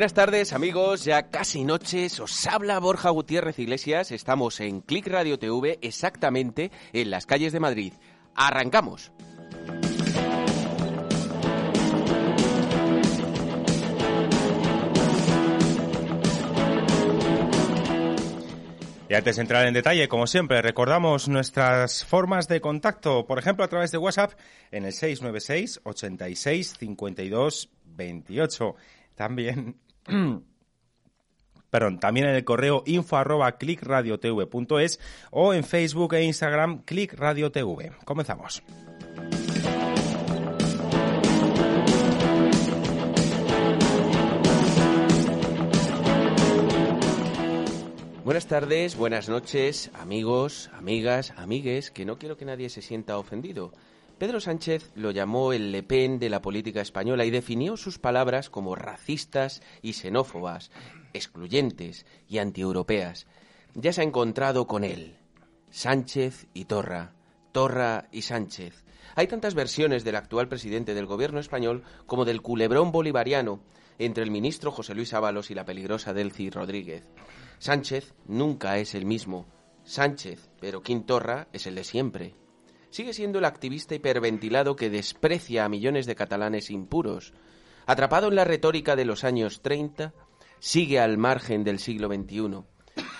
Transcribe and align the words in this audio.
Buenas 0.00 0.14
tardes 0.14 0.54
amigos, 0.54 1.04
ya 1.04 1.28
casi 1.28 1.62
noches, 1.62 2.20
os 2.20 2.46
habla 2.46 2.78
Borja 2.78 3.10
Gutiérrez 3.10 3.58
Iglesias, 3.58 4.12
estamos 4.12 4.58
en 4.60 4.80
Click 4.80 5.06
Radio 5.06 5.38
TV, 5.38 5.78
exactamente 5.82 6.70
en 6.94 7.10
las 7.10 7.26
calles 7.26 7.52
de 7.52 7.60
Madrid. 7.60 7.92
¡Arrancamos! 8.34 9.12
Y 19.06 19.12
antes 19.14 19.36
de 19.36 19.42
entrar 19.42 19.66
en 19.66 19.74
detalle, 19.74 20.08
como 20.08 20.26
siempre, 20.26 20.62
recordamos 20.62 21.28
nuestras 21.28 22.06
formas 22.06 22.48
de 22.48 22.62
contacto, 22.62 23.26
por 23.26 23.38
ejemplo, 23.38 23.66
a 23.66 23.68
través 23.68 23.90
de 23.90 23.98
WhatsApp 23.98 24.32
en 24.70 24.86
el 24.86 24.94
696 24.94 25.82
86 25.84 26.76
52 26.78 27.68
28. 27.84 28.76
También 29.14 29.76
Perdón, 31.70 32.00
también 32.00 32.26
en 32.26 32.34
el 32.34 32.44
correo 32.44 32.82
info 32.84 33.16
arroba 33.16 33.56
clickradiotv.es 33.56 35.00
o 35.30 35.54
en 35.54 35.62
Facebook 35.62 36.14
e 36.14 36.24
Instagram 36.24 36.82
clickradiotv. 36.84 38.04
Comenzamos. 38.04 38.62
Buenas 48.30 48.46
tardes, 48.46 48.96
buenas 48.96 49.28
noches, 49.28 49.90
amigos, 49.94 50.70
amigas, 50.74 51.32
amigues, 51.36 51.90
que 51.90 52.04
no 52.04 52.16
quiero 52.16 52.36
que 52.36 52.44
nadie 52.44 52.68
se 52.68 52.80
sienta 52.80 53.18
ofendido. 53.18 53.72
Pedro 54.20 54.38
Sánchez 54.38 54.90
lo 54.96 55.12
llamó 55.12 55.54
el 55.54 55.72
Le 55.72 55.82
Pen 55.82 56.18
de 56.18 56.28
la 56.28 56.42
política 56.42 56.82
española 56.82 57.24
y 57.24 57.30
definió 57.30 57.78
sus 57.78 57.98
palabras 57.98 58.50
como 58.50 58.76
racistas 58.76 59.62
y 59.80 59.94
xenófobas, 59.94 60.70
excluyentes 61.14 62.04
y 62.28 62.36
antieuropeas. 62.36 63.26
Ya 63.72 63.94
se 63.94 64.02
ha 64.02 64.04
encontrado 64.04 64.66
con 64.66 64.84
él. 64.84 65.16
Sánchez 65.70 66.48
y 66.52 66.66
Torra. 66.66 67.14
Torra 67.52 68.08
y 68.12 68.20
Sánchez. 68.20 68.84
Hay 69.14 69.26
tantas 69.26 69.54
versiones 69.54 70.04
del 70.04 70.16
actual 70.16 70.48
presidente 70.48 70.92
del 70.92 71.06
gobierno 71.06 71.40
español 71.40 71.82
como 72.04 72.26
del 72.26 72.42
culebrón 72.42 72.92
bolivariano 72.92 73.62
entre 73.98 74.22
el 74.22 74.30
ministro 74.30 74.70
José 74.70 74.94
Luis 74.94 75.14
Ábalos 75.14 75.50
y 75.50 75.54
la 75.54 75.64
peligrosa 75.64 76.12
Delcy 76.12 76.50
Rodríguez. 76.50 77.08
Sánchez 77.58 78.12
nunca 78.26 78.76
es 78.76 78.94
el 78.94 79.06
mismo. 79.06 79.46
Sánchez, 79.84 80.50
pero 80.60 80.82
Quintorra 80.82 81.48
es 81.54 81.66
el 81.66 81.74
de 81.74 81.84
siempre 81.84 82.34
sigue 82.90 83.12
siendo 83.12 83.38
el 83.38 83.44
activista 83.44 83.94
hiperventilado 83.94 84.76
que 84.76 84.90
desprecia 84.90 85.64
a 85.64 85.68
millones 85.68 86.06
de 86.06 86.16
catalanes 86.16 86.70
impuros. 86.70 87.32
Atrapado 87.86 88.28
en 88.28 88.36
la 88.36 88.44
retórica 88.44 88.96
de 88.96 89.04
los 89.04 89.24
años 89.24 89.62
30, 89.62 90.12
sigue 90.58 90.98
al 91.00 91.18
margen 91.18 91.64
del 91.64 91.78
siglo 91.78 92.08
XXI. 92.08 92.64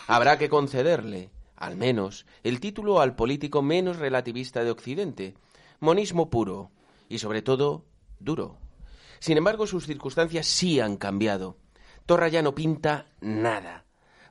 Habrá 0.07 0.39
que 0.39 0.49
concederle, 0.49 1.31
al 1.57 1.77
menos, 1.77 2.27
el 2.43 2.61
título 2.61 3.01
al 3.01 3.15
político 3.15 3.63
menos 3.63 3.99
relativista 3.99 4.65
de 4.65 4.71
Occidente, 4.71 5.35
monismo 5.79 6.31
puro 6.31 6.71
y, 7.09 7.19
sobre 7.19 7.43
todo, 7.43 7.85
duro. 8.19 8.59
Sin 9.19 9.37
embargo, 9.37 9.67
sus 9.67 9.87
circunstancias 9.87 10.47
sí 10.47 10.81
han 10.81 10.97
cambiado. 10.97 11.57
Torra 12.07 12.29
ya 12.29 12.43
no 12.43 12.55
pinta 12.55 13.07
nada. 13.21 13.85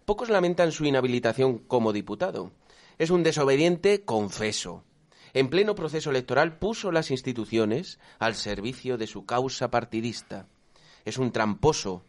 Pocos 0.05 0.29
lamentan 0.29 0.71
su 0.71 0.85
inhabilitación 0.85 1.59
como 1.59 1.93
diputado. 1.93 2.51
Es 2.97 3.09
un 3.11 3.23
desobediente 3.23 4.03
confeso 4.03 4.83
en 5.33 5.49
pleno 5.49 5.75
proceso 5.75 6.09
electoral 6.09 6.57
puso 6.57 6.91
las 6.91 7.11
instituciones 7.11 7.99
al 8.19 8.35
servicio 8.35 8.97
de 8.97 9.07
su 9.07 9.25
causa 9.25 9.69
partidista. 9.69 10.47
Es 11.05 11.17
un 11.17 11.31
tramposo, 11.31 12.03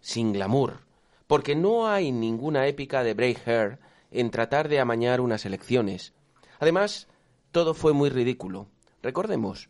sin 0.00 0.32
glamour, 0.32 0.80
porque 1.26 1.54
no 1.54 1.88
hay 1.88 2.12
ninguna 2.12 2.66
épica 2.66 3.02
de 3.02 3.36
Hair 3.46 3.78
en 4.10 4.30
tratar 4.30 4.68
de 4.68 4.80
amañar 4.80 5.20
unas 5.20 5.46
elecciones. 5.46 6.12
Además, 6.58 7.08
todo 7.50 7.74
fue 7.74 7.92
muy 7.92 8.10
ridículo. 8.10 8.68
Recordemos, 9.02 9.68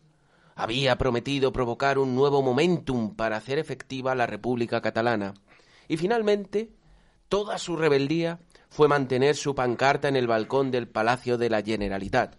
había 0.55 0.97
prometido 0.97 1.51
provocar 1.51 1.97
un 1.97 2.15
nuevo 2.15 2.41
momentum 2.41 3.15
para 3.15 3.37
hacer 3.37 3.59
efectiva 3.59 4.15
la 4.15 4.27
República 4.27 4.81
Catalana. 4.81 5.33
Y 5.87 5.97
finalmente, 5.97 6.71
toda 7.29 7.57
su 7.57 7.75
rebeldía 7.75 8.39
fue 8.69 8.87
mantener 8.87 9.35
su 9.35 9.55
pancarta 9.55 10.07
en 10.07 10.15
el 10.15 10.27
balcón 10.27 10.71
del 10.71 10.87
Palacio 10.87 11.37
de 11.37 11.49
la 11.49 11.61
Generalitat, 11.61 12.35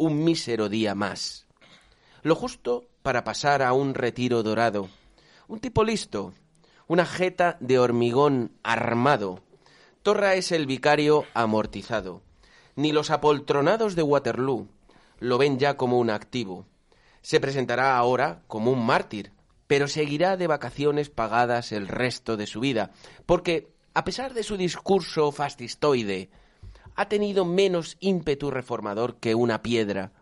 un 0.00 0.24
mísero 0.24 0.70
día 0.70 0.94
más. 0.94 1.46
Lo 2.22 2.34
justo 2.34 2.86
para 3.02 3.22
pasar 3.22 3.60
a 3.60 3.74
un 3.74 3.92
retiro 3.92 4.42
dorado. 4.42 4.88
Un 5.46 5.60
tipo 5.60 5.84
listo, 5.84 6.32
una 6.86 7.04
jeta 7.04 7.58
de 7.60 7.78
hormigón 7.78 8.52
armado. 8.62 9.42
Torra 10.02 10.36
es 10.36 10.52
el 10.52 10.64
vicario 10.64 11.26
amortizado. 11.34 12.22
Ni 12.76 12.92
los 12.92 13.10
apoltronados 13.10 13.94
de 13.94 14.02
Waterloo 14.02 14.68
lo 15.18 15.36
ven 15.36 15.58
ya 15.58 15.76
como 15.76 15.98
un 15.98 16.08
activo. 16.08 16.64
Se 17.20 17.38
presentará 17.38 17.98
ahora 17.98 18.40
como 18.46 18.70
un 18.70 18.86
mártir, 18.86 19.32
pero 19.66 19.86
seguirá 19.86 20.38
de 20.38 20.46
vacaciones 20.46 21.10
pagadas 21.10 21.72
el 21.72 21.88
resto 21.88 22.38
de 22.38 22.46
su 22.46 22.60
vida, 22.60 22.90
porque, 23.26 23.68
a 23.92 24.04
pesar 24.04 24.32
de 24.32 24.44
su 24.44 24.56
discurso 24.56 25.30
fascistoide, 25.30 26.30
ha 27.00 27.08
tenido 27.08 27.46
menos 27.46 27.96
ímpetu 28.00 28.50
reformador 28.50 29.16
que 29.20 29.34
una 29.34 29.62
piedra. 29.62 30.12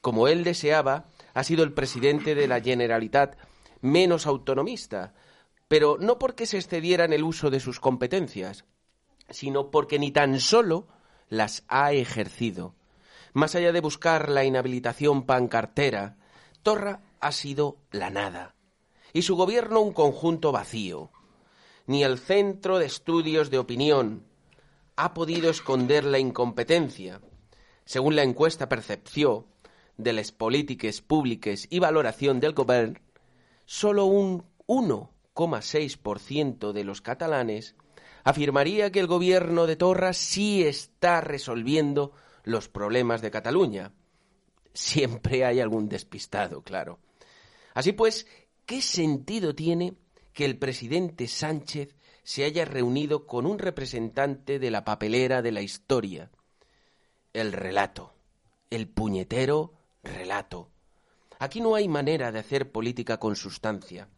Como 0.00 0.28
él 0.28 0.44
deseaba, 0.44 1.06
ha 1.34 1.42
sido 1.42 1.64
el 1.64 1.72
presidente 1.72 2.36
de 2.36 2.46
la 2.46 2.60
Generalitat 2.60 3.36
menos 3.80 4.28
autonomista, 4.28 5.12
pero 5.66 5.96
no 5.98 6.20
porque 6.20 6.46
se 6.46 6.58
excediera 6.58 7.04
en 7.04 7.14
el 7.14 7.24
uso 7.24 7.50
de 7.50 7.58
sus 7.58 7.80
competencias, 7.80 8.64
sino 9.28 9.72
porque 9.72 9.98
ni 9.98 10.12
tan 10.12 10.38
solo 10.38 10.86
las 11.30 11.64
ha 11.66 11.92
ejercido. 11.92 12.76
Más 13.32 13.56
allá 13.56 13.72
de 13.72 13.80
buscar 13.80 14.28
la 14.28 14.44
inhabilitación 14.44 15.26
pancartera, 15.26 16.16
Torra 16.62 17.00
ha 17.18 17.32
sido 17.32 17.78
la 17.90 18.10
nada, 18.10 18.54
y 19.12 19.22
su 19.22 19.34
gobierno 19.34 19.80
un 19.80 19.92
conjunto 19.92 20.52
vacío. 20.52 21.10
Ni 21.88 22.04
el 22.04 22.20
Centro 22.20 22.78
de 22.78 22.86
Estudios 22.86 23.50
de 23.50 23.58
Opinión, 23.58 24.28
ha 24.96 25.14
podido 25.14 25.50
esconder 25.50 26.04
la 26.04 26.18
incompetencia. 26.18 27.20
Según 27.84 28.16
la 28.16 28.22
encuesta 28.22 28.68
Percepción 28.68 29.46
de 29.96 30.12
las 30.12 30.32
políticas 30.32 31.00
públicas 31.00 31.66
y 31.70 31.78
valoración 31.78 32.40
del 32.40 32.52
gobierno, 32.52 32.98
solo 33.64 34.06
un 34.06 34.44
1,6% 34.66 36.72
de 36.72 36.84
los 36.84 37.00
catalanes 37.00 37.76
afirmaría 38.24 38.90
que 38.90 39.00
el 39.00 39.06
gobierno 39.06 39.66
de 39.66 39.76
Torra 39.76 40.12
sí 40.12 40.64
está 40.64 41.20
resolviendo 41.20 42.12
los 42.44 42.68
problemas 42.68 43.20
de 43.20 43.30
Cataluña. 43.30 43.92
Siempre 44.72 45.44
hay 45.44 45.60
algún 45.60 45.88
despistado, 45.88 46.62
claro. 46.62 46.98
Así 47.74 47.92
pues, 47.92 48.26
¿qué 48.66 48.80
sentido 48.80 49.54
tiene 49.54 49.94
que 50.32 50.44
el 50.44 50.58
presidente 50.58 51.28
Sánchez 51.28 51.94
se 52.24 52.44
haya 52.44 52.64
reunido 52.64 53.26
con 53.26 53.46
un 53.46 53.58
representante 53.58 54.58
de 54.58 54.70
la 54.70 54.84
papelera 54.84 55.42
de 55.42 55.52
la 55.52 55.60
historia. 55.60 56.30
El 57.34 57.52
relato, 57.52 58.14
el 58.70 58.88
puñetero 58.88 59.74
relato. 60.02 60.70
Aquí 61.38 61.60
no 61.60 61.74
hay 61.74 61.86
manera 61.86 62.32
de 62.32 62.38
hacer 62.38 62.72
política 62.72 63.18
con 63.18 63.36
sustancia. 63.36 64.08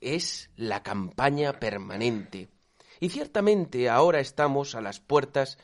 Es 0.00 0.50
la 0.56 0.82
campaña 0.82 1.60
permanente. 1.60 2.48
Y 2.98 3.10
ciertamente 3.10 3.88
ahora 3.88 4.18
estamos 4.18 4.74
a 4.74 4.80
las 4.80 4.98
puertas 4.98 5.58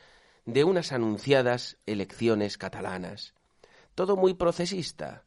de 0.45 0.63
unas 0.63 0.93
anunciadas 0.93 1.77
elecciones 1.85 2.57
catalanas. 2.57 3.33
Todo 3.93 4.15
muy 4.15 4.35
procesista. 4.35 5.25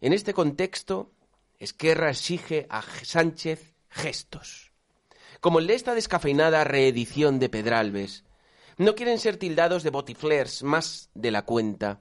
En 0.00 0.14
este 0.14 0.32
contexto, 0.32 1.12
Esquerra 1.58 2.10
exige 2.10 2.66
a 2.70 2.82
Sánchez 2.82 3.74
gestos 3.90 4.67
como 5.40 5.58
el 5.58 5.66
de 5.66 5.74
esta 5.74 5.94
descafeinada 5.94 6.64
reedición 6.64 7.38
de 7.38 7.48
Pedralbes. 7.48 8.24
No 8.76 8.94
quieren 8.94 9.18
ser 9.18 9.36
tildados 9.36 9.82
de 9.82 9.90
botiflers 9.90 10.62
más 10.62 11.10
de 11.14 11.30
la 11.30 11.42
cuenta. 11.44 12.00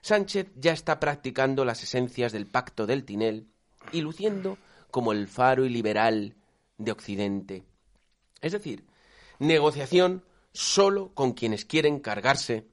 Sánchez 0.00 0.48
ya 0.56 0.72
está 0.72 1.00
practicando 1.00 1.64
las 1.64 1.82
esencias 1.82 2.32
del 2.32 2.46
pacto 2.46 2.86
del 2.86 3.04
Tinel 3.04 3.48
y 3.92 4.00
luciendo 4.00 4.58
como 4.90 5.12
el 5.12 5.28
faro 5.28 5.64
y 5.64 5.70
liberal 5.70 6.34
de 6.78 6.92
Occidente. 6.92 7.64
Es 8.40 8.52
decir, 8.52 8.84
negociación 9.38 10.24
solo 10.52 11.12
con 11.14 11.32
quienes 11.32 11.64
quieren 11.64 11.98
cargarse 11.98 12.68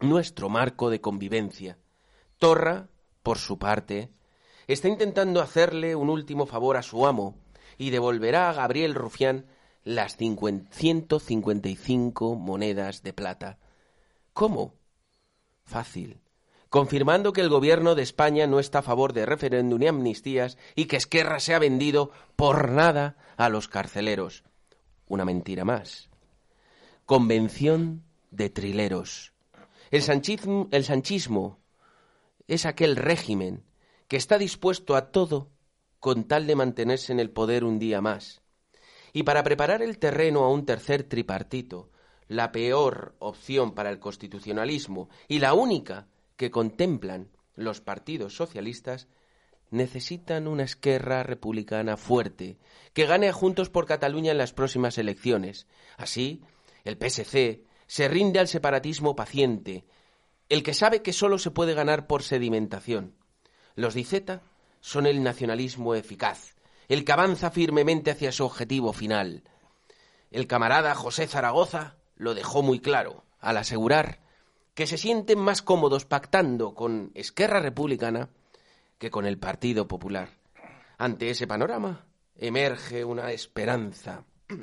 nuestro 0.00 0.48
marco 0.48 0.90
de 0.90 1.00
convivencia. 1.00 1.78
Torra, 2.38 2.88
por 3.22 3.38
su 3.38 3.58
parte, 3.58 4.10
está 4.66 4.88
intentando 4.88 5.40
hacerle 5.40 5.94
un 5.94 6.10
último 6.10 6.46
favor 6.46 6.76
a 6.76 6.82
su 6.82 7.06
amo 7.06 7.41
y 7.82 7.90
devolverá 7.90 8.48
a 8.48 8.52
Gabriel 8.52 8.94
Rufián 8.94 9.46
las 9.82 10.16
155 10.16 12.36
monedas 12.36 13.02
de 13.02 13.12
plata. 13.12 13.58
¿Cómo? 14.32 14.74
Fácil. 15.64 16.20
Confirmando 16.68 17.32
que 17.32 17.40
el 17.40 17.48
gobierno 17.48 17.96
de 17.96 18.04
España 18.04 18.46
no 18.46 18.60
está 18.60 18.78
a 18.78 18.82
favor 18.82 19.12
de 19.12 19.26
referéndum 19.26 19.80
ni 19.80 19.88
amnistías 19.88 20.58
y 20.76 20.84
que 20.84 20.96
Esquerra 20.96 21.40
se 21.40 21.54
ha 21.54 21.58
vendido 21.58 22.12
por 22.36 22.70
nada 22.70 23.16
a 23.36 23.48
los 23.48 23.66
carceleros. 23.66 24.44
Una 25.08 25.24
mentira 25.24 25.64
más. 25.64 26.08
Convención 27.04 28.04
de 28.30 28.48
trileros. 28.48 29.32
El 29.90 30.02
sanchismo, 30.02 30.68
el 30.70 30.84
sanchismo 30.84 31.58
es 32.46 32.64
aquel 32.64 32.94
régimen 32.94 33.64
que 34.06 34.16
está 34.16 34.38
dispuesto 34.38 34.94
a 34.94 35.10
todo 35.10 35.50
con 36.02 36.24
tal 36.24 36.48
de 36.48 36.56
mantenerse 36.56 37.12
en 37.12 37.20
el 37.20 37.30
poder 37.30 37.62
un 37.62 37.78
día 37.78 38.00
más. 38.00 38.42
Y 39.12 39.22
para 39.22 39.44
preparar 39.44 39.82
el 39.82 40.00
terreno 40.00 40.42
a 40.42 40.50
un 40.50 40.66
tercer 40.66 41.04
tripartito, 41.04 41.90
la 42.26 42.50
peor 42.50 43.14
opción 43.20 43.72
para 43.72 43.88
el 43.90 44.00
constitucionalismo 44.00 45.08
y 45.28 45.38
la 45.38 45.54
única 45.54 46.08
que 46.34 46.50
contemplan 46.50 47.28
los 47.54 47.80
partidos 47.80 48.34
socialistas, 48.34 49.06
necesitan 49.70 50.48
una 50.48 50.64
esquerra 50.64 51.22
republicana 51.22 51.96
fuerte, 51.96 52.58
que 52.94 53.06
gane 53.06 53.28
a 53.28 53.32
Juntos 53.32 53.70
por 53.70 53.86
Cataluña 53.86 54.32
en 54.32 54.38
las 54.38 54.52
próximas 54.52 54.98
elecciones. 54.98 55.68
Así, 55.96 56.42
el 56.82 56.96
PSC 56.96 57.62
se 57.86 58.08
rinde 58.08 58.40
al 58.40 58.48
separatismo 58.48 59.14
paciente, 59.14 59.84
el 60.48 60.64
que 60.64 60.74
sabe 60.74 61.00
que 61.00 61.12
solo 61.12 61.38
se 61.38 61.52
puede 61.52 61.74
ganar 61.74 62.08
por 62.08 62.24
sedimentación. 62.24 63.14
Los 63.76 63.94
Diceta 63.94 64.42
son 64.82 65.06
el 65.06 65.22
nacionalismo 65.22 65.94
eficaz, 65.94 66.56
el 66.88 67.06
que 67.06 67.12
avanza 67.12 67.50
firmemente 67.50 68.10
hacia 68.10 68.32
su 68.32 68.44
objetivo 68.44 68.92
final. 68.92 69.44
El 70.30 70.46
camarada 70.46 70.94
José 70.94 71.26
Zaragoza 71.26 71.96
lo 72.16 72.34
dejó 72.34 72.62
muy 72.62 72.80
claro 72.80 73.24
al 73.38 73.56
asegurar 73.56 74.20
que 74.74 74.86
se 74.86 74.98
sienten 74.98 75.38
más 75.38 75.62
cómodos 75.62 76.04
pactando 76.04 76.74
con 76.74 77.12
Esquerra 77.14 77.60
Republicana 77.60 78.28
que 78.98 79.10
con 79.10 79.24
el 79.24 79.38
Partido 79.38 79.88
Popular. 79.88 80.28
Ante 80.98 81.30
ese 81.30 81.46
panorama 81.46 82.06
emerge 82.36 83.04
una 83.04 83.32
esperanza. 83.32 84.26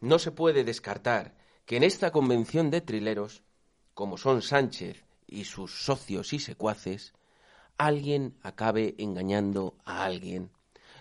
No 0.00 0.18
se 0.18 0.32
puede 0.32 0.64
descartar 0.64 1.36
que 1.64 1.76
en 1.76 1.84
esta 1.84 2.10
convención 2.10 2.72
de 2.72 2.80
trileros, 2.80 3.44
como 3.94 4.18
son 4.18 4.42
Sánchez 4.42 5.04
y 5.28 5.44
sus 5.44 5.84
socios 5.84 6.32
y 6.32 6.40
secuaces, 6.40 7.12
alguien 7.78 8.36
acabe 8.42 8.94
engañando 8.98 9.76
a 9.84 10.04
alguien. 10.04 10.50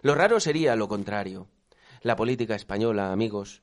Lo 0.02 0.16
raro 0.16 0.40
sería 0.40 0.76
lo 0.76 0.88
contrario. 0.88 1.48
La 2.02 2.16
política 2.16 2.56
española, 2.56 3.12
amigos, 3.12 3.62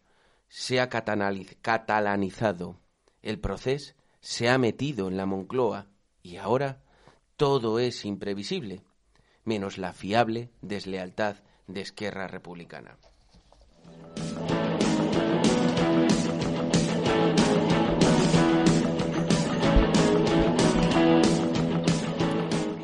se 0.49 0.81
ha 0.81 0.89
catalanizado. 0.89 2.77
El 3.23 3.41
proceso 3.41 3.95
se 4.21 4.49
ha 4.49 4.59
metido 4.59 5.09
en 5.09 5.17
la 5.17 5.27
Moncloa 5.27 5.87
y 6.23 6.37
ahora 6.37 6.83
todo 7.37 7.79
es 7.79 8.05
imprevisible, 8.05 8.83
menos 9.45 9.79
la 9.79 9.93
fiable 9.93 10.51
deslealtad 10.61 11.37
de 11.67 11.81
Esquerra 11.83 12.27
Republicana. 12.27 12.99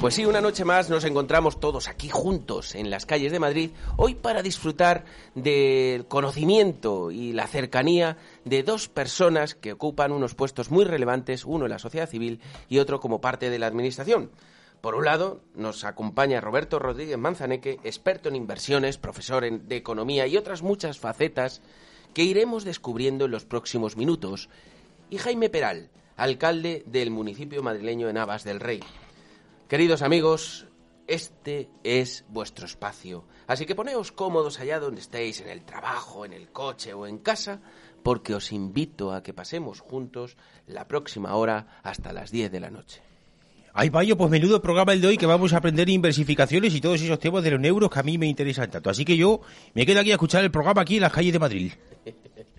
Pues 0.05 0.17
sí, 0.17 0.27
una 0.27 0.43
noche 0.43 0.67
más 0.67 0.91
nos 0.91 1.05
encontramos 1.05 1.59
todos 1.59 1.89
aquí 1.89 2.11
juntos 2.11 2.75
en 2.75 2.91
las 2.91 3.07
calles 3.07 3.33
de 3.33 3.39
Madrid, 3.39 3.71
hoy 3.97 4.15
para 4.15 4.43
disfrutar 4.43 5.07
del 5.35 6.07
conocimiento 6.09 7.11
y 7.11 7.33
la 7.33 7.47
cercanía 7.47 8.19
de 8.45 8.63
dos 8.63 8.91
personas 8.91 9.55
que 9.55 9.73
ocupan 9.73 10.13
unos 10.13 10.35
puestos 10.35 10.71
muy 10.71 10.85
relevantes, 10.85 11.47
uno 11.47 11.65
en 11.65 11.71
la 11.71 11.79
sociedad 11.79 12.07
civil 12.07 12.43
y 12.69 12.81
otro 12.81 13.01
como 13.01 13.23
parte 13.23 13.49
de 13.49 13.59
la 13.59 13.67
Administración. 13.67 14.31
Por 14.83 14.95
un 14.95 15.07
lado, 15.07 15.41
nos 15.55 15.85
acompaña 15.85 16.43
Roberto 16.43 16.79
Rodríguez 16.79 17.17
Manzaneque, 17.17 17.81
experto 17.83 18.29
en 18.29 18.37
inversiones, 18.37 18.99
profesor 18.99 19.51
de 19.51 19.77
economía 19.77 20.27
y 20.27 20.37
otras 20.37 20.61
muchas 20.61 20.99
facetas 20.99 21.63
que 22.13 22.25
iremos 22.25 22.65
descubriendo 22.65 23.25
en 23.25 23.31
los 23.31 23.47
próximos 23.47 23.97
minutos. 23.97 24.51
Y 25.09 25.17
Jaime 25.17 25.49
Peral, 25.49 25.89
alcalde 26.19 26.83
del 26.85 27.11
municipio 27.11 27.63
madrileño 27.63 28.09
de 28.09 28.13
Navas 28.13 28.45
del 28.45 28.61
Rey. 28.61 28.83
Queridos 29.69 30.03
amigos, 30.03 30.67
este 31.07 31.71
es 31.85 32.27
vuestro 32.29 32.67
espacio. 32.67 33.25
Así 33.47 33.65
que 33.65 33.75
poneos 33.75 34.13
cómodos 34.13 34.61
allá 34.61 34.79
donde 34.79 35.01
estéis, 35.01 35.41
en 35.41 35.49
el 35.49 35.65
trabajo, 35.65 36.27
en 36.27 36.35
el 36.35 36.49
coche 36.49 36.93
o 36.93 37.07
en 37.07 37.19
casa, 37.19 37.63
porque 38.03 38.35
os 38.35 38.53
invito 38.53 39.13
a 39.13 39.23
que 39.23 39.33
pasemos 39.33 39.81
juntos 39.81 40.37
la 40.67 40.87
próxima 40.87 41.35
hora 41.35 41.81
hasta 41.83 42.13
las 42.13 42.31
10 42.31 42.53
de 42.53 42.61
la 42.61 42.71
noche. 42.71 43.01
Ay, 43.73 43.89
vaya, 43.89 44.15
pues 44.15 44.31
menudo 44.31 44.61
programa 44.61 44.93
el 44.93 45.01
de 45.01 45.09
hoy 45.09 45.17
que 45.17 45.27
vamos 45.27 45.55
a 45.55 45.57
aprender 45.57 45.89
inversificaciones 45.89 46.75
y 46.75 46.81
todos 46.83 47.01
esos 47.01 47.19
temas 47.19 47.43
de 47.43 47.53
los 47.53 47.65
euros 47.65 47.91
que 47.91 47.99
a 47.99 48.03
mí 48.03 48.19
me 48.19 48.27
interesan 48.27 48.71
tanto. 48.71 48.91
Así 48.91 49.05
que 49.07 49.17
yo 49.17 49.41
me 49.73 49.87
quedo 49.87 50.01
aquí 50.01 50.11
a 50.11 50.15
escuchar 50.15 50.45
el 50.45 50.51
programa 50.51 50.83
aquí 50.83 50.97
en 50.97 51.03
las 51.03 51.13
calles 51.13 51.33
de 51.33 51.39
Madrid. 51.39 51.73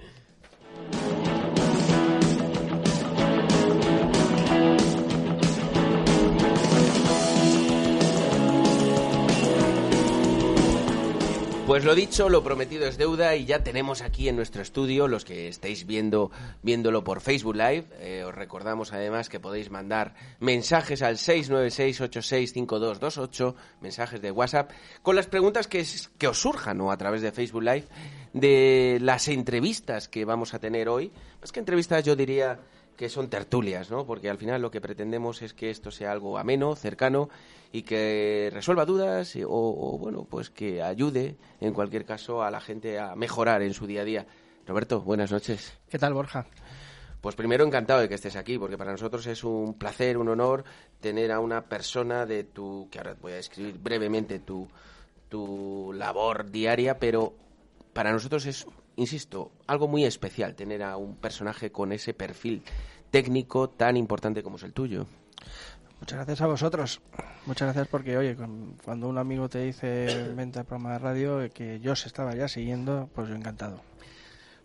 Pues 11.65 11.83
lo 11.83 11.95
dicho, 11.95 12.29
lo 12.29 12.43
prometido 12.43 12.85
es 12.85 12.99
deuda 12.99 13.35
y 13.35 13.45
ya 13.45 13.63
tenemos 13.63 14.03
aquí 14.03 14.29
en 14.29 14.35
nuestro 14.35 14.61
estudio, 14.61 15.07
los 15.07 15.25
que 15.25 15.47
estáis 15.47 15.87
viendo, 15.87 16.29
viéndolo 16.61 17.03
por 17.03 17.21
Facebook 17.21 17.55
Live, 17.55 17.85
eh, 18.01 18.23
os 18.23 18.35
recordamos 18.35 18.93
además 18.93 19.29
que 19.29 19.39
podéis 19.39 19.71
mandar 19.71 20.13
mensajes 20.39 21.01
al 21.01 21.17
696-865228, 21.17 23.55
mensajes 23.81 24.21
de 24.21 24.29
WhatsApp, 24.29 24.69
con 25.01 25.15
las 25.15 25.25
preguntas 25.25 25.67
que, 25.67 25.83
os 26.27 26.39
surjan 26.39 26.79
o 26.81 26.91
a 26.91 26.97
través 26.97 27.23
de 27.23 27.31
Facebook 27.31 27.63
Live 27.63 27.87
de 28.33 28.99
las 29.01 29.27
entrevistas 29.27 30.07
que 30.07 30.23
vamos 30.23 30.53
a 30.53 30.59
tener 30.59 30.87
hoy. 30.87 31.11
Más 31.41 31.51
que 31.51 31.61
entrevistas 31.61 32.03
yo 32.03 32.15
diría 32.15 32.59
que 32.95 33.09
son 33.09 33.29
tertulias, 33.29 33.91
¿no? 33.91 34.05
Porque 34.05 34.29
al 34.29 34.37
final 34.37 34.61
lo 34.61 34.71
que 34.71 34.81
pretendemos 34.81 35.41
es 35.41 35.53
que 35.53 35.69
esto 35.69 35.91
sea 35.91 36.11
algo 36.11 36.37
ameno, 36.37 36.75
cercano 36.75 37.29
y 37.71 37.83
que 37.83 38.49
resuelva 38.53 38.85
dudas 38.85 39.37
o, 39.45 39.97
bueno, 39.99 40.25
pues 40.29 40.49
que 40.49 40.81
ayude 40.81 41.35
en 41.59 41.73
cualquier 41.73 42.05
caso 42.05 42.43
a 42.43 42.51
la 42.51 42.61
gente 42.61 42.99
a 42.99 43.15
mejorar 43.15 43.61
en 43.61 43.73
su 43.73 43.87
día 43.87 44.01
a 44.01 44.05
día. 44.05 44.25
Roberto, 44.65 45.01
buenas 45.01 45.31
noches. 45.31 45.77
¿Qué 45.89 45.99
tal, 45.99 46.13
Borja? 46.13 46.47
Pues 47.21 47.35
primero 47.35 47.65
encantado 47.65 48.01
de 48.01 48.07
que 48.07 48.15
estés 48.15 48.35
aquí, 48.35 48.57
porque 48.57 48.77
para 48.77 48.91
nosotros 48.91 49.25
es 49.27 49.43
un 49.43 49.73
placer, 49.77 50.17
un 50.17 50.29
honor 50.29 50.63
tener 50.99 51.31
a 51.31 51.39
una 51.39 51.65
persona 51.65 52.25
de 52.25 52.43
tu, 52.43 52.87
que 52.91 52.99
ahora 52.99 53.15
voy 53.19 53.33
a 53.33 53.35
describir 53.35 53.77
brevemente 53.79 54.39
tu, 54.39 54.67
tu 55.27 55.91
labor 55.93 56.49
diaria, 56.51 56.99
pero 56.99 57.33
para 57.93 58.11
nosotros 58.11 58.45
es 58.45 58.67
insisto, 58.95 59.51
algo 59.67 59.87
muy 59.87 60.05
especial 60.05 60.55
tener 60.55 60.83
a 60.83 60.97
un 60.97 61.15
personaje 61.15 61.71
con 61.71 61.91
ese 61.91 62.13
perfil 62.13 62.63
técnico 63.11 63.69
tan 63.69 63.97
importante 63.97 64.43
como 64.43 64.57
es 64.57 64.63
el 64.63 64.73
tuyo. 64.73 65.05
Muchas 65.99 66.17
gracias 66.17 66.41
a 66.41 66.47
vosotros. 66.47 67.01
Muchas 67.45 67.67
gracias 67.67 67.87
porque, 67.87 68.17
oye, 68.17 68.35
cuando 68.83 69.07
un 69.07 69.17
amigo 69.17 69.47
te 69.49 69.59
dice 69.59 70.29
venta 70.35 70.61
al 70.61 70.65
programa 70.65 70.93
de 70.93 70.99
radio 70.99 71.41
eh, 71.41 71.49
que 71.49 71.79
yo 71.79 71.95
se 71.95 72.07
estaba 72.07 72.35
ya 72.35 72.47
siguiendo, 72.47 73.09
pues 73.13 73.29
yo 73.29 73.35
encantado. 73.35 73.81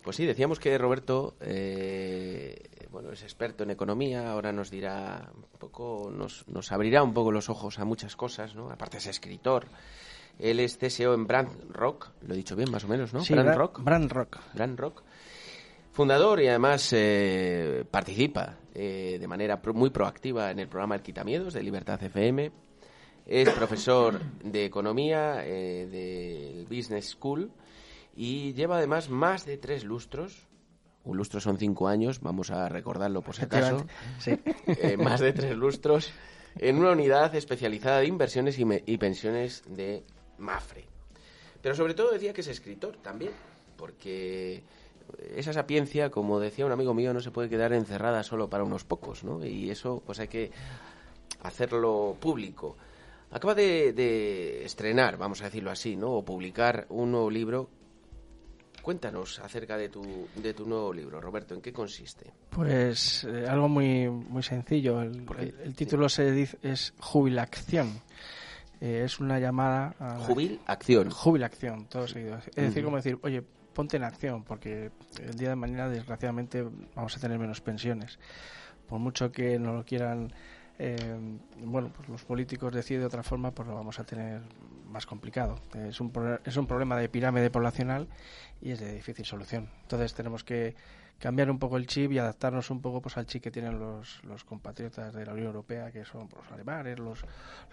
Pues 0.03 0.15
sí, 0.15 0.25
decíamos 0.25 0.59
que 0.59 0.75
Roberto, 0.77 1.35
eh, 1.41 2.87
bueno, 2.89 3.11
es 3.11 3.21
experto 3.21 3.63
en 3.63 3.71
economía, 3.71 4.31
ahora 4.31 4.51
nos 4.51 4.71
dirá 4.71 5.29
un 5.35 5.59
poco, 5.59 6.11
nos, 6.11 6.47
nos 6.47 6.71
abrirá 6.71 7.03
un 7.03 7.13
poco 7.13 7.31
los 7.31 7.49
ojos 7.49 7.77
a 7.77 7.85
muchas 7.85 8.15
cosas, 8.15 8.55
¿no? 8.55 8.71
Aparte 8.71 8.97
es 8.97 9.05
escritor, 9.05 9.67
él 10.41 10.59
es 10.59 10.77
CSO 10.77 11.13
en 11.13 11.27
Brand 11.27 11.71
Rock, 11.71 12.09
lo 12.25 12.33
he 12.33 12.37
dicho 12.37 12.55
bien 12.55 12.71
más 12.71 12.83
o 12.83 12.87
menos, 12.87 13.13
¿no? 13.13 13.23
Sí, 13.23 13.33
Brand 13.33 13.55
Rock. 13.55 13.83
Brand 13.83 14.11
Rock. 14.11 14.39
Brand 14.53 14.79
Rock. 14.79 15.03
Fundador 15.91 16.41
y 16.41 16.47
además 16.47 16.89
eh, 16.93 17.85
participa 17.89 18.57
eh, 18.73 19.17
de 19.19 19.27
manera 19.27 19.61
muy 19.73 19.89
proactiva 19.89 20.49
en 20.49 20.59
el 20.59 20.67
programa 20.67 20.95
El 20.95 21.01
Quitamiedos 21.01 21.53
de 21.53 21.61
Libertad 21.61 22.01
FM. 22.01 22.51
Es 23.25 23.49
profesor 23.49 24.19
de 24.43 24.65
economía 24.65 25.45
eh, 25.45 25.87
del 25.87 26.65
Business 26.65 27.09
School 27.09 27.51
y 28.15 28.53
lleva 28.53 28.77
además 28.77 29.09
más 29.09 29.45
de 29.45 29.57
tres 29.57 29.83
lustros. 29.83 30.47
Un 31.03 31.17
lustro 31.17 31.39
son 31.39 31.57
cinco 31.57 31.87
años, 31.87 32.19
vamos 32.21 32.51
a 32.51 32.67
recordarlo 32.69 33.21
por 33.21 33.35
si 33.35 33.43
acaso. 33.43 33.85
Sí. 34.19 34.39
Eh, 34.67 34.97
más 34.97 35.19
de 35.19 35.33
tres 35.33 35.55
lustros 35.55 36.11
en 36.57 36.77
una 36.77 36.91
unidad 36.91 37.35
especializada 37.35 37.99
de 37.99 38.07
inversiones 38.07 38.57
y 38.59 38.97
pensiones 38.97 39.63
de 39.67 40.03
Mafre. 40.41 40.83
Pero 41.61 41.75
sobre 41.75 41.93
todo 41.93 42.11
decía 42.11 42.33
que 42.33 42.41
es 42.41 42.47
escritor 42.47 42.97
también, 42.97 43.31
porque 43.77 44.61
esa 45.35 45.53
sapiencia, 45.53 46.09
como 46.09 46.39
decía 46.39 46.65
un 46.65 46.71
amigo 46.71 46.93
mío, 46.93 47.13
no 47.13 47.19
se 47.21 47.31
puede 47.31 47.49
quedar 47.49 47.71
encerrada 47.73 48.23
solo 48.23 48.49
para 48.49 48.63
unos 48.63 48.83
pocos, 48.83 49.23
¿no? 49.23 49.45
Y 49.45 49.69
eso 49.69 50.01
pues 50.05 50.19
hay 50.19 50.27
que 50.27 50.51
hacerlo 51.43 52.15
público. 52.19 52.77
Acaba 53.31 53.55
de, 53.55 53.93
de 53.93 54.65
estrenar, 54.65 55.17
vamos 55.17 55.41
a 55.41 55.45
decirlo 55.45 55.71
así, 55.71 55.95
¿no? 55.95 56.11
O 56.11 56.25
publicar 56.25 56.85
un 56.89 57.11
nuevo 57.11 57.29
libro. 57.29 57.69
Cuéntanos 58.81 59.37
acerca 59.39 59.77
de 59.77 59.89
tu, 59.89 60.27
de 60.35 60.53
tu 60.55 60.65
nuevo 60.67 60.91
libro, 60.91 61.21
Roberto, 61.21 61.53
¿en 61.53 61.61
qué 61.61 61.71
consiste? 61.71 62.31
Pues 62.49 63.23
eh, 63.25 63.45
algo 63.47 63.69
muy 63.69 64.09
muy 64.09 64.41
sencillo. 64.41 65.01
El, 65.03 65.21
Porque- 65.21 65.43
el- 65.43 65.55
el 65.65 65.75
título 65.75 66.09
se 66.09 66.31
dice 66.31 66.57
es 66.63 66.93
Jubilación. 66.99 68.01
Eh, 68.81 69.03
es 69.05 69.19
una 69.19 69.39
llamada 69.39 69.93
a 69.99 70.17
Jubil, 70.19 70.59
acción. 70.65 71.09
Jubilación, 71.11 71.85
todo 71.85 72.07
seguido. 72.07 72.37
Es 72.37 72.55
decir, 72.55 72.83
como 72.83 72.97
decir, 72.97 73.19
oye, 73.21 73.43
ponte 73.73 73.95
en 73.97 74.03
acción, 74.03 74.43
porque 74.43 74.91
el 75.21 75.35
día 75.35 75.49
de 75.49 75.55
mañana, 75.55 75.87
desgraciadamente, 75.87 76.65
vamos 76.95 77.15
a 77.15 77.19
tener 77.19 77.37
menos 77.37 77.61
pensiones. 77.61 78.17
Por 78.87 78.99
mucho 78.99 79.31
que 79.31 79.59
no 79.59 79.73
lo 79.73 79.85
quieran, 79.85 80.33
eh, 80.79 80.97
bueno, 81.63 81.91
pues 81.95 82.09
los 82.09 82.23
políticos 82.25 82.73
deciden 82.73 83.01
de 83.01 83.05
otra 83.07 83.23
forma, 83.23 83.51
pues 83.51 83.67
lo 83.67 83.75
vamos 83.75 83.99
a 83.99 84.03
tener 84.03 84.41
más 84.89 85.05
complicado. 85.05 85.55
Es 85.75 86.01
un, 86.01 86.11
pro- 86.11 86.39
es 86.43 86.57
un 86.57 86.65
problema 86.65 86.97
de 86.97 87.07
pirámide 87.07 87.49
poblacional 87.51 88.07
y 88.61 88.71
es 88.71 88.79
de 88.79 88.93
difícil 88.93 89.25
solución. 89.25 89.69
Entonces 89.83 90.13
tenemos 90.15 90.43
que 90.43 90.75
cambiar 91.21 91.51
un 91.51 91.59
poco 91.59 91.77
el 91.77 91.85
chip 91.85 92.11
y 92.11 92.17
adaptarnos 92.17 92.71
un 92.71 92.81
poco 92.81 92.99
pues 92.99 93.15
al 93.15 93.27
chip 93.27 93.43
que 93.43 93.51
tienen 93.51 93.79
los, 93.79 94.23
los 94.23 94.43
compatriotas 94.43 95.13
de 95.13 95.23
la 95.23 95.33
Unión 95.33 95.47
Europea, 95.47 95.91
que 95.91 96.03
son 96.03 96.27
pues, 96.27 96.43
los 96.43 96.51
alemanes, 96.51 96.97
los, 96.97 97.19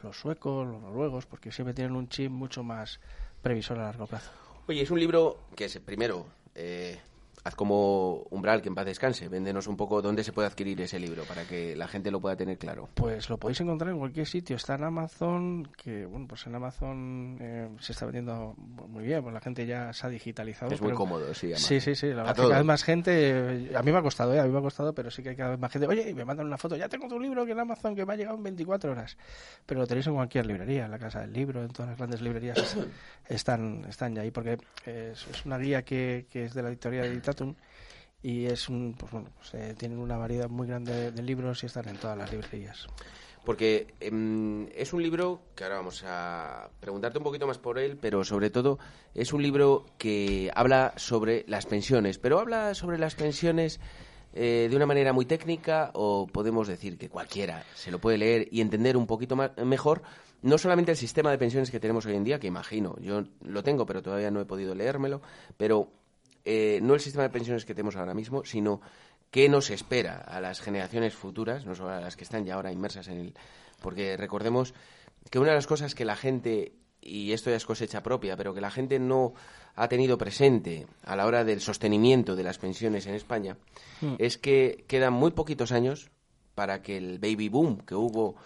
los 0.02 0.16
suecos, 0.16 0.68
los 0.68 0.82
noruegos, 0.82 1.24
porque 1.24 1.50
siempre 1.50 1.72
tienen 1.72 1.96
un 1.96 2.08
chip 2.08 2.30
mucho 2.30 2.62
más 2.62 3.00
previsor 3.40 3.78
a 3.78 3.84
largo 3.84 4.06
plazo. 4.06 4.30
Oye, 4.68 4.82
es 4.82 4.90
un 4.90 5.00
libro 5.00 5.38
que 5.56 5.64
es, 5.64 5.78
primero, 5.78 6.26
eh, 6.54 7.00
haz 7.44 7.54
como 7.54 8.26
Umbral, 8.30 8.62
que 8.62 8.68
en 8.68 8.74
paz 8.74 8.86
descanse. 8.86 9.28
Véndenos 9.28 9.66
un 9.66 9.76
poco 9.76 10.02
dónde 10.02 10.24
se 10.24 10.32
puede 10.32 10.48
adquirir 10.48 10.80
ese 10.80 10.98
libro 10.98 11.24
para 11.24 11.44
que 11.44 11.76
la 11.76 11.88
gente 11.88 12.10
lo 12.10 12.20
pueda 12.20 12.36
tener 12.36 12.58
claro. 12.58 12.88
Pues 12.94 13.28
lo 13.30 13.38
podéis 13.38 13.60
encontrar 13.60 13.90
en 13.90 13.98
cualquier 13.98 14.26
sitio. 14.26 14.56
Está 14.56 14.74
en 14.74 14.84
Amazon, 14.84 15.68
que 15.76 16.06
bueno, 16.06 16.26
pues 16.28 16.46
en 16.46 16.54
Amazon 16.54 17.38
eh, 17.40 17.68
se 17.80 17.92
está 17.92 18.06
vendiendo 18.06 18.54
muy 18.56 19.04
bien, 19.04 19.22
pues 19.22 19.34
la 19.34 19.40
gente 19.40 19.66
ya 19.66 19.92
se 19.92 20.06
ha 20.06 20.10
digitalizado. 20.10 20.72
Es 20.72 20.80
muy 20.80 20.92
cómodo, 20.92 21.32
sí. 21.34 21.46
además. 21.46 21.62
Sí, 21.62 21.80
sí, 21.80 21.94
sí. 21.94 22.08
La 22.08 22.16
verdad 22.16 22.30
es 22.30 22.34
que 22.34 22.42
todo. 22.42 22.48
cada 22.48 22.60
vez 22.60 22.66
más 22.66 22.84
gente. 22.84 23.70
A 23.74 23.82
mí 23.82 23.92
me 23.92 23.98
ha 23.98 24.02
costado, 24.02 24.34
¿eh? 24.34 24.40
A 24.40 24.44
mí 24.44 24.50
me 24.50 24.58
ha 24.58 24.62
costado, 24.62 24.94
pero 24.94 25.10
sí 25.10 25.22
que 25.22 25.30
hay 25.30 25.36
cada 25.36 25.50
vez 25.50 25.58
más 25.58 25.72
gente. 25.72 25.86
Oye, 25.86 26.10
y 26.10 26.14
me 26.14 26.24
mandan 26.24 26.46
una 26.46 26.58
foto. 26.58 26.76
Ya 26.76 26.88
tengo 26.88 27.08
tu 27.08 27.18
libro 27.18 27.44
que 27.46 27.52
en 27.52 27.60
Amazon 27.60 27.94
que 27.94 28.04
me 28.04 28.14
ha 28.14 28.16
llegado 28.16 28.36
en 28.36 28.42
24 28.42 28.92
horas. 28.92 29.16
Pero 29.66 29.80
lo 29.80 29.86
tenéis 29.86 30.06
en 30.06 30.14
cualquier 30.14 30.46
librería, 30.46 30.86
en 30.86 30.90
la 30.90 30.98
Casa 30.98 31.20
del 31.20 31.32
Libro, 31.32 31.62
en 31.62 31.68
todas 31.68 31.90
las 31.90 31.98
grandes 31.98 32.20
librerías 32.20 32.76
están, 33.28 33.84
están 33.88 34.14
ya 34.14 34.22
ahí. 34.22 34.30
Porque 34.30 34.58
es, 34.84 35.26
es 35.26 35.46
una 35.46 35.58
guía 35.58 35.82
que, 35.82 36.26
que 36.30 36.44
es 36.44 36.54
de 36.54 36.62
la 36.62 36.68
editorial 36.68 37.08
de 37.08 37.14
Y 38.22 38.46
es 38.46 38.68
un. 38.68 38.94
Pues 38.98 39.12
bueno, 39.12 39.30
pues, 39.36 39.54
eh, 39.54 39.74
tienen 39.78 39.98
una 39.98 40.16
variedad 40.16 40.48
muy 40.48 40.66
grande 40.66 40.92
de, 40.92 41.12
de 41.12 41.22
libros 41.22 41.62
y 41.62 41.66
están 41.66 41.88
en 41.88 41.96
todas 41.96 42.18
las 42.18 42.32
librerías. 42.32 42.88
Porque 43.48 43.94
em, 44.00 44.68
es 44.74 44.92
un 44.92 45.02
libro 45.02 45.40
que 45.54 45.64
ahora 45.64 45.76
vamos 45.76 46.04
a 46.06 46.68
preguntarte 46.80 47.16
un 47.16 47.24
poquito 47.24 47.46
más 47.46 47.56
por 47.56 47.78
él, 47.78 47.96
pero 47.96 48.22
sobre 48.22 48.50
todo 48.50 48.78
es 49.14 49.32
un 49.32 49.42
libro 49.42 49.86
que 49.96 50.50
habla 50.54 50.92
sobre 50.96 51.46
las 51.48 51.64
pensiones, 51.64 52.18
pero 52.18 52.40
habla 52.40 52.74
sobre 52.74 52.98
las 52.98 53.14
pensiones 53.14 53.80
eh, 54.34 54.66
de 54.68 54.76
una 54.76 54.84
manera 54.84 55.14
muy 55.14 55.24
técnica 55.24 55.90
o 55.94 56.26
podemos 56.26 56.68
decir 56.68 56.98
que 56.98 57.08
cualquiera 57.08 57.64
se 57.74 57.90
lo 57.90 57.98
puede 57.98 58.18
leer 58.18 58.48
y 58.50 58.60
entender 58.60 58.98
un 58.98 59.06
poquito 59.06 59.34
más, 59.34 59.52
mejor 59.64 60.02
no 60.42 60.58
solamente 60.58 60.92
el 60.92 60.98
sistema 60.98 61.30
de 61.30 61.38
pensiones 61.38 61.70
que 61.70 61.80
tenemos 61.80 62.04
hoy 62.06 62.14
en 62.14 62.24
día, 62.24 62.38
que 62.38 62.46
imagino, 62.46 62.96
yo 63.00 63.24
lo 63.40 63.62
tengo, 63.62 63.86
pero 63.86 64.02
todavía 64.02 64.30
no 64.30 64.40
he 64.40 64.44
podido 64.44 64.74
leérmelo, 64.74 65.22
pero 65.56 65.90
eh, 66.50 66.80
no 66.82 66.94
el 66.94 67.00
sistema 67.00 67.24
de 67.24 67.30
pensiones 67.30 67.66
que 67.66 67.74
tenemos 67.74 67.96
ahora 67.96 68.14
mismo, 68.14 68.42
sino 68.44 68.80
qué 69.30 69.50
nos 69.50 69.68
espera 69.68 70.16
a 70.16 70.40
las 70.40 70.60
generaciones 70.62 71.12
futuras, 71.14 71.66
no 71.66 71.74
solo 71.74 71.90
a 71.90 72.00
las 72.00 72.16
que 72.16 72.24
están 72.24 72.46
ya 72.46 72.54
ahora 72.54 72.72
inmersas 72.72 73.08
en 73.08 73.18
el... 73.18 73.34
Porque 73.82 74.16
recordemos 74.16 74.72
que 75.30 75.38
una 75.38 75.50
de 75.50 75.56
las 75.56 75.66
cosas 75.66 75.94
que 75.94 76.06
la 76.06 76.16
gente, 76.16 76.72
y 77.02 77.32
esto 77.32 77.50
ya 77.50 77.56
es 77.56 77.66
cosecha 77.66 78.02
propia, 78.02 78.36
pero 78.36 78.54
que 78.54 78.62
la 78.62 78.70
gente 78.70 78.98
no 78.98 79.34
ha 79.76 79.88
tenido 79.88 80.16
presente 80.16 80.86
a 81.04 81.14
la 81.16 81.26
hora 81.26 81.44
del 81.44 81.60
sostenimiento 81.60 82.34
de 82.34 82.42
las 82.44 82.56
pensiones 82.58 83.06
en 83.06 83.14
España, 83.14 83.56
es 84.18 84.38
que 84.38 84.84
quedan 84.88 85.12
muy 85.12 85.32
poquitos 85.32 85.70
años 85.72 86.10
para 86.54 86.80
que 86.82 86.96
el 86.96 87.18
baby 87.18 87.48
boom 87.50 87.78
que 87.82 87.94
hubo 87.94 88.36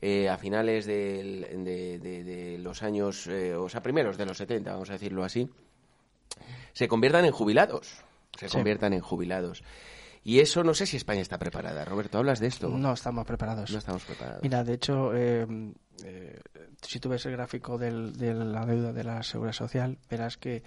eh, 0.00 0.28
a 0.28 0.36
finales 0.36 0.84
del- 0.86 1.64
de, 1.64 1.98
de- 2.00 2.24
de 2.24 2.58
los 2.58 2.82
años, 2.82 3.28
eh, 3.28 3.54
o 3.54 3.68
sea, 3.68 3.80
primeros 3.82 4.18
de 4.18 4.26
los 4.26 4.36
70, 4.38 4.72
vamos 4.72 4.90
a 4.90 4.94
decirlo 4.94 5.22
así, 5.22 5.48
se 6.72 6.88
conviertan 6.88 7.24
en 7.24 7.32
jubilados. 7.32 8.02
Se 8.38 8.48
Sí. 8.48 8.54
conviertan 8.56 8.92
en 8.92 9.00
jubilados. 9.00 9.62
Y 10.24 10.38
eso 10.38 10.62
no 10.62 10.72
sé 10.72 10.86
si 10.86 10.96
España 10.96 11.20
está 11.20 11.38
preparada. 11.38 11.84
Roberto, 11.84 12.18
¿hablas 12.18 12.38
de 12.38 12.46
esto? 12.46 12.68
No 12.68 12.92
estamos 12.92 13.26
preparados. 13.26 13.70
No 13.72 13.78
estamos 13.78 14.04
preparados. 14.04 14.42
Mira, 14.42 14.62
de 14.62 14.74
hecho, 14.74 15.12
eh, 15.14 15.46
eh, 16.04 16.40
si 16.80 17.00
tú 17.00 17.08
ves 17.08 17.26
el 17.26 17.32
gráfico 17.32 17.76
del- 17.76 18.12
de 18.16 18.32
la 18.32 18.64
deuda 18.64 18.92
de 18.92 19.02
la 19.04 19.22
seguridad 19.24 19.52
social, 19.52 19.98
verás 20.08 20.36
que 20.36 20.62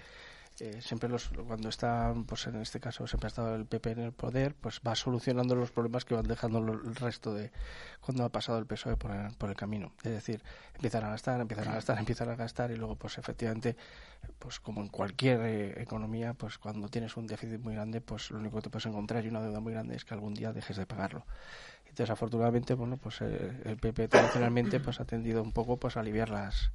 eh, 0.60 0.80
siempre 0.80 1.08
los 1.08 1.28
cuando 1.46 1.68
está, 1.68 2.14
pues 2.26 2.46
en 2.46 2.56
este 2.56 2.80
caso 2.80 3.06
siempre 3.06 3.26
ha 3.26 3.28
estado 3.28 3.54
el 3.56 3.66
PP 3.66 3.90
en 3.90 3.98
el 4.00 4.12
poder, 4.12 4.54
pues 4.54 4.80
va 4.86 4.94
solucionando 4.94 5.54
los 5.54 5.70
problemas 5.70 6.04
que 6.04 6.14
van 6.14 6.26
dejando 6.26 6.60
lo- 6.60 6.72
el 6.74 6.94
resto 6.96 7.34
de 7.34 7.50
cuando 8.00 8.24
ha 8.24 8.30
pasado 8.30 8.58
el 8.58 8.66
PSOE 8.66 8.96
por 8.96 9.10
el, 9.10 9.34
por 9.36 9.50
el 9.50 9.56
camino. 9.56 9.92
Es 9.98 10.12
decir, 10.12 10.42
empiezan 10.74 11.04
a 11.04 11.10
gastar, 11.10 11.40
empiezan 11.40 11.68
a 11.68 11.72
gastar, 11.74 11.98
empiezan 11.98 12.30
a 12.30 12.36
gastar 12.36 12.70
y 12.70 12.76
luego, 12.76 12.96
pues 12.96 13.18
efectivamente, 13.18 13.76
pues 14.38 14.58
como 14.60 14.80
en 14.80 14.88
cualquier 14.88 15.40
eh, 15.42 15.82
economía, 15.82 16.32
pues 16.34 16.56
cuando 16.58 16.88
tienes 16.88 17.16
un 17.16 17.26
déficit 17.26 17.60
muy 17.60 17.74
grande, 17.74 18.00
pues 18.00 18.30
lo 18.30 18.38
único 18.38 18.56
que 18.56 18.62
te 18.62 18.70
puedes 18.70 18.86
encontrar 18.86 19.24
y 19.24 19.28
una 19.28 19.42
deuda 19.42 19.60
muy 19.60 19.72
grande 19.74 19.94
es 19.96 20.04
que 20.04 20.14
algún 20.14 20.32
día 20.34 20.52
dejes 20.52 20.76
de 20.78 20.86
pagarlo. 20.86 21.26
Entonces, 21.88 22.10
afortunadamente, 22.10 22.74
bueno, 22.74 22.96
pues 22.96 23.20
eh, 23.20 23.60
el 23.64 23.76
PP 23.76 24.08
tradicionalmente 24.08 24.80
pues 24.80 25.00
ha 25.00 25.04
tendido 25.04 25.42
un 25.42 25.52
poco 25.52 25.78
pues 25.78 25.96
a 25.96 26.00
aliviar 26.00 26.28
las 26.30 26.70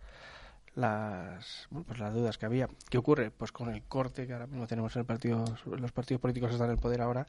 las 0.76 1.68
bueno, 1.70 1.86
pues 1.86 2.00
las 2.00 2.14
dudas 2.14 2.38
que 2.38 2.46
había. 2.46 2.70
¿Qué 2.90 2.98
ocurre? 2.98 3.32
Pues 3.32 3.52
con 3.52 3.70
el 3.70 3.84
corte 3.84 4.26
que 4.28 4.34
ahora 4.34 4.48
mismo 4.48 4.68
tenemos 4.68 4.96
en 4.96 5.02
el 5.02 5.06
partido, 5.06 5.46
los 5.66 5.92
partidos 5.92 6.22
políticos 6.22 6.52
están 6.52 6.68
en 6.68 6.74
el 6.74 6.80
poder 6.80 7.02
ahora, 7.02 7.28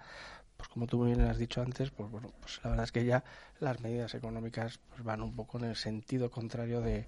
pues 0.56 0.68
como 0.68 0.86
tú 0.86 1.04
bien 1.04 1.20
has 1.22 1.38
dicho 1.38 1.60
antes, 1.60 1.90
pues 1.90 2.10
bueno, 2.10 2.32
pues 2.40 2.60
la 2.62 2.70
verdad 2.70 2.84
es 2.84 2.92
que 2.92 3.04
ya 3.04 3.24
las 3.58 3.80
medidas 3.80 4.14
económicas 4.14 4.78
pues 4.90 5.02
van 5.02 5.22
un 5.22 5.34
poco 5.34 5.58
en 5.58 5.64
el 5.64 5.76
sentido 5.76 6.30
contrario 6.30 6.80
de, 6.80 7.06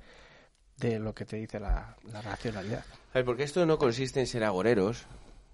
de 0.79 0.99
lo 0.99 1.15
que 1.15 1.25
te 1.25 1.37
dice 1.37 1.61
la, 1.61 1.97
la 2.11 2.21
racionalidad. 2.21 2.85
A 3.13 3.15
ver, 3.15 3.25
porque 3.25 3.45
esto 3.45 3.65
no 3.67 3.79
consiste 3.79 4.21
en 4.21 4.27
ser 4.27 4.45
agoreros. 4.45 5.07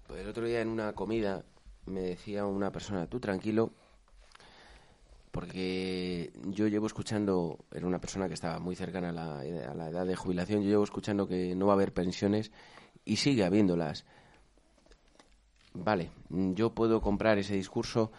Pues 0.07 0.21
el 0.21 0.27
otro 0.27 0.45
día 0.45 0.61
en 0.61 0.67
una 0.67 0.93
comida 0.93 1.43
me 1.85 2.01
decía 2.01 2.45
una 2.45 2.71
persona, 2.71 3.07
tú 3.07 3.19
tranquilo, 3.19 3.71
porque 5.31 6.31
yo 6.45 6.67
llevo 6.67 6.87
escuchando, 6.87 7.59
era 7.73 7.87
una 7.87 7.99
persona 8.01 8.27
que 8.27 8.33
estaba 8.33 8.59
muy 8.59 8.75
cercana 8.75 9.09
a 9.09 9.13
la, 9.13 9.39
a 9.39 9.73
la 9.73 9.89
edad 9.89 10.05
de 10.05 10.15
jubilación, 10.15 10.61
yo 10.61 10.69
llevo 10.69 10.83
escuchando 10.83 11.27
que 11.27 11.55
no 11.55 11.67
va 11.67 11.73
a 11.73 11.75
haber 11.75 11.93
pensiones 11.93 12.51
y 13.05 13.15
sigue 13.15 13.43
habiéndolas. 13.45 14.05
Vale, 15.73 16.09
yo 16.29 16.71
puedo 16.73 17.01
comprar 17.01 17.37
ese 17.37 17.55
discurso, 17.55 18.11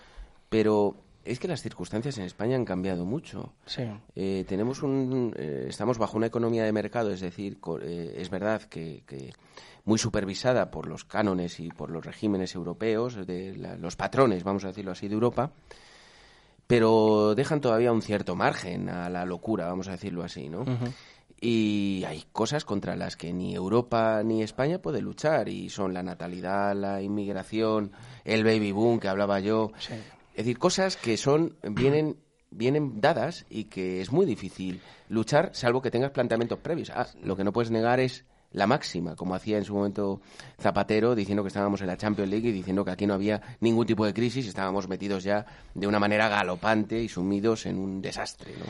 pero 0.49 0.97
es 1.25 1.39
que 1.39 1.49
las 1.49 1.61
circunstancias 1.63 2.17
en 2.19 2.25
España 2.25 2.57
han 2.57 2.65
cambiado 2.65 3.05
mucho. 3.05 3.53
Sí, 3.67 3.83
Eh, 4.17 4.45
tenemos 4.49 4.83
un, 4.83 5.35
eh, 5.37 5.67
estamos 5.69 5.99
bajo 5.99 6.17
una 6.17 6.27
economía 6.27 6.65
de 6.65 6.73
mercado, 6.73 7.11
es 7.11 7.21
decir, 7.21 7.61
co- 7.61 7.79
eh, 7.79 8.15
es 8.17 8.31
verdad 8.31 8.63
que, 8.63 9.03
que 9.07 9.33
muy 9.85 9.99
supervisada 9.99 10.71
por 10.71 10.87
los 10.89 11.05
cánones 11.05 11.61
y 11.61 11.69
por 11.69 11.91
los 11.91 12.05
regímenes 12.07 12.55
europeos, 12.55 13.27
de 13.27 13.55
la- 13.57 13.77
los 13.77 13.97
patrones, 13.97 14.45
vamos 14.45 14.65
a 14.65 14.69
decirlo 14.69 14.93
así, 14.93 15.09
de 15.09 15.15
Europa, 15.15 15.53
pero 16.73 17.35
dejan 17.35 17.61
todavía 17.61 17.93
un 17.93 18.01
cierto 18.01 18.35
margen 18.35 18.89
a 18.89 19.11
la 19.11 19.27
locura, 19.27 19.67
vamos 19.67 19.89
a 19.89 19.91
decirlo 19.91 20.23
así, 20.23 20.49
¿no? 20.49 20.65
Y 21.39 22.03
hay 22.07 22.25
cosas 22.33 22.65
contra 22.65 22.97
las 22.97 23.19
que 23.19 23.31
ni 23.35 23.55
Europa 23.55 24.23
ni 24.25 24.43
España 24.43 24.81
puede 24.81 25.03
luchar, 25.03 25.51
y 25.51 25.69
son 25.69 25.93
la 25.93 26.03
natalidad, 26.03 26.75
la 26.75 27.03
inmigración, 27.03 27.93
el 28.25 28.43
baby 28.43 28.73
boom 28.73 29.01
que 29.01 29.09
hablaba 29.09 29.39
yo. 29.41 29.73
sí. 29.77 29.93
Es 30.31 30.47
decir, 30.47 30.59
cosas 30.59 30.97
que 30.97 31.19
son 31.19 31.59
vienen 31.63 32.17
vienen 32.51 33.03
dadas 33.03 33.45
y 33.51 33.65
que 33.65 34.01
es 34.01 34.11
muy 34.11 34.25
difícil 34.25 34.81
luchar 35.11 35.51
salvo 35.53 35.83
que 35.83 35.91
tengas 35.91 36.13
planteamientos 36.13 36.61
previos. 36.61 36.89
Ah, 36.89 37.07
lo 37.23 37.37
que 37.37 37.45
no 37.45 37.53
puedes 37.53 37.71
negar 37.71 38.01
es 38.01 38.25
la 38.53 38.67
máxima, 38.67 39.17
como 39.17 39.35
hacía 39.35 39.59
en 39.59 39.65
su 39.65 39.75
momento 39.75 40.21
Zapatero, 40.61 41.15
diciendo 41.15 41.43
que 41.43 41.49
estábamos 41.49 41.81
en 41.81 41.87
la 41.87 41.97
Champions 41.97 42.31
League 42.31 42.49
y 42.49 42.53
diciendo 42.53 42.85
que 42.85 42.91
aquí 42.91 43.07
no 43.07 43.15
había 43.15 43.41
ningún 43.61 43.87
tipo 43.87 44.05
de 44.05 44.15
crisis, 44.15 44.47
estábamos 44.47 44.89
metidos 44.89 45.25
ya 45.25 45.47
de 45.75 45.87
una 45.87 45.99
manera 45.99 46.29
galopante 46.29 47.03
y 47.03 47.09
sumidos 47.09 47.67
en 47.67 47.79
un 47.79 48.03
desastre, 48.03 48.53
¿no? 48.59 48.67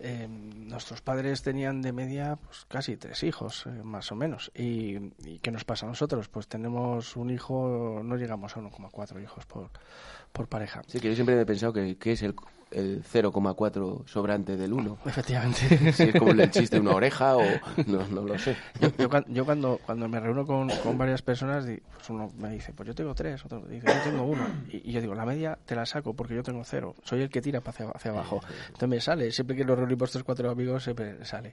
eh, 0.00 0.28
nuestros 0.28 1.02
padres 1.02 1.42
tenían 1.42 1.82
de 1.82 1.92
media 1.92 2.36
pues, 2.36 2.64
casi 2.66 2.96
tres 2.96 3.22
hijos, 3.22 3.66
eh, 3.66 3.82
más 3.82 4.12
o 4.12 4.14
menos. 4.14 4.50
Y, 4.54 5.10
qué 5.40 5.50
nos 5.50 5.64
pasa 5.64 5.86
a 5.86 5.88
nosotros? 5.88 6.28
Pues 6.28 6.46
tenemos 6.46 7.16
un 7.16 7.30
hijo, 7.30 8.00
no 8.04 8.16
llegamos 8.16 8.56
a 8.56 8.60
1,4 8.60 9.22
hijos 9.22 9.46
por, 9.46 9.70
por 10.32 10.48
pareja. 10.48 10.82
Sí, 10.86 11.00
que 11.00 11.08
yo 11.08 11.14
siempre 11.14 11.40
he 11.40 11.46
pensado 11.46 11.72
que, 11.72 11.96
que 11.96 12.12
es 12.12 12.22
el 12.22 12.34
el 12.70 13.02
0,4 13.02 14.06
sobrante 14.06 14.56
del 14.56 14.72
1. 14.72 14.98
Efectivamente. 15.06 15.92
Si 15.92 16.02
es 16.04 16.14
como 16.14 16.32
el 16.32 16.50
chiste 16.50 16.76
de 16.76 16.80
una 16.80 16.94
oreja 16.94 17.36
o 17.36 17.42
no, 17.86 18.06
no 18.08 18.22
lo 18.22 18.38
sé. 18.38 18.56
Yo, 19.28 19.44
cuando, 19.44 19.78
cuando 19.84 20.08
me 20.08 20.20
reúno 20.20 20.46
con, 20.46 20.68
con, 20.82 20.98
varias 20.98 21.22
personas, 21.22 21.64
pues 21.64 22.10
uno 22.10 22.30
me 22.38 22.50
dice, 22.50 22.72
pues 22.72 22.86
yo 22.86 22.94
tengo 22.94 23.14
tres, 23.14 23.44
otro 23.44 23.60
dice, 23.66 23.86
yo 23.86 24.10
tengo 24.10 24.24
uno. 24.24 24.46
Y, 24.68 24.92
yo 24.92 25.00
digo, 25.00 25.14
la 25.14 25.24
media 25.24 25.58
te 25.64 25.74
la 25.74 25.86
saco 25.86 26.14
porque 26.14 26.34
yo 26.34 26.42
tengo 26.42 26.62
cero. 26.64 26.94
Soy 27.02 27.22
el 27.22 27.30
que 27.30 27.40
tira 27.40 27.62
hacia, 27.64 27.90
hacia 27.90 28.10
abajo. 28.10 28.40
Entonces 28.66 28.88
me 28.88 29.00
sale, 29.00 29.32
siempre 29.32 29.56
que 29.56 29.64
nos 29.64 29.78
reunimos 29.78 30.10
tres, 30.10 30.24
cuatro 30.24 30.50
amigos, 30.50 30.84
siempre 30.84 31.24
sale. 31.24 31.52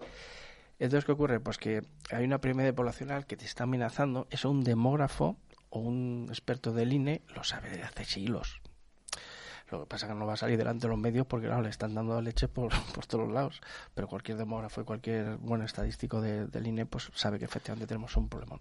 Entonces, 0.77 1.05
¿qué 1.05 1.11
ocurre? 1.13 1.39
Pues 1.39 1.57
que 1.57 1.81
hay 2.11 2.25
una 2.25 2.39
pirámide 2.39 2.73
poblacional 2.73 3.25
que 3.25 3.37
te 3.37 3.45
está 3.45 3.63
amenazando. 3.63 4.27
Eso 4.29 4.49
un 4.49 4.63
demógrafo 4.63 5.37
o 5.69 5.79
un 5.79 6.27
experto 6.29 6.73
del 6.73 6.93
INE 6.93 7.21
lo 7.33 7.43
sabe 7.43 7.69
desde 7.69 7.83
hace 7.83 8.05
siglos. 8.05 8.61
Lo 9.71 9.81
que 9.81 9.85
pasa 9.87 10.05
es 10.05 10.11
que 10.11 10.17
no 10.17 10.25
va 10.25 10.33
a 10.33 10.37
salir 10.37 10.57
delante 10.57 10.87
de 10.87 10.89
los 10.89 10.99
medios 10.99 11.25
porque 11.25 11.47
claro, 11.47 11.61
le 11.61 11.69
están 11.69 11.93
dando 11.95 12.21
leche 12.21 12.47
por, 12.47 12.71
por 12.93 13.05
todos 13.05 13.31
lados. 13.31 13.61
Pero 13.93 14.07
cualquier 14.07 14.37
demógrafo 14.37 14.81
y 14.81 14.83
cualquier 14.83 15.37
buen 15.37 15.61
estadístico 15.61 16.21
de, 16.21 16.47
del 16.47 16.67
INE 16.67 16.85
pues 16.85 17.09
sabe 17.15 17.39
que 17.39 17.45
efectivamente 17.45 17.87
tenemos 17.87 18.15
un 18.17 18.29
problema. 18.29 18.59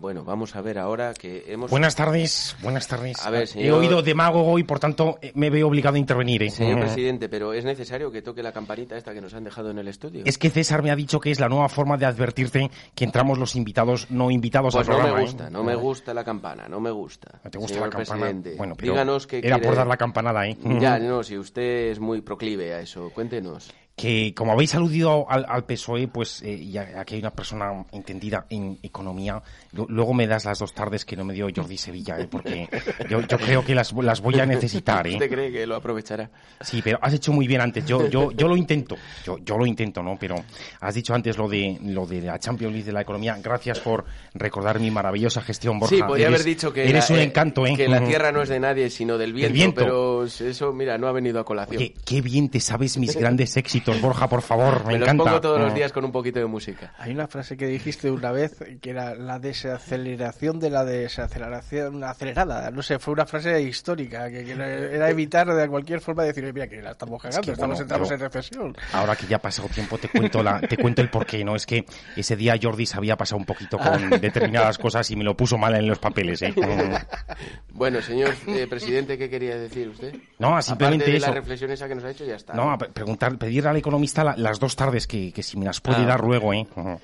Bueno, 0.00 0.24
vamos 0.24 0.54
a 0.56 0.60
ver 0.60 0.78
ahora 0.78 1.14
que 1.14 1.44
hemos... 1.48 1.70
Buenas 1.70 1.94
tardes, 1.96 2.56
buenas 2.62 2.86
tardes. 2.86 3.16
He 3.56 3.72
oído 3.72 4.02
demagogo 4.02 4.58
y 4.58 4.64
por 4.64 4.78
tanto 4.78 5.18
eh, 5.22 5.32
me 5.34 5.50
veo 5.50 5.68
obligado 5.68 5.96
a 5.96 5.98
intervenir. 5.98 6.42
¿eh? 6.42 6.50
Señor 6.50 6.80
presidente, 6.80 7.28
pero 7.28 7.52
es 7.52 7.64
necesario 7.64 8.10
que 8.10 8.20
toque 8.20 8.42
la 8.42 8.52
campanita 8.52 8.96
esta 8.96 9.14
que 9.14 9.20
nos 9.20 9.34
han 9.34 9.44
dejado 9.44 9.70
en 9.70 9.78
el 9.78 9.88
estudio. 9.88 10.22
Es 10.26 10.36
que 10.38 10.50
César 10.50 10.82
me 10.82 10.90
ha 10.90 10.96
dicho 10.96 11.20
que 11.20 11.30
es 11.30 11.40
la 11.40 11.48
nueva 11.48 11.68
forma 11.68 11.96
de 11.96 12.06
advertirte 12.06 12.70
que 12.94 13.04
entramos 13.04 13.38
los 13.38 13.56
invitados 13.56 14.10
no 14.10 14.30
invitados 14.30 14.74
pues 14.74 14.88
al 14.88 14.94
programa. 14.94 15.10
no 15.10 15.16
me 15.16 15.22
gusta, 15.22 15.46
¿eh? 15.46 15.50
no 15.50 15.64
me 15.64 15.74
gusta 15.74 16.14
la 16.14 16.24
campana, 16.24 16.68
no 16.68 16.80
me 16.80 16.90
gusta. 16.90 17.40
¿No 17.42 17.50
te 17.50 17.58
gusta 17.58 17.80
la 17.80 17.90
campana? 17.90 18.34
Bueno, 18.56 18.74
Díganos 18.80 19.26
que 19.26 19.38
era 19.38 19.58
por 19.58 19.74
dar 19.76 19.86
la 19.86 19.96
campanada, 19.96 20.46
¿eh? 20.46 20.56
Ya, 20.80 20.98
no, 20.98 21.22
si 21.22 21.38
usted 21.38 21.90
es 21.90 22.00
muy 22.00 22.20
proclive 22.20 22.74
a 22.74 22.80
eso, 22.80 23.10
cuéntenos 23.10 23.72
que 23.96 24.34
como 24.34 24.52
habéis 24.52 24.74
aludido 24.74 25.30
al, 25.30 25.46
al 25.48 25.64
PSOE, 25.64 26.08
pues 26.08 26.42
eh, 26.42 26.66
ya, 26.68 27.00
aquí 27.00 27.14
hay 27.14 27.20
una 27.20 27.30
persona 27.30 27.84
entendida 27.92 28.44
en 28.50 28.78
economía. 28.82 29.40
luego 29.72 30.12
me 30.14 30.26
das 30.26 30.44
las 30.44 30.58
dos 30.58 30.74
tardes 30.74 31.04
que 31.04 31.16
no 31.16 31.24
me 31.24 31.32
dio 31.32 31.46
Jordi 31.54 31.76
Sevilla, 31.78 32.18
¿eh? 32.18 32.26
porque 32.28 32.68
yo, 33.08 33.20
yo, 33.20 33.38
creo 33.38 33.64
que 33.64 33.74
las, 33.74 33.92
las 33.92 34.20
voy 34.20 34.40
a 34.40 34.46
necesitar. 34.46 35.06
¿eh? 35.06 35.12
¿Usted 35.12 35.30
cree 35.30 35.52
que 35.52 35.66
lo 35.66 35.76
aprovechará? 35.76 36.28
Sí, 36.60 36.80
pero 36.82 36.98
has 37.00 37.14
hecho 37.14 37.32
muy 37.32 37.46
bien 37.46 37.60
antes. 37.60 37.86
Yo, 37.86 38.08
yo, 38.08 38.32
yo 38.32 38.48
lo 38.48 38.56
intento, 38.56 38.96
yo, 39.24 39.38
yo 39.38 39.56
lo 39.56 39.64
intento, 39.64 40.02
¿no? 40.02 40.16
Pero 40.18 40.34
has 40.80 40.94
dicho 40.94 41.14
antes 41.14 41.38
lo 41.38 41.48
de, 41.48 41.78
lo 41.84 42.04
de 42.04 42.20
la 42.22 42.38
Champions 42.40 42.72
League 42.72 42.86
de 42.86 42.92
la 42.92 43.02
economía. 43.02 43.38
Gracias 43.40 43.78
por 43.78 44.04
recordar 44.34 44.80
mi 44.80 44.90
maravillosa 44.90 45.40
gestión, 45.40 45.78
Borja. 45.78 45.94
Sí, 45.94 46.02
podría 46.02 46.26
haber 46.26 46.42
dicho 46.42 46.72
que 46.72 46.88
eres 46.88 47.08
un 47.10 47.18
eh, 47.18 47.24
encanto, 47.24 47.64
¿eh? 47.64 47.74
Que 47.76 47.86
la 47.86 48.04
tierra 48.04 48.32
no 48.32 48.42
es 48.42 48.48
de 48.48 48.58
nadie, 48.58 48.90
sino 48.90 49.18
del 49.18 49.32
viento, 49.32 49.72
pero 49.76 50.24
eso, 50.24 50.72
mira, 50.72 50.98
no 50.98 51.06
ha 51.06 51.12
venido 51.12 51.38
a 51.38 51.44
colación. 51.44 51.80
qué 52.04 52.20
bien 52.20 52.48
te 52.48 52.58
sabes 52.58 52.98
mis 52.98 53.14
grandes 53.24 53.56
éxitos 53.56 53.83
Borja, 54.00 54.28
por 54.28 54.42
favor, 54.42 54.84
me, 54.84 54.94
me 54.94 55.04
encanta. 55.04 55.24
pongo 55.24 55.40
todos 55.40 55.60
los 55.60 55.74
días 55.74 55.92
con 55.92 56.04
un 56.04 56.12
poquito 56.12 56.38
de 56.38 56.46
música. 56.46 56.92
Hay 56.98 57.12
una 57.12 57.26
frase 57.26 57.56
que 57.56 57.66
dijiste 57.66 58.10
una 58.10 58.32
vez 58.32 58.56
que 58.80 58.90
era 58.90 59.14
la 59.14 59.38
desaceleración 59.38 60.58
de 60.60 60.70
la 60.70 60.84
desaceleración 60.84 62.02
acelerada. 62.04 62.70
No 62.70 62.82
sé, 62.82 62.98
fue 62.98 63.14
una 63.14 63.26
frase 63.26 63.60
histórica 63.60 64.30
que, 64.30 64.50
era 64.50 65.10
evitar 65.10 65.52
de 65.52 65.68
cualquier 65.68 66.00
forma 66.00 66.22
de 66.22 66.28
decir, 66.32 66.52
mira, 66.52 66.68
que 66.68 66.80
la 66.80 66.92
estamos 66.92 67.20
cagando, 67.20 67.52
estamos 67.52 67.80
entramos 67.80 68.10
en 68.10 68.20
recesión. 68.20 68.76
Ahora 68.92 69.16
que 69.16 69.26
ya 69.26 69.36
ha 69.36 69.40
pasado 69.40 69.68
tiempo, 69.68 69.98
te 69.98 70.08
cuento, 70.08 70.42
la, 70.42 70.60
te 70.60 70.76
cuento 70.76 71.02
el 71.02 71.10
porqué, 71.10 71.44
¿no? 71.44 71.56
Es 71.56 71.66
que 71.66 71.84
ese 72.16 72.36
día 72.36 72.54
Jordi 72.60 72.86
se 72.86 72.96
había 72.96 73.16
pasado 73.16 73.38
un 73.38 73.44
poquito 73.44 73.78
con 73.78 74.10
determinadas 74.20 74.78
cosas 74.78 75.10
y 75.10 75.16
me 75.16 75.24
lo 75.24 75.36
puso 75.36 75.58
mal 75.58 75.74
en 75.74 75.86
los 75.86 75.98
papeles, 75.98 76.42
¿eh? 76.42 76.54
bueno, 77.72 78.00
señor 78.00 78.34
eh, 78.46 78.66
presidente, 78.68 79.18
¿qué 79.18 79.28
quería 79.28 79.56
decir 79.56 79.88
usted? 79.88 80.14
No, 80.38 80.60
simplemente 80.62 81.04
Aparte 81.04 81.12
de 81.12 81.20
la 81.20 81.32
reflexión 81.32 81.70
esa 81.70 81.88
que 81.88 81.94
nos 81.94 82.04
ha 82.04 82.10
hecho, 82.10 82.24
ya 82.24 82.36
está. 82.36 82.54
No, 82.54 82.76
preguntar, 82.78 83.36
pedirle 83.36 83.73
al 83.74 83.78
economista 83.80 84.34
las 84.36 84.58
dos 84.58 84.76
tardes 84.76 85.06
que, 85.06 85.32
si 85.42 85.58
me 85.58 85.64
las 85.64 85.80
puede 85.80 86.02
ah. 86.02 86.06
dar 86.06 86.24
luego, 86.24 86.52
¿eh? 86.52 86.66
Bueno, 86.74 87.00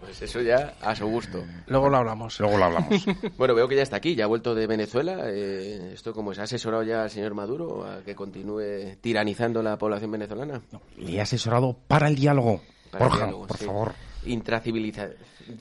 pues 0.00 0.22
eso 0.22 0.40
ya 0.40 0.74
a 0.80 0.94
su 0.96 1.06
gusto. 1.06 1.44
Luego 1.66 1.88
lo 1.88 1.98
hablamos. 1.98 2.40
Luego 2.40 2.58
lo 2.58 2.64
hablamos. 2.64 3.06
bueno, 3.38 3.54
veo 3.54 3.68
que 3.68 3.76
ya 3.76 3.82
está 3.82 3.96
aquí, 3.96 4.14
ya 4.14 4.24
ha 4.24 4.28
vuelto 4.28 4.54
de 4.54 4.66
Venezuela. 4.66 5.24
Eh, 5.26 5.92
¿Esto 5.94 6.12
como 6.12 6.34
se 6.34 6.40
ha 6.40 6.44
asesorado 6.44 6.82
ya 6.82 7.02
al 7.02 7.10
señor 7.10 7.34
Maduro 7.34 7.84
a 7.86 8.02
que 8.02 8.14
continúe 8.14 8.96
tiranizando 9.00 9.62
la 9.62 9.76
población 9.78 10.10
venezolana? 10.10 10.62
le 10.96 11.12
he 11.12 11.20
asesorado 11.20 11.76
para 11.86 12.08
el 12.08 12.16
diálogo. 12.16 12.60
Para 12.90 13.30
por 13.30 13.56
favor. 13.56 13.92
Intracivilización. 14.24 15.16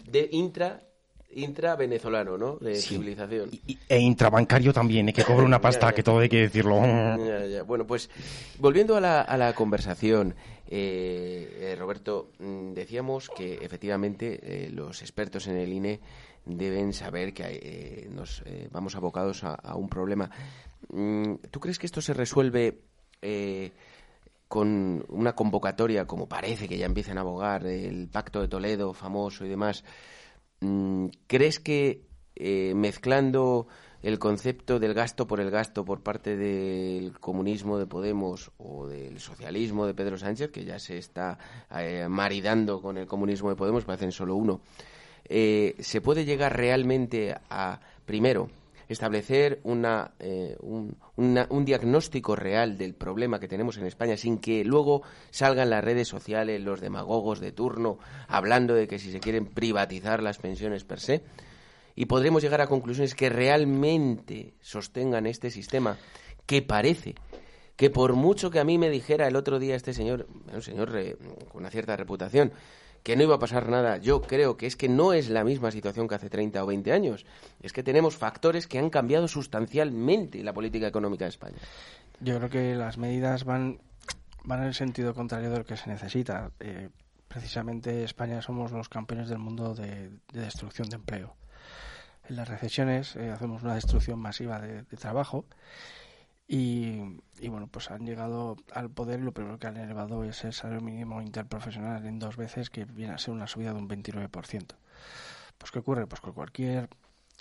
De 0.09 0.29
intra 0.31 0.81
intravenezolano, 1.35 2.37
¿no? 2.37 2.57
De 2.57 2.75
civilización. 2.75 3.51
e 3.89 3.99
intrabancario 3.99 4.71
también, 4.73 5.09
¿eh? 5.09 5.13
que 5.13 5.23
cobra 5.23 5.45
una 5.45 5.59
pasta, 5.59 5.93
que 5.93 6.01
todo 6.01 6.19
hay 6.19 6.29
que 6.29 6.41
decirlo. 6.41 6.81
Bueno, 7.65 7.85
pues 7.85 8.09
volviendo 8.59 8.95
a 8.95 9.01
la, 9.01 9.21
a 9.21 9.37
la 9.37 9.53
conversación, 9.53 10.35
eh, 10.67 11.57
eh, 11.59 11.75
Roberto, 11.77 12.31
mm, 12.39 12.73
decíamos 12.73 13.29
que 13.29 13.55
efectivamente 13.55 14.69
los 14.71 15.01
expertos 15.01 15.47
en 15.47 15.57
el 15.57 15.71
INE 15.73 15.99
deben 16.45 16.93
saber 16.93 17.33
que 17.33 18.07
nos 18.11 18.43
vamos 18.71 18.95
abocados 18.95 19.43
a, 19.43 19.75
un 19.75 19.89
problema. 19.89 20.29
Mm, 20.89 21.35
¿Tú 21.51 21.59
crees 21.59 21.79
que 21.79 21.85
esto 21.85 22.01
se 22.01 22.13
resuelve 22.13 22.79
con 24.47 25.03
una 25.09 25.33
convocatoria, 25.33 26.05
como 26.05 26.27
parece 26.27 26.67
que 26.69 26.77
ya 26.77 26.85
empiezan 26.85 27.17
a 27.17 27.21
abogar, 27.21 27.65
el 27.65 28.07
Pacto 28.07 28.41
de 28.41 28.47
Toledo 28.47 28.93
famoso 28.93 29.45
y 29.45 29.49
demás? 29.49 29.83
Mm, 30.65 31.09
¿Crees 31.27 31.59
que 31.59 32.01
eh, 32.35 32.73
mezclando 32.75 33.67
el 34.01 34.17
concepto 34.17 34.79
del 34.79 34.93
gasto 34.93 35.27
por 35.27 35.39
el 35.39 35.51
gasto 35.51 35.85
por 35.85 36.01
parte 36.01 36.35
del 36.35 37.19
comunismo 37.19 37.77
de 37.77 37.85
Podemos 37.85 38.51
o 38.57 38.87
del 38.87 39.19
socialismo 39.19 39.85
de 39.85 39.93
Pedro 39.93 40.17
Sánchez, 40.17 40.49
que 40.51 40.65
ya 40.65 40.79
se 40.79 40.97
está 40.97 41.37
eh, 41.71 42.07
maridando 42.09 42.81
con 42.81 42.97
el 42.97 43.05
comunismo 43.05 43.49
de 43.49 43.55
Podemos, 43.55 43.85
parecen 43.85 44.11
solo 44.11 44.35
uno, 44.35 44.61
eh, 45.25 45.75
se 45.79 46.01
puede 46.01 46.25
llegar 46.25 46.57
realmente 46.57 47.35
a, 47.49 47.79
primero, 48.05 48.49
establecer 48.87 49.59
una, 49.63 50.13
eh, 50.19 50.55
un, 50.59 50.97
un, 51.17 51.65
diagnóstico 51.65 52.35
real 52.35 52.77
del 52.77 52.93
problema 52.93 53.39
que 53.39 53.47
tenemos 53.47 53.77
en 53.77 53.85
España 53.85 54.17
sin 54.17 54.37
que 54.37 54.63
luego 54.63 55.03
salgan 55.31 55.69
las 55.69 55.83
redes 55.83 56.07
sociales 56.07 56.61
los 56.61 56.81
demagogos 56.81 57.39
de 57.39 57.51
turno 57.51 57.97
hablando 58.27 58.73
de 58.73 58.87
que 58.87 58.99
si 58.99 59.11
se 59.11 59.19
quieren 59.19 59.47
privatizar 59.47 60.21
las 60.21 60.37
pensiones 60.37 60.83
per 60.83 60.99
se. 60.99 61.23
Y 61.95 62.05
podremos 62.05 62.43
llegar 62.43 62.59
a 62.61 62.67
conclusiones 62.67 63.15
que 63.15 63.29
realmente 63.29 64.53
sostengan 64.59 65.25
este 65.25 65.49
sistema 65.49 65.97
que 66.45 66.61
parece 66.61 67.15
que 67.75 67.89
por 67.89 68.13
mucho 68.13 68.49
que 68.51 68.59
a 68.59 68.63
mí 68.63 68.77
me 68.77 68.89
dijera 68.89 69.27
el 69.27 69.35
otro 69.35 69.59
día 69.59 69.75
este 69.75 69.93
señor, 69.93 70.27
un 70.53 70.61
señor 70.61 70.91
con 71.49 71.61
una 71.61 71.69
cierta 71.69 71.95
reputación, 71.95 72.53
que 73.05 73.15
no 73.15 73.21
iba 73.21 73.35
a 73.35 73.39
pasar 73.39 73.69
nada. 73.69 73.97
Yo 73.97 74.23
creo 74.23 74.57
que 74.57 74.65
es 74.65 74.75
que 74.75 74.89
no 74.89 75.13
es 75.13 75.29
la 75.29 75.43
misma 75.43 75.69
situación 75.69 76.07
que 76.07 76.15
hace 76.15 76.27
30 76.27 76.63
o 76.63 76.65
20 76.65 76.91
años. 76.91 77.23
Es 77.61 77.71
que 77.71 77.83
tenemos 77.83 78.17
factores 78.17 78.65
que 78.65 78.79
han 78.79 78.89
cambiado 78.89 79.27
sustancialmente 79.27 80.43
la 80.43 80.53
política 80.53 80.87
económica 80.87 81.25
de 81.25 81.29
España. 81.29 81.59
Yo 82.19 82.37
creo 82.37 82.49
que 82.49 82.73
las 82.73 82.97
medidas 82.97 83.43
van, 83.43 83.79
van 84.43 84.61
en 84.61 84.69
el 84.69 84.73
sentido 84.73 85.13
contrario 85.13 85.51
de 85.51 85.59
lo 85.59 85.65
que 85.65 85.77
se 85.77 85.87
necesita. 85.87 86.49
Eh, 86.59 86.89
precisamente 87.27 88.03
España 88.03 88.41
somos 88.41 88.71
los 88.71 88.89
campeones 88.89 89.29
del 89.29 89.37
mundo 89.37 89.75
de, 89.75 90.09
destrucción 90.33 90.89
de 90.89 90.95
empleo. 90.95 91.35
En 92.27 92.37
las 92.37 92.47
recesiones 92.47 93.15
eh, 93.17 93.29
hacemos 93.29 93.61
una 93.61 93.75
destrucción 93.75 94.17
masiva 94.17 94.59
de 94.59 94.83
trabajo 94.97 95.45
y, 96.47 96.99
bueno, 97.47 97.67
pues 97.67 97.89
han 97.89 98.05
llegado 98.05 98.55
al 98.71 98.91
poder 98.91 99.21
lo 99.21 99.31
primero 99.31 99.57
que 99.57 99.67
han 99.67 99.77
elevado 99.77 100.23
es 100.23 100.43
el 100.43 100.53
salario 100.53 100.81
mínimo 100.81 101.21
interprofesional 101.21 102.05
en 102.05 102.19
dos 102.19 102.37
veces, 102.37 102.69
que 102.69 102.85
viene 102.85 103.13
a 103.13 103.17
ser 103.17 103.33
una 103.33 103.47
subida 103.47 103.73
de 103.73 103.79
un 103.79 103.89
29%. 103.89 104.75
Pues 105.57 105.71
¿qué 105.71 105.79
ocurre? 105.79 106.05
Pues 106.07 106.21
que 106.21 106.31
cualquier 106.31 106.89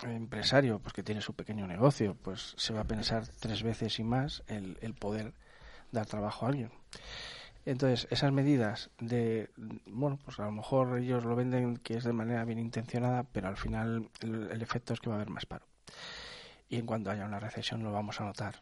empresario 0.03 0.79
pues 0.79 0.93
que 0.93 1.03
tiene 1.03 1.21
su 1.21 1.33
pequeño 1.33 1.67
negocio, 1.67 2.15
pues 2.15 2.55
se 2.57 2.73
va 2.73 2.81
a 2.81 2.85
pensar 2.85 3.27
tres 3.39 3.63
veces 3.63 3.99
y 3.99 4.03
más 4.03 4.43
el, 4.47 4.95
poder 4.95 5.33
dar 5.91 6.07
trabajo 6.07 6.45
a 6.45 6.49
alguien. 6.49 6.71
Entonces, 7.65 8.07
esas 8.11 8.31
medidas 8.31 8.91
de, 8.99 9.49
bueno, 9.87 10.19
pues 10.23 10.39
a 10.39 10.45
lo 10.45 10.51
mejor 10.51 10.99
ellos 10.99 11.23
lo 11.25 11.35
venden 11.35 11.77
que 11.77 11.97
es 11.97 12.03
de 12.03 12.13
manera 12.13 12.45
bien 12.45 12.59
intencionada, 12.59 13.23
pero 13.23 13.47
al 13.47 13.57
final 13.57 14.09
el 14.21 14.61
efecto 14.61 14.93
es 14.93 14.99
que 14.99 15.09
va 15.09 15.15
a 15.15 15.17
haber 15.17 15.29
más 15.29 15.45
paro. 15.45 15.65
Y 16.69 16.77
en 16.77 16.85
cuanto 16.85 17.11
haya 17.11 17.25
una 17.25 17.39
recesión 17.39 17.83
lo 17.83 17.91
vamos 17.91 18.21
a 18.21 18.25
notar 18.25 18.55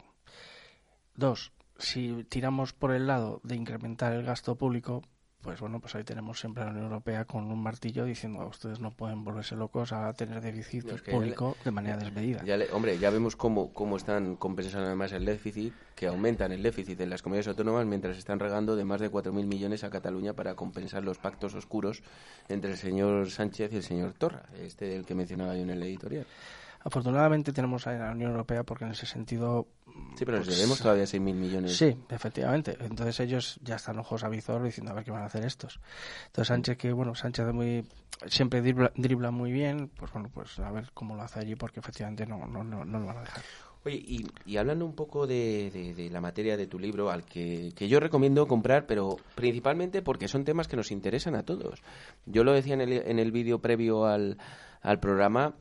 Dos, 1.16 1.52
si 1.78 2.24
tiramos 2.28 2.72
por 2.72 2.92
el 2.92 3.06
lado 3.06 3.40
de 3.44 3.56
incrementar 3.56 4.12
el 4.12 4.24
gasto 4.24 4.56
público, 4.56 5.02
pues 5.44 5.60
bueno, 5.60 5.78
pues 5.78 5.94
ahí 5.94 6.04
tenemos 6.04 6.40
siempre 6.40 6.62
a 6.62 6.66
la 6.66 6.72
Unión 6.72 6.86
Europea 6.86 7.26
con 7.26 7.52
un 7.52 7.62
martillo 7.62 8.06
diciendo 8.06 8.40
a 8.40 8.46
ustedes 8.46 8.80
no 8.80 8.90
pueden 8.90 9.24
volverse 9.24 9.54
locos 9.54 9.92
a 9.92 10.10
tener 10.14 10.40
déficit 10.40 10.90
público 11.10 11.54
de 11.62 11.70
manera 11.70 11.98
desmedida. 11.98 12.42
hombre, 12.72 12.98
ya 12.98 13.10
vemos 13.10 13.36
cómo, 13.36 13.70
cómo 13.74 13.98
están 13.98 14.36
compensando 14.36 14.86
además 14.86 15.12
el 15.12 15.26
déficit, 15.26 15.74
que 15.94 16.06
aumentan 16.06 16.50
el 16.52 16.62
déficit 16.62 16.98
en 17.02 17.10
las 17.10 17.20
comunidades 17.20 17.48
autónomas 17.48 17.84
mientras 17.84 18.16
están 18.16 18.40
regando 18.40 18.74
de 18.74 18.86
más 18.86 19.02
de 19.02 19.10
4.000 19.10 19.44
millones 19.44 19.84
a 19.84 19.90
Cataluña 19.90 20.32
para 20.32 20.54
compensar 20.54 21.04
los 21.04 21.18
pactos 21.18 21.54
oscuros 21.54 22.02
entre 22.48 22.70
el 22.70 22.78
señor 22.78 23.30
Sánchez 23.30 23.70
y 23.74 23.76
el 23.76 23.82
señor 23.82 24.14
Torra, 24.14 24.44
este 24.58 24.86
del 24.86 25.04
que 25.04 25.14
mencionaba 25.14 25.54
yo 25.54 25.62
en 25.62 25.70
el 25.70 25.82
editorial. 25.82 26.26
Afortunadamente 26.84 27.54
tenemos 27.54 27.86
a 27.86 27.92
la 27.92 28.10
Unión 28.12 28.32
Europea 28.32 28.62
porque 28.62 28.84
en 28.84 28.90
ese 28.90 29.06
sentido... 29.06 29.66
Sí, 30.16 30.26
pero 30.26 30.36
les 30.36 30.46
pues, 30.46 30.58
debemos 30.58 30.78
todavía 30.80 31.04
6.000 31.04 31.18
millones. 31.34 31.76
Sí, 31.76 31.96
efectivamente. 32.10 32.76
Entonces 32.78 33.18
ellos 33.20 33.58
ya 33.62 33.76
están 33.76 33.98
ojos 33.98 34.22
a 34.22 34.28
visor 34.28 34.62
diciendo 34.62 34.92
a 34.92 34.94
ver 34.94 35.02
qué 35.02 35.10
van 35.10 35.22
a 35.22 35.26
hacer 35.26 35.46
estos. 35.46 35.80
Entonces 36.26 36.48
Sánchez, 36.48 36.76
que 36.76 36.92
bueno, 36.92 37.14
Sánchez 37.14 37.46
muy, 37.54 37.86
siempre 38.26 38.60
dribla, 38.60 39.30
muy 39.30 39.50
bien, 39.50 39.88
pues 39.96 40.12
bueno, 40.12 40.30
pues 40.32 40.58
a 40.58 40.70
ver 40.70 40.90
cómo 40.92 41.16
lo 41.16 41.22
hace 41.22 41.40
allí 41.40 41.56
porque 41.56 41.80
efectivamente 41.80 42.26
no, 42.26 42.46
no, 42.46 42.62
no, 42.62 42.84
lo 42.84 43.06
van 43.06 43.16
a 43.16 43.20
dejar. 43.20 43.42
Oye, 43.86 43.96
y, 43.96 44.26
y 44.44 44.58
hablando 44.58 44.84
un 44.84 44.94
poco 44.94 45.26
de, 45.26 45.94
de, 45.96 46.10
la 46.10 46.20
materia 46.20 46.58
de 46.58 46.66
tu 46.66 46.78
libro, 46.78 47.10
al 47.10 47.24
que, 47.24 47.72
que, 47.74 47.88
yo 47.88 47.98
recomiendo 47.98 48.46
comprar, 48.46 48.86
pero 48.86 49.16
principalmente 49.34 50.02
porque 50.02 50.28
son 50.28 50.44
temas 50.44 50.68
que 50.68 50.76
nos 50.76 50.90
interesan 50.90 51.34
a 51.34 51.44
todos. 51.44 51.82
Yo 52.26 52.44
lo 52.44 52.52
decía 52.52 52.74
en 52.74 52.82
el, 52.82 52.92
en 52.92 53.18
el 53.18 53.30
vídeo 53.30 53.60
previo 53.60 54.06
al, 54.06 54.38
al 54.80 55.00
programa, 55.00 55.54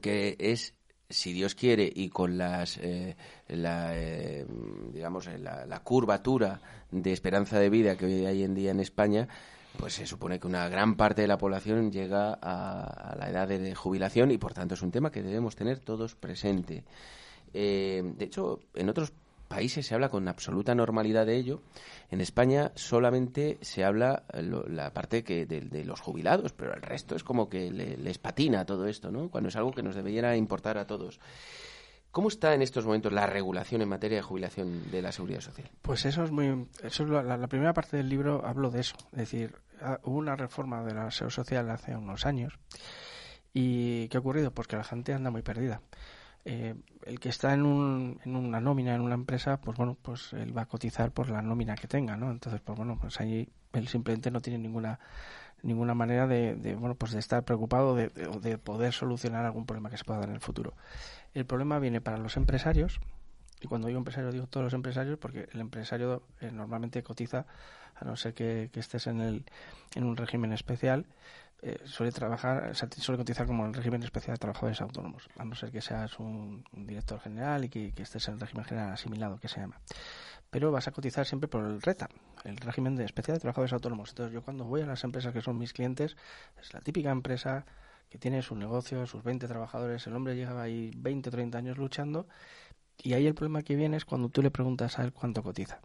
que 0.00 0.36
es 0.38 0.74
si 1.08 1.32
Dios 1.32 1.54
quiere 1.54 1.90
y 1.94 2.08
con 2.08 2.38
las 2.38 2.78
eh, 2.78 3.16
la, 3.48 3.92
eh, 3.94 4.46
digamos 4.92 5.26
eh, 5.26 5.38
la, 5.38 5.80
curvatura 5.80 6.60
de 6.90 7.12
esperanza 7.12 7.58
de 7.58 7.70
vida 7.70 7.96
que 7.96 8.06
hoy 8.06 8.26
hay 8.26 8.42
en 8.42 8.54
día 8.54 8.70
en 8.70 8.80
España 8.80 9.28
pues 9.78 9.94
se 9.94 10.06
supone 10.06 10.38
que 10.38 10.46
una 10.46 10.68
gran 10.68 10.96
parte 10.96 11.22
de 11.22 11.28
la 11.28 11.38
población 11.38 11.90
llega 11.90 12.38
a, 12.40 13.16
la 13.18 13.28
edad 13.28 13.48
de, 13.48 13.74
jubilación 13.74 14.30
y 14.30 14.38
por 14.38 14.54
tanto 14.54 14.74
es 14.74 14.82
un 14.82 14.92
tema 14.92 15.10
que 15.10 15.22
debemos 15.22 15.56
tener 15.56 15.80
todos 15.80 16.14
presente. 16.14 16.84
De 17.52 18.14
hecho 18.20 18.60
en 18.74 18.88
otros 18.88 19.12
países 19.54 19.86
se 19.86 19.94
habla 19.94 20.08
con 20.08 20.26
absoluta 20.26 20.74
normalidad 20.74 21.26
de 21.26 21.36
ello. 21.36 21.62
En 22.10 22.20
España 22.20 22.72
solamente 22.74 23.58
se 23.60 23.84
habla 23.84 24.24
eh, 24.32 24.42
la 24.42 24.92
parte 24.92 25.22
que 25.22 25.46
de, 25.46 25.84
los 25.84 26.00
jubilados, 26.00 26.52
pero 26.52 26.74
el 26.74 26.82
resto 26.82 27.14
es 27.14 27.22
como 27.22 27.48
que 27.48 27.70
les 27.70 28.18
patina 28.18 28.66
todo 28.66 28.88
esto, 28.88 29.12
¿no? 29.12 29.30
Cuando 29.30 29.50
es 29.50 29.56
algo 29.56 29.70
que 29.70 29.84
nos 29.84 29.94
debería 29.94 30.34
importar 30.34 30.76
a 30.76 30.88
todos. 30.88 31.20
¿Cómo 32.10 32.28
está 32.28 32.52
en 32.54 32.62
estos 32.62 32.84
momentos 32.84 33.12
la 33.12 33.26
regulación 33.26 33.80
en 33.80 33.88
materia 33.88 34.16
de 34.16 34.22
jubilación 34.22 34.90
de 34.90 35.02
la 35.02 35.12
seguridad 35.12 35.40
social? 35.40 35.70
Pues 35.82 36.04
eso 36.04 36.24
es 36.24 36.32
muy. 36.32 36.68
Eso 36.82 37.04
la, 37.04 37.46
primera 37.46 37.72
parte 37.72 37.96
del 37.96 38.08
libro 38.08 38.44
hablo 38.44 38.70
de 38.70 38.80
eso. 38.80 38.96
Es 39.12 39.18
decir, 39.18 39.54
hubo 40.02 40.18
una 40.18 40.34
reforma 40.34 40.82
de 40.82 40.94
la 40.94 41.12
seguridad 41.12 41.36
social 41.36 41.70
hace 41.70 41.94
unos 41.94 42.26
años. 42.26 42.58
¿Y 43.52 44.08
qué 44.08 44.16
ha 44.16 44.20
ocurrido? 44.20 44.50
Pues 44.50 44.66
que 44.66 44.76
la 44.76 44.82
gente 44.82 45.14
anda 45.14 45.30
muy 45.30 45.42
perdida. 45.42 45.80
Eh, 46.44 46.74
el 47.06 47.20
que 47.20 47.30
está 47.30 47.54
en, 47.54 47.64
un, 47.64 48.20
en 48.24 48.36
una 48.36 48.60
nómina 48.60 48.94
en 48.94 49.00
una 49.00 49.14
empresa, 49.14 49.60
pues 49.60 49.78
bueno, 49.78 49.96
pues 50.00 50.32
él 50.34 50.56
va 50.56 50.62
a 50.62 50.66
cotizar 50.66 51.10
por 51.10 51.30
la 51.30 51.40
nómina 51.42 51.74
que 51.74 51.88
tenga, 51.88 52.16
¿no? 52.16 52.30
Entonces, 52.30 52.60
pues 52.60 52.76
bueno, 52.76 52.98
pues 53.00 53.20
ahí 53.20 53.48
él 53.72 53.88
simplemente 53.88 54.30
no 54.30 54.40
tiene 54.40 54.58
ninguna 54.58 54.98
ninguna 55.64 55.94
manera 55.94 56.26
de, 56.26 56.76
bueno 56.78 56.94
pues 56.94 57.12
de 57.12 57.18
estar 57.18 57.42
preocupado 57.42 57.96
de, 57.96 58.08
de, 58.08 58.58
poder 58.58 58.92
solucionar 58.92 59.46
algún 59.46 59.64
problema 59.64 59.88
que 59.88 59.96
se 59.96 60.04
pueda 60.04 60.20
dar 60.20 60.28
en 60.28 60.34
el 60.34 60.40
futuro. 60.40 60.74
El 61.32 61.46
problema 61.46 61.78
viene 61.78 62.02
para 62.02 62.18
los 62.18 62.36
empresarios 62.36 63.00
y 63.62 63.66
cuando 63.66 63.86
digo 63.86 63.98
empresario 63.98 64.30
digo 64.30 64.46
todos 64.46 64.64
los 64.64 64.74
empresarios 64.74 65.18
porque 65.18 65.48
el 65.52 65.60
empresario 65.60 66.22
eh, 66.40 66.50
normalmente 66.52 67.02
cotiza 67.02 67.46
a 67.94 68.04
no 68.04 68.14
ser 68.16 68.34
que, 68.34 68.68
que 68.72 68.80
estés 68.80 69.06
en 69.06 69.20
el 69.20 69.44
en 69.94 70.04
un 70.04 70.16
régimen 70.16 70.52
especial 70.52 71.06
eh, 71.62 71.80
suele 71.86 72.12
trabajar, 72.12 72.74
suele 72.74 73.18
cotizar 73.18 73.46
como 73.46 73.64
el 73.64 73.72
régimen 73.72 74.02
especial 74.02 74.34
de 74.34 74.38
trabajadores 74.38 74.80
autónomos, 74.80 75.28
a 75.38 75.44
no 75.44 75.54
ser 75.54 75.70
que 75.70 75.80
seas 75.80 76.18
un, 76.18 76.64
director 76.72 77.20
general 77.20 77.64
y 77.64 77.68
que, 77.68 77.92
estés 77.96 78.28
en 78.28 78.34
el 78.34 78.40
régimen 78.40 78.64
general 78.64 78.92
asimilado, 78.92 79.38
que 79.38 79.48
se 79.48 79.60
llama. 79.60 79.80
Pero 80.50 80.70
vas 80.70 80.86
a 80.88 80.92
cotizar 80.92 81.26
siempre 81.26 81.48
por 81.48 81.64
el 81.64 81.80
RETA, 81.80 82.08
el 82.44 82.58
régimen 82.58 82.96
de 82.96 83.04
especial 83.04 83.36
de 83.36 83.40
trabajadores 83.40 83.72
autónomos. 83.72 84.10
Entonces, 84.10 84.34
yo 84.34 84.42
cuando 84.42 84.64
voy 84.64 84.82
a 84.82 84.86
las 84.86 85.02
empresas 85.04 85.32
que 85.32 85.40
son 85.40 85.56
mis 85.56 85.72
clientes, 85.72 86.16
es 86.60 86.74
la 86.74 86.80
típica 86.80 87.10
empresa 87.10 87.64
que 88.10 88.18
tiene 88.18 88.42
su 88.42 88.54
negocio, 88.54 89.06
sus 89.06 89.24
20 89.24 89.48
trabajadores, 89.48 90.06
el 90.06 90.14
hombre 90.14 90.36
lleva 90.36 90.62
ahí 90.62 90.92
20 90.96 91.30
o 91.30 91.32
30 91.32 91.58
años 91.58 91.78
luchando, 91.78 92.28
y 93.02 93.14
ahí 93.14 93.26
el 93.26 93.34
problema 93.34 93.62
que 93.62 93.74
viene 93.74 93.96
es 93.96 94.04
cuando 94.04 94.28
tú 94.28 94.42
le 94.42 94.50
preguntas 94.50 94.98
a 94.98 95.04
él 95.04 95.12
cuánto 95.12 95.42
cotiza 95.42 95.80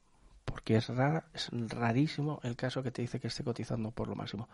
porque 0.49 0.75
es 0.75 0.89
rara, 0.89 1.25
es 1.33 1.49
rarísimo 1.51 2.39
el 2.43 2.55
caso 2.55 2.81
que 2.81 2.91
te 2.91 3.03
dice 3.03 3.19
que 3.19 3.27
esté 3.27 3.43
cotizando 3.43 3.91
por 3.91 4.07
lo 4.07 4.15
máximo 4.15 4.49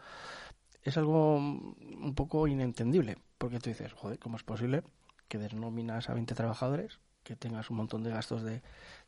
es 0.86 0.98
algo 0.98 1.38
un 1.38 2.14
poco 2.16 2.48
inentendible, 2.48 3.18
porque 3.40 3.60
tú 3.60 3.72
dices, 3.72 3.92
joder, 3.92 4.20
¿cómo 4.20 4.38
es 4.38 4.44
posible 4.44 4.84
que 5.28 5.40
denominas 5.40 6.10
a 6.10 6.14
20 6.14 6.36
trabajadores, 6.36 7.00
que 7.24 7.36
tengas 7.36 7.72
un 7.72 7.78
montón 7.78 8.04
de 8.04 8.12
gastos 8.12 8.44
de, 8.44 8.62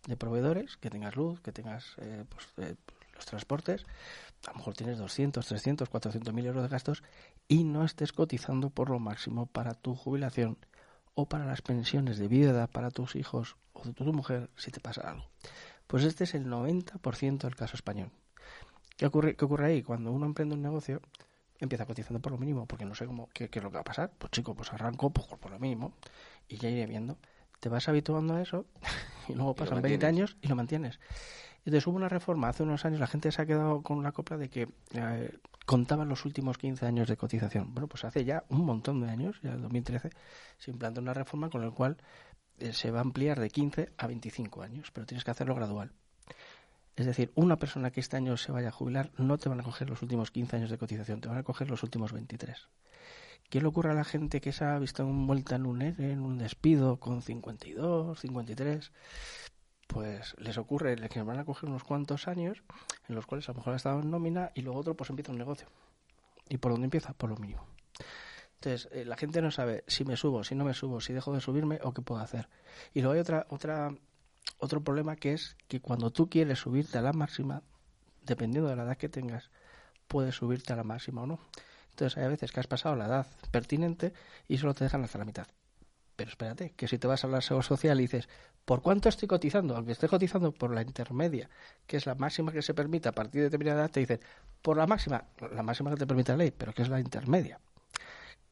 de 0.08 0.18
proveedores, 0.18 0.76
que 0.78 0.90
tengas 0.90 1.16
luz, 1.16 1.40
que 1.42 1.52
tengas 1.52 1.94
eh, 2.00 2.26
pues, 2.28 2.48
eh, 2.58 2.76
los 3.14 3.28
transportes, 3.28 3.86
a 4.48 4.52
lo 4.52 4.58
mejor 4.58 4.74
tienes 4.74 4.98
200, 4.98 5.46
300, 5.46 5.88
400 5.88 6.34
mil 6.34 6.48
euros 6.48 6.64
de 6.64 6.70
gastos 6.70 7.04
y 7.48 7.64
no 7.64 7.86
estés 7.86 8.12
cotizando 8.12 8.72
por 8.72 8.90
lo 8.90 8.98
máximo 8.98 9.46
para 9.46 9.76
tu 9.76 9.94
jubilación 9.94 10.58
o 11.14 11.30
para 11.30 11.46
las 11.46 11.62
pensiones 11.62 12.18
de 12.18 12.28
vida 12.28 12.66
para 12.66 12.90
tus 12.90 13.16
hijos 13.16 13.56
o 13.74 13.84
de 13.84 13.94
tu 13.94 14.04
mujer 14.14 14.50
si 14.56 14.72
te 14.72 14.80
pasa 14.80 15.02
algo. 15.12 15.30
Pues 15.86 16.04
este 16.04 16.24
es 16.24 16.34
el 16.34 16.48
90% 16.48 17.38
del 17.38 17.56
caso 17.56 17.76
español. 17.76 18.12
¿Qué 18.98 19.06
ocurre, 19.06 19.36
¿Qué 19.36 19.46
ocurre 19.46 19.68
ahí? 19.68 19.84
Cuando 19.84 20.12
uno 20.12 20.26
emprende 20.26 20.56
un 20.56 20.64
negocio, 20.64 21.02
empieza 21.60 21.86
cotizando 21.86 22.20
por 22.20 22.32
lo 22.32 22.38
mínimo, 22.38 22.66
porque 22.66 22.86
no 22.86 22.96
sé 22.96 23.06
cómo, 23.06 23.30
qué, 23.34 23.50
es 23.52 23.64
lo 23.64 23.70
que 23.70 23.76
va 23.76 23.82
a 23.82 23.86
pasar. 23.86 24.12
Pues 24.18 24.32
chico, 24.32 24.56
pues 24.56 24.72
arranco 24.74 25.10
pues, 25.10 25.28
por 25.28 25.52
lo 25.52 25.60
mínimo 25.60 25.94
y 26.48 26.58
ya 26.58 26.70
iré 26.70 26.86
viendo. 26.86 27.18
Te 27.60 27.70
vas 27.70 27.88
habituando 27.88 28.36
a 28.36 28.42
eso 28.42 28.66
y 29.28 29.34
luego 29.34 29.56
pasan 29.56 29.82
20 29.82 30.06
años 30.06 30.38
y 30.42 30.48
lo 30.48 30.56
mantienes. 30.56 31.00
Entonces 31.66 31.86
hubo 31.88 31.98
una 31.98 32.08
reforma 32.08 32.48
hace 32.48 32.64
unos 32.64 32.86
años, 32.86 33.00
la 33.00 33.08
gente 33.08 33.30
se 33.32 33.42
ha 33.42 33.46
quedado 33.46 33.82
con 33.82 34.02
la 34.02 34.14
copla 34.14 34.38
de 34.38 34.50
que 34.50 34.70
eh, 34.94 35.38
contaban 35.66 36.08
los 36.08 36.24
últimos 36.24 36.58
15 36.58 36.86
años 36.86 37.10
de 37.10 37.18
cotización. 37.18 37.74
Bueno, 37.74 37.88
pues 37.88 38.06
hace 38.06 38.24
ya 38.24 38.46
un 38.48 38.64
montón 38.66 39.02
de 39.02 39.10
años, 39.10 39.38
ya 39.44 39.52
en 39.52 39.62
2013, 39.62 40.12
se 40.58 40.72
implantó 40.72 41.02
una 41.02 41.14
reforma 41.14 41.50
con 41.50 41.62
la 41.62 41.72
cual 41.72 41.98
eh, 42.60 42.72
se 42.72 42.90
va 42.90 43.00
a 43.00 43.02
ampliar 43.02 43.40
de 43.40 43.50
15 43.50 43.90
a 43.98 44.08
25 44.08 44.62
años, 44.62 44.92
pero 44.92 45.06
tienes 45.06 45.26
que 45.26 45.32
hacerlo 45.32 45.56
gradual. 45.56 45.92
Es 46.98 47.06
decir, 47.06 47.32
una 47.36 47.58
persona 47.58 47.92
que 47.92 48.00
este 48.00 48.18
año 48.18 48.36
se 48.38 48.52
vaya 48.52 48.70
a 48.70 48.72
jubilar 48.72 49.12
no 49.18 49.38
te 49.38 49.50
van 49.50 49.60
a 49.60 49.64
coger 49.64 49.88
los 49.88 50.02
últimos 50.02 50.32
15 50.32 50.56
años 50.56 50.72
de 50.72 50.80
cotización, 50.80 51.22
te 51.22 51.30
van 51.30 51.38
a 51.38 51.44
coger 51.44 51.70
los 51.70 51.84
últimos 51.84 52.12
23. 52.12 52.68
¿Qué 53.52 53.62
le 53.62 53.68
ocurre 53.68 53.92
a 53.92 53.94
la 53.94 54.04
gente 54.04 54.42
que 54.42 54.52
se 54.52 54.66
ha 54.66 54.80
visto 54.80 55.04
envuelta 55.04 55.56
en 55.56 55.68
un 55.68 55.84
ERE, 55.84 56.12
en 56.12 56.22
un 56.22 56.40
despido 56.40 56.98
con 56.98 57.22
52, 57.22 58.20
53? 58.20 58.92
Pues 59.86 60.36
les 60.40 60.58
ocurre 60.58 60.96
que 61.08 61.22
van 61.22 61.38
a 61.38 61.46
coger 61.46 61.70
unos 61.70 61.84
cuantos 61.84 62.28
años 62.28 62.64
en 63.08 63.14
los 63.14 63.28
cuales 63.28 63.48
a 63.48 63.52
lo 63.52 63.60
mejor 63.60 63.74
ha 63.74 63.78
estado 63.78 64.02
en 64.02 64.10
nómina 64.10 64.52
y 64.56 64.64
luego 64.64 64.80
otro 64.80 64.96
pues 64.98 65.12
empieza 65.12 65.32
un 65.32 65.38
negocio. 65.38 65.68
¿Y 66.50 66.58
por 66.58 66.72
dónde 66.72 66.86
empieza? 66.86 67.14
Por 67.14 67.30
lo 67.30 67.38
mínimo. 67.38 67.64
Entonces, 68.56 68.90
eh, 68.92 69.06
la 69.06 69.18
gente 69.18 69.40
no 69.44 69.52
sabe 69.52 69.84
si 69.86 70.04
me 70.04 70.18
subo, 70.18 70.44
si 70.44 70.56
no 70.56 70.66
me 70.66 70.74
subo, 70.74 71.00
si 71.00 71.14
dejo 71.14 71.32
de 71.32 71.42
subirme 71.42 71.80
o 71.84 71.94
qué 71.94 72.02
puedo 72.02 72.22
hacer. 72.22 72.50
Y 72.96 73.02
luego 73.02 73.14
hay 73.14 73.20
otra, 73.20 73.46
otra 73.50 73.94
otro 74.60 74.84
problema 74.84 75.16
que 75.16 75.34
es 75.34 75.56
que 75.68 75.82
cuando 75.82 76.12
tú 76.12 76.30
quieres 76.30 76.60
subirte 76.60 76.98
a 76.98 77.02
la 77.02 77.14
máxima, 77.14 77.64
dependiendo 78.24 78.70
de 78.70 78.76
la 78.76 78.84
edad 78.84 78.98
que 78.98 79.10
tengas, 79.10 79.50
puedes 80.08 80.36
subirte 80.36 80.74
a 80.74 80.76
la 80.76 80.84
máxima 80.84 81.24
o 81.24 81.28
no. 81.28 81.40
Entonces 81.92 82.18
hay 82.18 82.30
veces 82.30 82.52
que 82.52 82.60
has 82.60 82.68
pasado 82.68 82.96
la 82.96 83.06
edad 83.06 83.28
pertinente 83.52 84.14
y 84.48 84.58
solo 84.58 84.74
te 84.74 84.84
dejan 84.84 85.04
hasta 85.04 85.18
la 85.18 85.26
mitad. 85.26 85.48
Pero 86.16 86.30
espérate, 86.30 86.72
que 86.72 86.88
si 86.88 86.98
te 86.98 87.08
vas 87.08 87.24
a 87.24 87.28
la 87.28 87.42
seguridad 87.42 87.68
social 87.68 88.00
y 88.00 88.04
dices, 88.04 88.28
¿por 88.66 88.82
cuánto 88.82 89.10
estoy 89.10 89.28
cotizando? 89.28 89.76
Aunque 89.76 89.92
esté 89.92 90.08
cotizando 90.08 90.52
por 90.52 90.74
la 90.74 90.82
intermedia, 90.82 91.50
que 91.86 91.98
es 91.98 92.06
la 92.06 92.16
máxima 92.16 92.52
que 92.52 92.64
se 92.64 92.74
permite 92.74 93.10
a 93.10 93.12
partir 93.12 93.42
de 93.42 93.46
determinada 93.46 93.82
edad, 93.82 93.92
te 93.92 94.00
dicen, 94.00 94.20
por 94.62 94.78
la 94.78 94.88
máxima, 94.88 95.26
la 95.54 95.62
máxima 95.62 95.92
que 95.92 95.98
te 95.98 96.08
permite 96.08 96.32
la 96.32 96.40
ley, 96.40 96.52
pero 96.52 96.74
que 96.74 96.82
es 96.82 96.90
la 96.90 97.00
intermedia. 97.00 97.60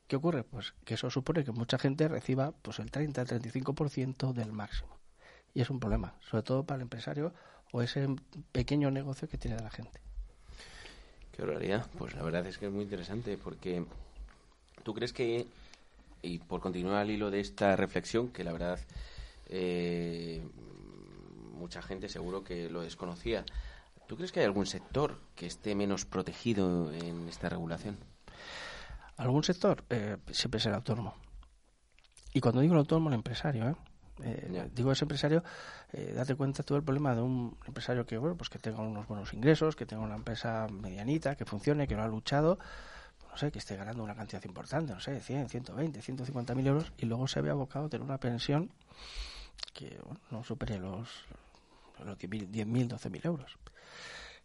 ¿Qué 0.08 0.16
ocurre? 0.16 0.44
Pues 0.44 0.76
que 0.84 0.94
eso 0.94 1.10
supone 1.10 1.44
que 1.44 1.52
mucha 1.52 1.80
gente 1.80 2.08
reciba 2.08 2.52
pues 2.52 2.78
el 2.78 2.92
30-35% 2.92 4.34
del 4.34 4.52
máximo 4.52 5.05
y 5.56 5.62
es 5.62 5.70
un 5.72 5.80
problema, 5.80 6.13
sobre 6.30 6.44
todo 6.44 6.63
para 6.65 6.76
el 6.76 6.82
empresario 6.84 7.34
o 7.72 7.82
ese 7.82 8.08
pequeño 8.52 8.91
negocio 8.91 9.28
que 9.28 9.38
tiene 9.38 9.58
la 9.58 9.72
gente. 9.72 10.00
Qué 11.32 11.41
barbaridad. 11.41 11.88
Pues 11.98 12.13
la 12.13 12.24
verdad 12.24 12.46
es 12.46 12.58
que 12.58 12.68
es 12.68 12.72
muy 12.72 12.84
interesante 12.84 13.38
porque 13.38 13.86
tú 14.84 14.94
crees 14.94 15.13
que, 15.13 15.48
y 16.22 16.39
por 16.39 16.62
continuar 16.62 16.98
al 16.98 17.10
hilo 17.10 17.32
de 17.32 17.39
esta 17.39 17.76
reflexión, 17.76 18.30
que 18.30 18.44
la 18.44 18.52
verdad 18.52 18.80
eh, 19.48 20.46
mucha 21.54 21.82
gente 21.82 22.10
seguro 22.10 22.44
que 22.44 22.70
lo 22.70 22.82
desconocía, 22.82 23.46
¿tú 24.08 24.18
crees 24.18 24.34
que 24.34 24.41
hay 24.41 24.46
algún 24.46 24.65
sector 24.65 25.20
que 25.36 25.48
esté 25.48 25.74
menos 25.74 26.06
protegido 26.06 26.91
en 26.94 27.30
esta 27.30 27.50
regulación? 27.50 27.98
¿Algún 29.18 29.46
sector? 29.46 29.86
Eh, 29.89 30.18
siempre 30.32 30.60
será 30.60 30.76
autónomo. 30.76 31.15
Y 32.34 32.41
cuando 32.41 32.60
digo 32.60 32.74
el 32.74 32.80
autónomo, 32.80 33.08
el 33.08 33.15
empresario, 33.15 33.70
¿eh? 33.70 33.76
Eh, 34.23 34.69
digo 34.73 34.91
ese 34.91 35.04
empresario, 35.04 35.43
eh, 35.91 36.13
date 36.15 36.36
cuenta 36.36 36.63
todo 36.63 36.78
el 36.78 36.84
problema 36.84 37.13
de 37.15 37.21
un 37.21 37.58
empresario 37.67 38.06
que, 38.06 38.17
bueno, 38.17 38.38
pues 38.38 38.49
que 38.49 38.60
tenga 38.60 38.82
unos 38.82 39.08
buenos 39.08 39.34
ingresos, 39.34 39.75
que 39.75 39.86
tenga 39.86 40.04
una 40.04 40.15
empresa 40.15 40.67
medianita, 40.71 41.36
que 41.36 41.45
funcione, 41.45 41.88
que 41.88 41.95
lo 41.95 42.04
ha 42.04 42.08
luchado, 42.08 42.58
no 43.30 43.38
sé, 43.38 43.51
que 43.51 43.60
esté 43.60 43.75
ganando 43.75 44.04
una 44.04 44.15
cantidad 44.15 44.43
importante, 44.45 44.93
no 44.93 44.99
sé, 45.01 45.19
100, 45.19 45.49
120, 45.49 46.01
150 46.01 46.56
mil 46.56 46.67
euros, 46.67 46.93
y 46.97 47.06
luego 47.06 47.28
se 47.28 47.41
ve 47.41 47.49
abocado 47.49 47.88
a 47.88 47.89
tener 47.89 48.06
una 48.06 48.17
pensión 48.17 48.71
que 49.73 49.99
no 50.32 50.43
supere 50.43 50.80
los, 50.80 51.10
los 52.04 52.17
10.000, 52.17 52.88
12.000 52.88 53.25
euros. 53.25 53.58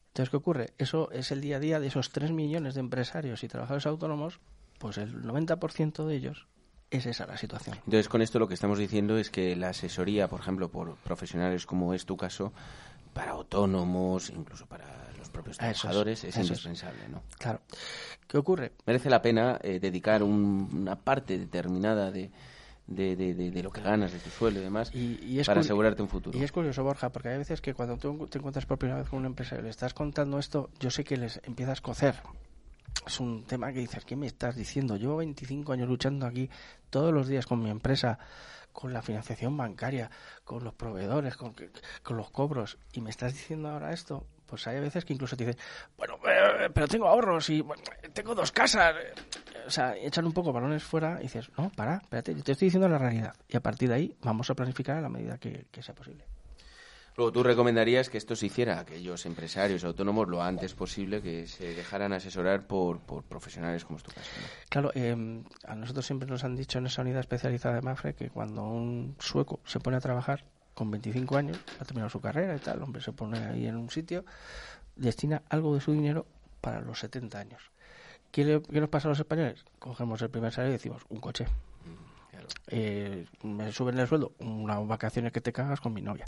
Entonces, 0.09 0.31
¿qué 0.31 0.37
ocurre? 0.37 0.73
Eso 0.79 1.13
es 1.13 1.31
el 1.31 1.41
día 1.41 1.59
a 1.59 1.61
día 1.61 1.79
de 1.79 1.87
esos 1.87 2.11
3 2.11 2.33
millones 2.33 2.75
de 2.75 2.81
empresarios 2.81 3.45
y 3.45 3.49
trabajadores 3.49 3.87
autónomos, 3.87 4.41
pues 4.81 4.99
el 4.99 5.23
90% 5.23 6.05
de 6.07 6.17
ellos 6.17 6.49
es 6.91 7.07
esa 7.07 7.27
la 7.27 7.37
situación. 7.37 7.77
Entonces, 7.77 8.09
con 8.09 8.23
esto 8.23 8.39
lo 8.39 8.49
que 8.49 8.55
estamos 8.55 8.79
diciendo 8.79 9.17
es 9.17 9.31
que 9.31 9.55
la 9.57 9.71
asesoría, 9.71 10.29
por 10.29 10.41
ejemplo, 10.41 10.69
por 10.69 10.97
profesionales 10.97 11.67
como 11.67 11.95
es 11.95 12.05
tu 12.05 12.17
caso, 12.17 12.53
para 13.13 13.33
autónomos, 13.33 14.31
incluso 14.31 14.67
para 14.67 14.87
los 15.19 15.29
propios 15.29 15.59
trabajadores, 15.59 16.25
es, 16.25 16.37
indispensable, 16.37 17.09
¿no? 17.09 17.23
Claro. 17.39 17.61
¿Qué 18.27 18.39
ocurre? 18.39 18.73
Merece 18.87 19.11
la 19.11 19.23
pena 19.23 19.59
eh, 19.63 19.81
dedicar 19.81 20.23
una 20.23 20.97
parte 20.97 21.39
determinada 21.39 22.11
de, 22.11 22.31
de, 22.87 23.17
de, 23.17 23.63
lo 23.63 23.71
que 23.71 23.81
ganas, 23.81 24.13
de 24.13 24.19
tu 24.19 24.31
sueldo 24.31 24.61
y 24.61 24.65
demás, 24.65 24.93
para 25.47 25.61
asegurarte 25.61 26.03
un 26.03 26.09
futuro. 26.09 26.39
Y 26.39 26.43
es 26.43 26.53
curioso, 26.53 26.83
Borja, 26.83 27.11
porque 27.11 27.29
hay 27.29 27.39
veces 27.39 27.61
que 27.61 27.75
cuando 27.75 27.97
tú 27.97 28.27
te 28.29 28.39
encuentras 28.39 28.67
por 28.67 28.79
primera 28.79 29.01
vez 29.01 29.09
con 29.09 29.21
un 29.21 29.27
empresario 29.27 29.63
y 29.63 29.65
le 29.65 29.71
estás 29.71 29.95
contando 29.95 30.39
esto, 30.39 30.71
yo 30.81 30.91
sé 30.91 31.05
que 31.05 31.17
les 31.17 31.41
empiezas 31.45 31.79
a 31.79 31.83
cocer. 31.83 32.17
Es 33.07 33.21
un 33.21 33.45
tema 33.45 33.73
que 33.73 33.81
dices, 33.81 34.05
¿qué 34.05 34.17
me 34.17 34.27
estás 34.27 34.57
diciendo? 34.57 34.97
Llevo 34.97 35.17
25 35.17 35.73
años 35.73 35.89
luchando 35.89 36.27
aquí 36.27 36.51
todos 36.91 37.13
los 37.13 37.29
días 37.29 37.47
con 37.47 37.63
mi 37.63 37.71
empresa, 37.71 38.19
con 38.73 38.93
la 38.93 39.03
financiación 39.03 39.57
bancaria, 39.57 40.11
con 40.45 40.65
los 40.65 40.75
proveedores, 40.75 41.37
con, 41.37 41.55
con 42.03 42.17
los 42.17 42.31
cobros, 42.31 42.79
y 42.93 43.01
me 43.01 43.11
estás 43.11 43.33
diciendo 43.33 43.69
ahora 43.69 43.93
esto 43.93 44.27
pues 44.51 44.67
hay 44.67 44.81
veces 44.81 45.05
que 45.05 45.13
incluso 45.13 45.37
te 45.37 45.47
dicen, 45.47 45.63
bueno, 45.97 46.19
eh, 46.27 46.69
pero 46.75 46.89
tengo 46.89 47.07
ahorros 47.07 47.49
y 47.51 47.65
tengo 48.13 48.35
dos 48.35 48.51
casas. 48.51 48.97
O 49.65 49.71
sea, 49.71 49.97
echan 49.97 50.27
un 50.27 50.33
poco 50.33 50.53
balones 50.53 50.83
fuera 50.83 51.19
y 51.21 51.23
dices, 51.23 51.49
no, 51.57 51.71
para, 51.71 51.99
espérate, 51.99 52.35
te 52.35 52.53
estoy 52.53 52.67
diciendo 52.67 52.89
la 52.89 52.99
realidad. 52.99 53.33
Y 53.47 53.57
a 53.57 53.61
partir 53.61 53.89
de 53.89 53.95
ahí 53.95 54.17
vamos 54.23 54.51
a 54.51 54.55
planificar 54.55 54.97
a 54.97 55.01
la 55.01 55.09
medida 55.09 55.39
que, 55.39 55.67
sea 55.81 55.95
posible. 55.95 56.25
Luego, 57.17 57.33
¿tú 57.33 57.43
recomendarías 57.43 58.09
que 58.09 58.19
esto 58.19 58.37
se 58.37 58.47
hiciera 58.47 58.79
a 58.79 58.81
aquellos 58.81 59.27
empresarios 59.27 59.85
autónomos 59.85 60.29
lo 60.29 60.43
antes 60.43 60.75
posible, 60.75 61.21
que 61.21 61.47
se 61.47 61.75
dejaran 61.75 62.13
asesorar 62.13 62.67
por, 62.67 63.01
por 63.01 63.25
profesionales 63.25 63.85
como 63.85 63.99
es 63.99 64.03
tu 64.03 64.13
caso? 64.13 64.31
Claro, 64.69 64.91
eh, 64.95 65.43
a 65.65 65.75
nosotros 65.75 66.07
siempre 66.07 66.29
nos 66.29 66.45
han 66.45 66.57
dicho 66.57 66.79
en 66.79 66.87
esa 66.87 67.03
unidad 67.03 67.21
especializada 67.21 67.75
de 67.75 67.83
MAFRE 67.83 68.15
que 68.15 68.31
cuando 68.31 68.65
un 68.65 69.17
sueco 69.19 69.61
se 69.65 69.81
pone 69.81 69.97
a 69.97 70.01
trabajar, 70.01 70.45
con 70.81 70.91
25 70.91 71.37
años, 71.37 71.59
ha 71.79 71.85
terminado 71.85 72.09
su 72.09 72.23
carrera 72.23 72.57
y 72.57 72.59
tal, 72.59 72.79
el 72.79 72.83
hombre 72.83 73.03
se 73.03 73.13
pone 73.13 73.39
ahí 73.39 73.67
en 73.67 73.77
un 73.77 73.91
sitio, 73.91 74.25
destina 74.97 75.43
algo 75.51 75.75
de 75.75 75.83
su 75.83 75.93
dinero 75.93 76.25
para 76.63 76.81
los 76.81 77.01
70 77.01 77.39
años. 77.39 77.71
¿Qué, 78.31 78.63
nos 78.71 78.89
pasa 78.89 79.09
a 79.09 79.11
los 79.11 79.19
españoles? 79.19 79.65
Cogemos 79.79 80.23
el 80.23 80.31
primer 80.31 80.53
salario 80.53 80.75
y 80.75 80.79
decimos, 80.79 81.03
un 81.09 81.21
coche. 81.21 81.47
Eh, 82.69 83.27
me 83.43 83.73
suben 83.73 83.99
el 83.99 84.07
sueldo, 84.07 84.33
unas 84.39 84.87
vacaciones 84.87 85.33
que 85.33 85.41
te 85.41 85.53
cagas 85.53 85.81
con 85.81 85.93
mi 85.93 86.03
novia. 86.03 86.27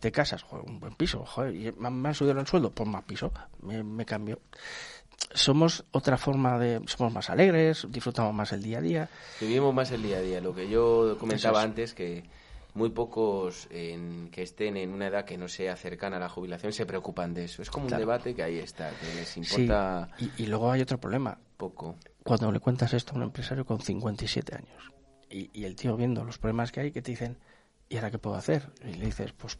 Te 0.00 0.12
casas, 0.12 0.44
un 0.50 0.80
buen 0.80 0.94
piso, 0.94 1.24
joder, 1.24 1.54
y 1.54 1.72
me 1.72 2.08
han 2.08 2.14
subido 2.14 2.38
el 2.38 2.46
sueldo, 2.46 2.70
pues 2.70 2.88
más 2.88 3.04
piso, 3.04 3.32
me, 3.62 4.04
cambio 4.04 4.40
somos 5.32 5.84
otra 5.92 6.18
forma 6.18 6.58
de 6.58 6.82
somos 6.86 7.12
más 7.12 7.30
alegres 7.30 7.86
disfrutamos 7.88 8.34
más 8.34 8.52
el 8.52 8.62
día 8.62 8.78
a 8.78 8.80
día 8.82 9.08
vivimos 9.40 9.74
más 9.74 9.90
el 9.90 10.02
día 10.02 10.18
a 10.18 10.20
día 10.20 10.40
lo 10.42 10.54
que 10.54 10.68
yo 10.68 11.16
comentaba 11.18 11.62
antes 11.62 11.94
que 11.94 12.22
muy 12.76 12.90
pocos 12.90 13.66
en, 13.70 14.28
que 14.30 14.42
estén 14.42 14.76
en 14.76 14.92
una 14.92 15.06
edad 15.06 15.24
que 15.24 15.38
no 15.38 15.48
sea 15.48 15.76
cercana 15.76 16.18
a 16.18 16.20
la 16.20 16.28
jubilación 16.28 16.72
se 16.72 16.84
preocupan 16.84 17.32
de 17.32 17.44
eso. 17.44 17.62
Es 17.62 17.70
como 17.70 17.86
un 17.86 17.96
debate 17.96 18.34
que 18.34 18.42
ahí 18.42 18.58
está, 18.58 18.90
que 18.90 19.14
les 19.14 19.36
importa. 19.36 20.10
Y, 20.36 20.46
luego 20.46 20.70
hay 20.70 20.82
otro 20.82 20.98
problema. 20.98 21.38
Poco. 21.56 21.96
Cuando 22.22 22.52
le 22.52 22.60
cuentas 22.60 22.92
esto 22.92 23.12
a 23.12 23.16
un 23.16 23.22
empresario 23.22 23.64
con 23.64 23.80
57 23.80 24.54
años 24.54 24.95
y, 25.52 25.64
el 25.64 25.76
tío 25.76 25.96
viendo 25.96 26.24
los 26.24 26.38
problemas 26.38 26.72
que 26.72 26.80
hay, 26.80 26.92
que 26.92 27.02
te 27.02 27.10
dicen, 27.10 27.36
¿y 27.88 27.96
ahora 27.96 28.10
qué 28.10 28.18
puedo 28.18 28.36
hacer? 28.36 28.70
Y 28.84 28.94
le 28.94 29.06
dices, 29.06 29.32
pues 29.32 29.58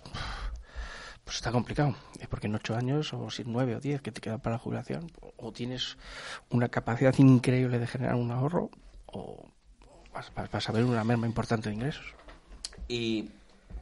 pues 1.26 1.38
está 1.38 1.50
complicado. 1.50 1.96
Es 2.20 2.28
porque 2.28 2.46
en 2.46 2.54
ocho 2.54 2.76
años, 2.76 3.12
o 3.12 3.28
si 3.30 3.42
nueve 3.44 3.74
o 3.74 3.80
diez 3.80 4.00
que 4.00 4.12
te 4.12 4.20
quedan 4.20 4.40
para 4.40 4.56
la 4.56 4.60
jubilación, 4.60 5.10
o 5.36 5.52
tienes 5.52 5.98
una 6.50 6.68
capacidad 6.68 7.12
increíble 7.18 7.80
de 7.80 7.86
generar 7.88 8.14
un 8.14 8.30
ahorro, 8.30 8.70
o 9.06 9.48
vas, 10.14 10.68
a 10.68 10.72
ver 10.72 10.84
una 10.84 11.02
merma 11.02 11.26
importante 11.26 11.68
de 11.68 11.74
ingresos. 11.74 12.14
Y 12.86 13.30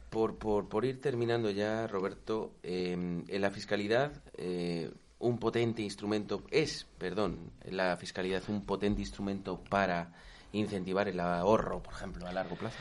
por, 0.09 0.37
por, 0.37 0.67
por 0.67 0.85
ir 0.85 0.99
terminando 0.99 1.51
ya, 1.51 1.85
Roberto, 1.85 2.55
em, 2.63 3.23
en 3.27 3.41
la 3.41 3.51
fiscalidad 3.51 4.11
eh, 4.37 4.91
un 5.19 5.37
potente 5.37 5.83
instrumento 5.83 6.43
es, 6.49 6.87
perdón, 6.97 7.51
la 7.63 7.95
fiscalidad 7.95 8.41
un 8.47 8.65
potente 8.65 9.01
instrumento 9.01 9.63
para 9.69 10.13
incentivar 10.55 11.07
el 11.07 11.19
ahorro, 11.19 11.81
por 11.81 11.93
ejemplo, 11.93 12.27
a 12.27 12.31
largo 12.31 12.55
plazo. 12.55 12.77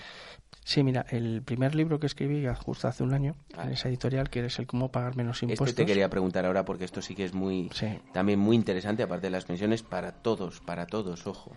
Sí, 0.65 0.83
mira, 0.83 1.05
el 1.11 1.43
primer 1.43 1.75
libro 1.75 2.01
que 2.01 2.07
escribí 2.07 2.47
justo 2.65 2.89
hace 2.89 3.03
un 3.03 3.13
año 3.13 3.37
en 3.63 3.73
esa 3.73 3.89
editorial, 3.89 4.31
que 4.31 4.47
es 4.47 4.59
el 4.59 4.67
cómo 4.67 4.91
pagar 4.91 5.15
menos 5.15 5.43
impuestos. 5.43 5.69
Este 5.69 5.83
te 5.83 5.87
quería 5.87 6.09
preguntar 6.09 6.47
ahora 6.47 6.65
porque 6.65 6.87
esto 6.87 7.03
sí 7.03 7.15
que 7.15 7.25
es 7.27 7.35
muy 7.35 7.71
también 8.13 8.39
muy 8.39 8.57
interesante, 8.57 9.03
aparte 9.03 9.27
de 9.27 9.31
las 9.31 9.45
pensiones, 9.45 9.83
para 9.83 10.13
todos, 10.13 10.61
para 10.61 10.87
todos, 10.87 11.27
ojo. 11.27 11.53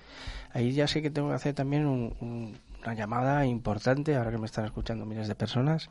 Ahí 0.52 0.74
ya 0.74 0.88
sé 0.88 1.02
que 1.02 1.10
tengo 1.10 1.30
que 1.30 1.36
hacer 1.36 1.56
también 1.56 1.86
un, 1.86 2.58
una 2.84 2.94
llamada 2.96 3.46
importante, 3.46 4.16
ahora 4.16 4.32
que 4.32 4.40
me 4.40 4.46
están 4.46 4.66
escuchando 4.66 5.06
miles 5.06 5.30
de 5.30 5.36
personas, 5.36 5.90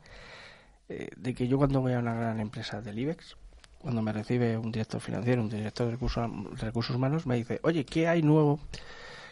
eh, 0.90 1.08
de 1.16 1.34
que 1.34 1.48
yo 1.48 1.56
cuando 1.56 1.80
voy 1.80 1.94
a 1.94 2.00
una 2.00 2.14
gran 2.14 2.38
empresa 2.38 2.82
del 2.82 2.98
IBEX, 2.98 3.36
cuando 3.78 4.02
me 4.02 4.12
recibe 4.12 4.58
un 4.58 4.72
director 4.72 5.00
financiero, 5.00 5.40
un 5.40 5.48
director 5.48 5.86
de 5.86 5.92
recursos, 5.92 6.28
recursos 6.60 6.94
humanos, 6.94 7.26
me 7.26 7.36
dice, 7.36 7.60
oye, 7.62 7.86
¿qué 7.86 8.08
hay 8.08 8.20
nuevo? 8.20 8.60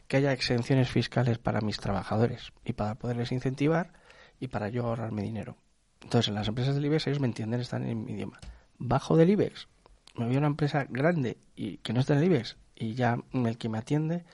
Que 0.08 0.18
haya 0.18 0.32
exenciones 0.32 0.90
fiscales 0.90 1.38
para 1.38 1.60
mis 1.60 1.78
trabajadores 1.78 2.52
y 2.64 2.74
para 2.74 2.94
poderles 2.96 3.32
incentivar 3.32 3.92
y 4.38 4.48
para 4.48 4.68
yo 4.68 4.86
ahorrarme 4.86 5.22
dinero. 5.22 5.56
Entonces, 6.02 6.28
en 6.28 6.34
las 6.34 6.48
empresas 6.48 6.74
del 6.74 6.84
IBEX 6.84 7.06
ellos 7.06 7.20
me 7.20 7.26
entienden, 7.26 7.60
están 7.60 7.86
en 7.86 8.04
mi 8.04 8.12
idioma. 8.12 8.38
Bajo 8.78 9.16
del 9.16 9.30
IBEX, 9.30 9.68
me 10.16 10.26
voy 10.26 10.34
a 10.34 10.38
una 10.38 10.48
empresa 10.48 10.86
grande 10.88 11.38
y 11.56 11.78
que 11.78 11.92
no 11.92 12.00
está 12.00 12.12
en 12.12 12.20
el 12.20 12.26
IBEX 12.26 12.56
y 12.76 12.94
ya 12.94 13.18
el 13.32 13.58
que 13.58 13.68
me 13.68 13.78
atiende 13.78 14.24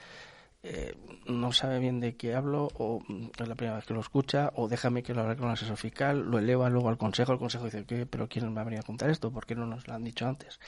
eh, 0.63 0.95
no 1.27 1.53
sabe 1.53 1.79
bien 1.79 2.01
de 2.01 2.17
qué 2.17 2.35
hablo 2.35 2.69
o 2.75 3.01
es 3.39 3.49
la 3.49 3.55
primera 3.55 3.77
vez 3.77 3.87
que 3.87 3.95
lo 3.95 4.01
escucha 4.01 4.53
o 4.55 4.69
déjame 4.69 5.03
que 5.03 5.15
lo 5.15 5.23
hable 5.23 5.37
con 5.37 5.47
el 5.47 5.53
asesor 5.53 5.79
fiscal, 5.79 6.21
lo 6.21 6.39
eleva 6.39 6.69
luego 6.69 6.91
al 6.91 6.99
consejo, 6.99 7.33
el 7.33 7.39
consejo 7.39 7.65
dice, 7.65 7.87
¿qué? 7.87 8.05
¿Pero 8.05 8.29
quién 8.29 8.53
me 8.53 8.61
ha 8.61 8.65
venido 8.65 8.81
a 8.81 8.87
contar 8.87 9.09
esto? 9.09 9.31
¿Por 9.31 9.47
qué 9.47 9.55
no 9.55 9.65
nos 9.65 9.89
lo 9.89 9.95
han 9.95 10.05
dicho 10.05 10.27
antes? 10.27 10.61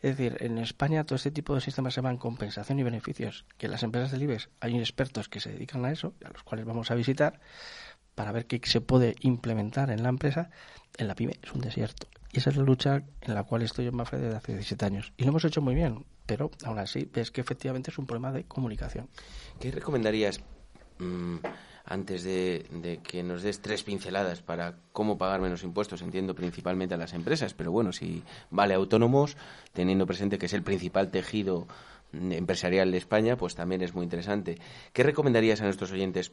Es 0.00 0.16
decir, 0.16 0.36
en 0.40 0.58
España 0.58 1.04
todo 1.04 1.16
este 1.16 1.30
tipo 1.30 1.54
de 1.54 1.60
sistemas 1.60 1.94
se 1.94 1.98
llaman 1.98 2.18
compensación 2.18 2.78
y 2.78 2.82
beneficios, 2.82 3.44
que 3.56 3.66
en 3.66 3.72
las 3.72 3.82
empresas 3.82 4.12
del 4.12 4.22
IBEX 4.22 4.48
hay 4.60 4.78
expertos 4.78 5.28
que 5.28 5.40
se 5.40 5.50
dedican 5.50 5.84
a 5.84 5.90
eso, 5.90 6.14
a 6.24 6.30
los 6.30 6.42
cuales 6.42 6.66
vamos 6.66 6.90
a 6.90 6.94
visitar, 6.94 7.40
para 8.14 8.32
ver 8.32 8.46
qué 8.46 8.60
se 8.64 8.80
puede 8.80 9.16
implementar 9.20 9.90
en 9.90 10.02
la 10.02 10.08
empresa. 10.08 10.50
En 10.96 11.08
la 11.08 11.14
pyme 11.14 11.38
es 11.42 11.52
un 11.52 11.60
desierto. 11.60 12.08
Y 12.32 12.38
esa 12.38 12.50
es 12.50 12.56
la 12.56 12.64
lucha 12.64 13.04
en 13.22 13.34
la 13.34 13.44
cual 13.44 13.62
estoy 13.62 13.86
en 13.86 13.96
Mafre 13.96 14.18
desde 14.18 14.36
hace 14.36 14.52
17 14.52 14.84
años. 14.84 15.12
Y 15.16 15.24
lo 15.24 15.30
hemos 15.30 15.44
hecho 15.44 15.62
muy 15.62 15.74
bien 15.74 16.04
pero 16.28 16.50
aún 16.64 16.78
así 16.78 17.08
ves 17.10 17.30
que 17.30 17.40
efectivamente 17.40 17.90
es 17.90 17.96
un 17.96 18.06
problema 18.06 18.30
de 18.30 18.44
comunicación. 18.44 19.08
¿Qué 19.58 19.70
recomendarías 19.70 20.40
mm, 20.98 21.38
antes 21.88 22.22
de, 22.22 23.00
que 23.02 23.22
nos 23.22 23.42
des 23.42 23.60
tres 23.64 23.82
pinceladas 23.82 24.42
para 24.42 24.76
cómo 24.92 25.16
pagar 25.16 25.40
menos 25.40 25.64
impuestos? 25.64 26.02
Entiendo 26.02 26.34
principalmente 26.34 26.94
a 26.94 26.98
las 26.98 27.14
empresas, 27.14 27.54
pero 27.54 27.72
bueno, 27.72 27.92
si 27.92 28.22
vale 28.50 28.74
autónomos, 28.74 29.36
teniendo 29.72 30.06
presente 30.06 30.38
que 30.38 30.46
es 30.46 30.52
el 30.52 30.62
principal 30.62 31.10
tejido 31.10 31.66
empresarial 32.12 32.92
de 32.92 32.98
España, 32.98 33.36
pues 33.36 33.54
también 33.54 33.80
es 33.80 33.94
muy 33.94 34.04
interesante. 34.04 34.58
¿Qué 34.92 35.02
recomendarías 35.02 35.60
a 35.62 35.64
nuestros 35.64 35.90
oyentes, 35.90 36.32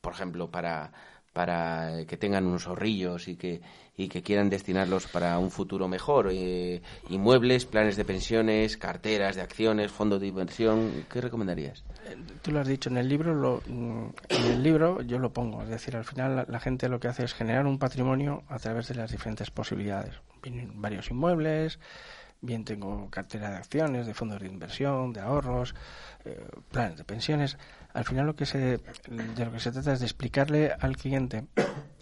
por 0.00 0.12
ejemplo, 0.12 0.50
para 0.50 0.92
para 1.32 2.04
que 2.06 2.16
tengan 2.16 2.46
unos 2.46 2.66
ahorrillos 2.66 3.28
y 3.28 3.36
que, 3.36 3.60
y 3.96 4.08
que 4.08 4.22
quieran 4.22 4.48
destinarlos 4.48 5.06
para 5.06 5.38
un 5.38 5.50
futuro 5.50 5.88
mejor. 5.88 6.30
Eh, 6.32 6.80
inmuebles, 7.10 7.66
planes 7.66 7.96
de 7.96 8.04
pensiones, 8.04 8.76
carteras 8.76 9.36
de 9.36 9.42
acciones, 9.42 9.90
fondos 9.92 10.20
de 10.20 10.28
inversión. 10.28 11.04
¿Qué 11.10 11.20
recomendarías? 11.20 11.84
Eh, 12.06 12.16
tú 12.42 12.52
lo 12.52 12.60
has 12.60 12.66
dicho 12.66 12.90
en 12.90 12.98
el 12.98 13.08
libro, 13.08 13.34
lo, 13.34 13.62
mm, 13.66 14.06
en 14.28 14.44
el 14.46 14.62
libro 14.62 15.02
yo 15.02 15.18
lo 15.18 15.32
pongo. 15.32 15.62
Es 15.62 15.68
decir, 15.68 15.96
al 15.96 16.04
final 16.04 16.46
la, 16.48 16.60
gente 16.60 16.88
lo 16.88 17.00
que 17.00 17.08
hace 17.08 17.24
es 17.24 17.34
generar 17.34 17.66
un 17.66 17.78
patrimonio 17.78 18.42
a 18.48 18.58
través 18.58 18.88
de 18.88 18.94
las 18.94 19.10
diferentes 19.10 19.50
posibilidades. 19.50 20.14
Vienen 20.42 20.80
varios 20.80 21.10
inmuebles, 21.10 21.78
bien 22.40 22.64
tengo 22.64 23.10
cartera 23.10 23.50
de 23.50 23.56
acciones, 23.56 24.06
de 24.06 24.14
fondos 24.14 24.40
de 24.40 24.46
inversión, 24.46 25.12
de 25.12 25.20
ahorros, 25.20 25.74
eh, 26.24 26.40
planes 26.70 26.98
de 26.98 27.04
pensiones 27.04 27.58
al 27.94 28.04
final 28.04 28.26
lo 28.26 28.36
que 28.36 28.46
se, 28.46 28.58
de 28.58 29.44
lo 29.44 29.52
que 29.52 29.60
se 29.60 29.72
trata 29.72 29.92
es 29.92 30.00
de 30.00 30.06
explicarle 30.06 30.72
al 30.78 30.96
cliente 30.96 31.46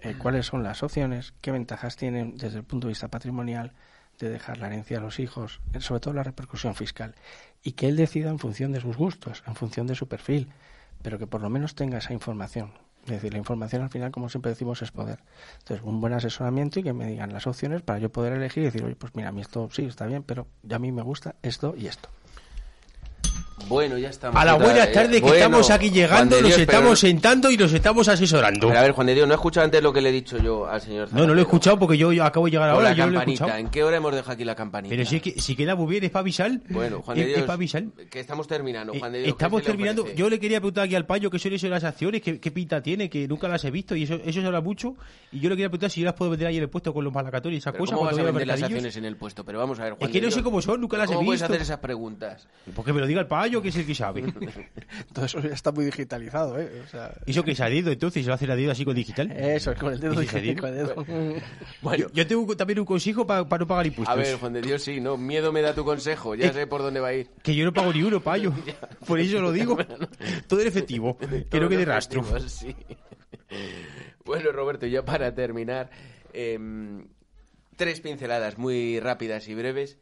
eh, 0.03 0.15
cuáles 0.19 0.47
son 0.47 0.63
las 0.63 0.83
opciones, 0.83 1.35
qué 1.41 1.53
ventajas 1.53 1.97
tienen 1.97 2.37
desde 2.37 2.59
el 2.59 2.65
punto 2.65 2.87
de 2.87 2.93
vista 2.93 3.09
patrimonial 3.09 3.73
de 4.19 4.31
dejar 4.31 4.59
la 4.59 4.69
herencia 4.69 4.99
a 4.99 5.01
los 5.01 5.21
hijos, 5.21 5.61
eh, 5.73 5.81
sobre 5.81 6.01
todo 6.01 6.15
la 6.15 6.23
repercusión 6.23 6.75
fiscal, 6.75 7.15
y 7.63 7.73
que 7.73 7.89
él 7.89 7.97
decida 7.97 8.31
en 8.31 8.39
función 8.39 8.73
de 8.73 8.81
sus 8.81 8.97
gustos, 8.97 9.43
en 9.47 9.55
función 9.55 9.87
de 9.87 9.95
su 9.95 10.09
perfil, 10.09 10.49
pero 11.03 11.19
que 11.19 11.27
por 11.27 11.41
lo 11.41 11.51
menos 11.51 11.75
tenga 11.75 11.99
esa 11.99 12.13
información. 12.13 12.73
Es 13.05 13.13
decir, 13.13 13.33
la 13.33 13.39
información 13.39 13.83
al 13.83 13.91
final, 13.91 14.11
como 14.11 14.29
siempre 14.29 14.51
decimos, 14.51 14.83
es 14.83 14.91
poder. 14.91 15.21
Entonces, 15.59 15.87
un 15.87 16.01
buen 16.01 16.13
asesoramiento 16.13 16.81
y 16.81 16.83
que 16.83 16.93
me 16.93 17.07
digan 17.07 17.33
las 17.33 17.47
opciones 17.47 17.83
para 17.83 18.01
yo 18.01 18.11
poder 18.11 18.33
elegir 18.33 18.65
y 18.65 18.67
decir, 18.67 18.83
oye, 18.85 18.97
pues 18.97 19.15
mira, 19.15 19.29
a 19.29 19.33
mí 19.33 19.43
esto 19.43 19.69
sí 19.71 19.85
está 19.85 20.07
bien, 20.07 20.25
pero 20.25 20.49
a 20.69 20.79
mí 20.81 20.91
me 20.91 21.03
gusta 21.03 21.37
esto 21.43 21.75
y 21.77 21.87
esto. 21.87 22.09
Bueno, 23.69 23.97
ya 23.97 24.11
estamos. 24.11 24.41
A 24.41 24.45
la 24.45 24.55
otra 24.55 24.67
buena 24.67 24.85
vez. 24.85 24.93
tarde 24.95 25.15
que 25.15 25.21
Bueno, 25.23 25.35
estamos 25.37 25.71
aquí 25.71 25.91
llegando, 25.91 26.41
nos 26.41 26.51
pero- 26.51 26.63
estamos 26.63 26.99
sentando 27.01 27.51
y 27.51 27.57
nos 27.57 27.73
estamos 27.73 28.07
asesorando. 28.07 28.69
Pero 28.69 28.79
a 28.79 28.83
ver, 28.83 28.93
Juan 28.93 29.07
de 29.07 29.15
Dios, 29.15 29.27
no 29.27 29.33
he 29.33 29.37
escuchado 29.37 29.65
antes 29.65 29.83
lo 29.83 29.93
que 29.93 30.03
le 30.03 30.11
he 30.11 30.13
dicho 30.13 30.37
yo 30.39 30.67
al 30.69 30.81
señor 30.81 31.09
No, 31.13 31.27
no 31.27 31.35
lo 31.35 31.41
he 31.41 31.43
escuchado 31.43 31.79
porque 31.79 31.97
yo, 31.97 32.13
yo 32.13 32.23
acabo 32.25 32.47
de 32.47 32.53
llegar 32.53 32.69
ahora, 32.69 32.91
la 32.91 32.95
yo 32.95 33.07
no 33.07 33.13
lo 33.13 33.17
he 33.23 33.25
campanita. 33.25 33.59
¿En 33.59 33.69
qué 33.69 33.83
hora 33.83 33.97
hemos 33.97 34.15
dejado 34.15 34.33
aquí 34.33 34.45
la 34.45 34.55
campanita? 34.55 34.95
Pero 34.95 35.09
si, 35.09 35.21
que- 35.21 35.41
si 35.41 35.57
queda 35.57 35.75
muy 35.75 35.87
bien, 35.91 36.05
es 36.05 36.11
para 36.11 36.21
avisar. 36.21 36.51
Bueno, 36.69 37.01
Juan 37.03 37.17
es, 37.19 37.25
de 37.25 37.29
Dios, 37.33 37.41
para 37.43 37.55
avisar. 37.55 37.85
que 38.11 38.21
estamos 38.21 38.47
terminando, 38.47 38.93
Eh, 38.93 38.99
Juan 38.99 39.13
de 39.13 39.19
Dios. 39.21 39.27
¿qué 39.27 39.31
Estamos 39.45 39.61
le 39.63 39.67
terminando. 39.67 40.07
Yo 40.15 40.29
le 40.29 40.39
quería 40.39 40.61
preguntar 40.61 40.85
aquí 40.85 40.95
al 40.95 41.07
payo 41.07 41.31
qué 41.31 41.39
son 41.39 41.53
eso 41.55 41.67
de 41.67 41.71
las 41.71 41.85
acciones, 41.85 42.21
qué, 42.23 42.39
qué 42.39 42.51
pinta 42.51 42.83
tiene, 42.83 43.09
que 43.09 43.27
nunca 43.27 43.49
las 43.49 43.65
he 43.65 43.71
visto 43.71 43.97
y 43.97 44.03
eso, 44.05 44.15
eso 44.25 44.41
se 44.41 44.47
habla 44.47 44.61
mucho. 44.61 44.95
Y 45.33 45.41
yo 45.41 45.49
le 45.49 45.57
quería 45.57 45.71
preguntar 45.71 45.91
si 45.91 46.01
yo 46.01 46.05
las 46.07 46.15
puedo 46.15 46.31
vender 46.31 46.49
ahí 46.49 46.57
en 46.59 46.63
el 46.63 46.69
puesto 46.69 46.93
con 46.93 47.03
los 47.05 47.13
malacatorios 47.13 47.57
y 47.57 47.59
esas 47.61 47.75
cosas. 47.75 47.95
¿Cómo 47.97 48.07
vas 48.09 48.19
a 48.19 48.23
vender 48.23 48.47
las 48.47 48.63
acciones 48.63 48.97
en 48.97 49.07
el 49.07 49.17
puesto? 49.17 49.45
Pero 49.45 49.59
vamos 49.59 49.81
a 49.81 49.85
ver, 49.85 49.93
Juan 49.95 50.09
Es 50.11 50.13
que 50.13 50.21
no 50.21 50.31
sé 50.31 50.43
cómo 50.43 50.61
son, 50.61 50.81
nunca 50.81 50.99
las 50.99 51.11
he 51.11 51.15
¿Cómo 51.15 51.25
puedes 51.27 51.41
visto. 51.41 51.53
hacer 51.53 51.63
esas 51.63 51.79
preguntas? 51.79 52.47
Porque 52.75 52.93
me 52.93 53.01
lo 53.01 53.07
diga 53.07 53.21
el 53.21 53.27
payo, 53.27 53.46
que 53.63 53.69
es 53.69 53.77
el 53.77 53.87
que 53.87 53.95
sabe. 53.95 54.23
Todo 55.13 55.25
eso 55.25 55.41
ya 55.41 55.51
está 55.55 55.73
muy 55.73 55.85
digitalizado, 55.85 56.59
¿eh? 56.61 56.83
O 56.85 56.89
sea, 56.89 57.13
¿Eso 57.27 57.43
que 57.45 57.53
es 57.53 57.61
adido 57.61 57.91
entonces? 57.93 58.23
¿Se 58.25 58.29
lo 58.29 58.35
hace 58.35 58.51
adido 58.51 58.73
así 58.73 58.85
con 58.85 58.95
digital? 58.95 59.31
eso, 59.33 59.73
es 59.73 59.79
con 59.79 59.93
el 59.93 60.01
dedo. 60.01 60.23
¿Y 60.23 60.27
si 60.27 60.33
se 60.41 60.57
con 60.57 60.71
el 60.71 60.75
dedo. 60.77 60.95
Bueno, 61.83 62.09
Yo, 62.09 62.15
yo 62.15 62.27
tengo 62.27 62.57
también 62.57 62.79
un 62.81 62.85
consejo 62.85 63.27
para 63.27 63.45
no 63.59 63.67
pagar 63.67 63.87
impuestos. 63.87 64.13
a 64.13 64.17
ver, 64.21 64.37
Juan 64.39 64.53
de 64.53 64.63
Dios, 64.63 64.83
sí, 64.83 65.01
no, 65.01 65.17
miedo 65.17 65.53
me 65.53 65.63
da 65.63 65.75
tu 65.75 65.85
consejo, 65.85 66.35
ya 66.35 66.47
Eh, 66.47 66.53
sé 66.53 66.67
por 66.67 66.83
dónde 66.83 67.01
va 67.01 67.09
a 67.09 67.15
ir. 67.15 67.29
Que 67.43 67.55
yo 67.55 67.65
no 67.65 67.73
pago 67.73 67.93
ni 67.93 68.03
uno, 68.03 68.21
payo. 68.23 68.53
Por 69.07 69.21
eso 69.21 69.41
lo 69.41 69.53
digo. 69.53 69.77
Todo 70.49 70.61
en 70.61 70.67
efectivo. 70.69 71.17
Que 71.51 71.61
no 71.61 71.69
quede 71.69 71.85
rastro. 71.85 72.25
sí. 72.49 72.75
Bueno, 74.25 74.51
Roberto, 74.53 74.87
ya 74.87 75.05
para 75.05 75.35
terminar, 75.35 75.91
em, 76.33 77.07
tres 77.77 78.01
pinceladas 78.01 78.59
muy 78.59 78.99
rápidas 79.01 79.47
y 79.49 79.55
breves. 79.55 79.99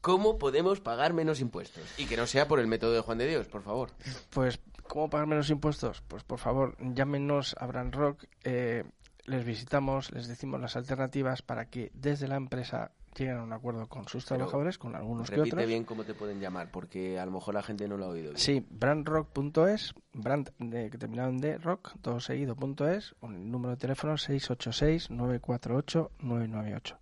¿Cómo 0.00 0.38
podemos 0.38 0.80
pagar 0.80 1.12
menos 1.12 1.40
impuestos? 1.40 1.82
Y 1.98 2.06
que 2.06 2.16
no 2.16 2.26
sea 2.26 2.48
por 2.48 2.60
el 2.60 2.66
método 2.66 2.92
de 2.92 3.00
Juan 3.00 3.18
de 3.18 3.28
Dios, 3.28 3.46
por 3.48 3.62
favor. 3.62 3.90
Pues, 4.30 4.60
¿cómo 4.86 5.10
pagar 5.10 5.26
menos 5.26 5.50
impuestos? 5.50 6.02
Pues, 6.06 6.22
por 6.22 6.38
favor, 6.38 6.76
llámenos 6.80 7.56
a 7.58 7.66
Brand 7.66 7.92
Rock, 7.94 8.24
eh, 8.44 8.84
les 9.26 9.44
visitamos, 9.44 10.12
les 10.12 10.28
decimos 10.28 10.60
las 10.60 10.76
alternativas 10.76 11.42
para 11.42 11.64
que 11.66 11.90
desde 11.94 12.28
la 12.28 12.36
empresa 12.36 12.92
lleguen 13.16 13.38
a 13.38 13.42
un 13.42 13.52
acuerdo 13.52 13.88
con 13.88 14.06
sus 14.06 14.24
Pero 14.24 14.36
trabajadores, 14.36 14.78
con 14.78 14.94
algunos 14.94 15.28
que 15.28 15.34
Repite 15.36 15.56
otros. 15.56 15.68
bien 15.68 15.82
cómo 15.84 16.04
te 16.04 16.14
pueden 16.14 16.38
llamar, 16.40 16.70
porque 16.70 17.18
a 17.18 17.26
lo 17.26 17.32
mejor 17.32 17.54
la 17.54 17.64
gente 17.64 17.88
no 17.88 17.96
lo 17.96 18.04
ha 18.04 18.08
oído 18.08 18.30
bien. 18.30 18.38
Sí, 18.38 18.64
brandrock.es, 18.70 19.94
brand 20.12 20.50
de, 20.58 20.88
que 20.90 20.98
terminado 20.98 21.30
en 21.30 21.38
D, 21.38 21.58
rock, 21.58 21.94
todo 22.00 22.20
seguido, 22.20 22.54
punto 22.54 22.86
es, 22.88 23.16
con 23.18 23.34
el 23.34 23.50
número 23.50 23.72
de 23.72 23.78
teléfono 23.80 24.14
686-948-998. 24.14 26.96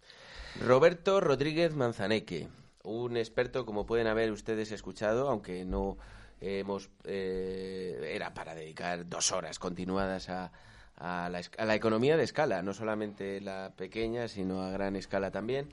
Roberto 0.66 1.20
Rodríguez 1.20 1.74
Manzaneque, 1.74 2.48
un 2.86 3.16
experto 3.16 3.66
como 3.66 3.84
pueden 3.84 4.06
haber 4.06 4.32
ustedes 4.32 4.72
escuchado, 4.72 5.28
aunque 5.28 5.64
no 5.64 5.98
hemos 6.40 6.90
eh, 7.04 8.12
era 8.14 8.34
para 8.34 8.54
dedicar 8.54 9.08
dos 9.08 9.32
horas 9.32 9.58
continuadas 9.58 10.28
a, 10.28 10.52
a 10.96 11.28
la, 11.28 11.40
a 11.58 11.64
la 11.64 11.74
economía 11.74 12.16
de 12.16 12.24
escala, 12.24 12.62
no 12.62 12.72
solamente 12.72 13.40
la 13.40 13.72
pequeña, 13.76 14.28
sino 14.28 14.62
a 14.62 14.70
gran 14.70 14.96
escala 14.96 15.30
también. 15.30 15.72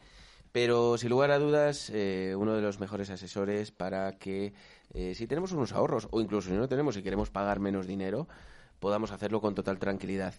Pero 0.52 1.00
sin 1.00 1.10
lugar 1.10 1.32
a 1.32 1.40
dudas, 1.40 1.90
eh, 1.92 2.36
uno 2.38 2.54
de 2.56 2.62
los 2.62 2.80
mejores 2.80 3.10
asesores 3.10 3.72
para 3.72 4.20
que 4.20 4.54
eh, 4.94 5.16
si 5.16 5.26
tenemos 5.26 5.52
unos 5.52 5.72
ahorros 5.72 6.08
o 6.12 6.22
incluso 6.22 6.50
si 6.50 6.56
no 6.56 6.68
tenemos 6.68 6.96
y 6.96 7.02
queremos 7.02 7.32
pagar 7.32 7.60
menos 7.60 7.88
dinero, 7.88 8.28
podamos 8.80 9.12
hacerlo 9.12 9.42
con 9.42 9.56
total 9.56 9.80
tranquilidad. 9.80 10.36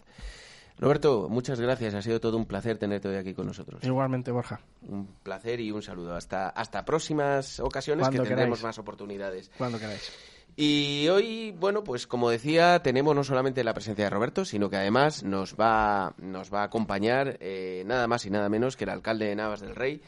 Roberto, 0.77 1.27
muchas 1.29 1.59
gracias. 1.59 1.93
Ha 1.93 2.01
sido 2.01 2.19
todo 2.19 2.37
un 2.37 2.45
placer 2.45 2.77
tenerte 2.77 3.07
hoy 3.07 3.15
aquí 3.15 3.33
con 3.33 3.47
nosotros. 3.47 3.83
Igualmente, 3.83 4.31
Borja, 4.31 4.59
Un 4.87 5.07
placer 5.23 5.61
y 5.61 5.71
un 5.71 5.81
saludo. 5.81 6.15
Hasta, 6.15 6.49
hasta 6.49 6.83
próximas 6.83 7.59
ocasiones 7.59 8.09
que 8.09 8.17
tendremos 8.17 8.59
queráis. 8.59 8.63
más 8.63 8.79
oportunidades. 8.79 9.51
cuando 9.57 9.79
queráis. 9.79 10.11
Y 10.57 11.07
hoy, 11.09 11.53
bueno, 11.59 11.83
pues 11.83 12.07
como 12.07 12.29
decía, 12.29 12.81
tenemos 12.81 13.13
no 13.13 13.23
solamente 13.25 13.63
la 13.63 13.73
presencia 13.73 14.05
de 14.05 14.09
Roberto, 14.09 14.45
sino 14.45 14.69
que 14.69 14.77
además 14.77 15.23
nos 15.23 15.55
va, 15.55 16.13
nos 16.17 16.53
va 16.53 16.61
a 16.61 16.65
acompañar 16.65 17.37
eh, 17.41 17.83
nada 17.85 18.07
más 18.07 18.25
y 18.25 18.29
nada 18.29 18.47
menos 18.47 18.77
que 18.77 18.85
el 18.85 18.91
alcalde 18.91 19.25
de 19.25 19.35
Navas 19.35 19.59
del 19.59 19.75
Rey, 19.75 20.01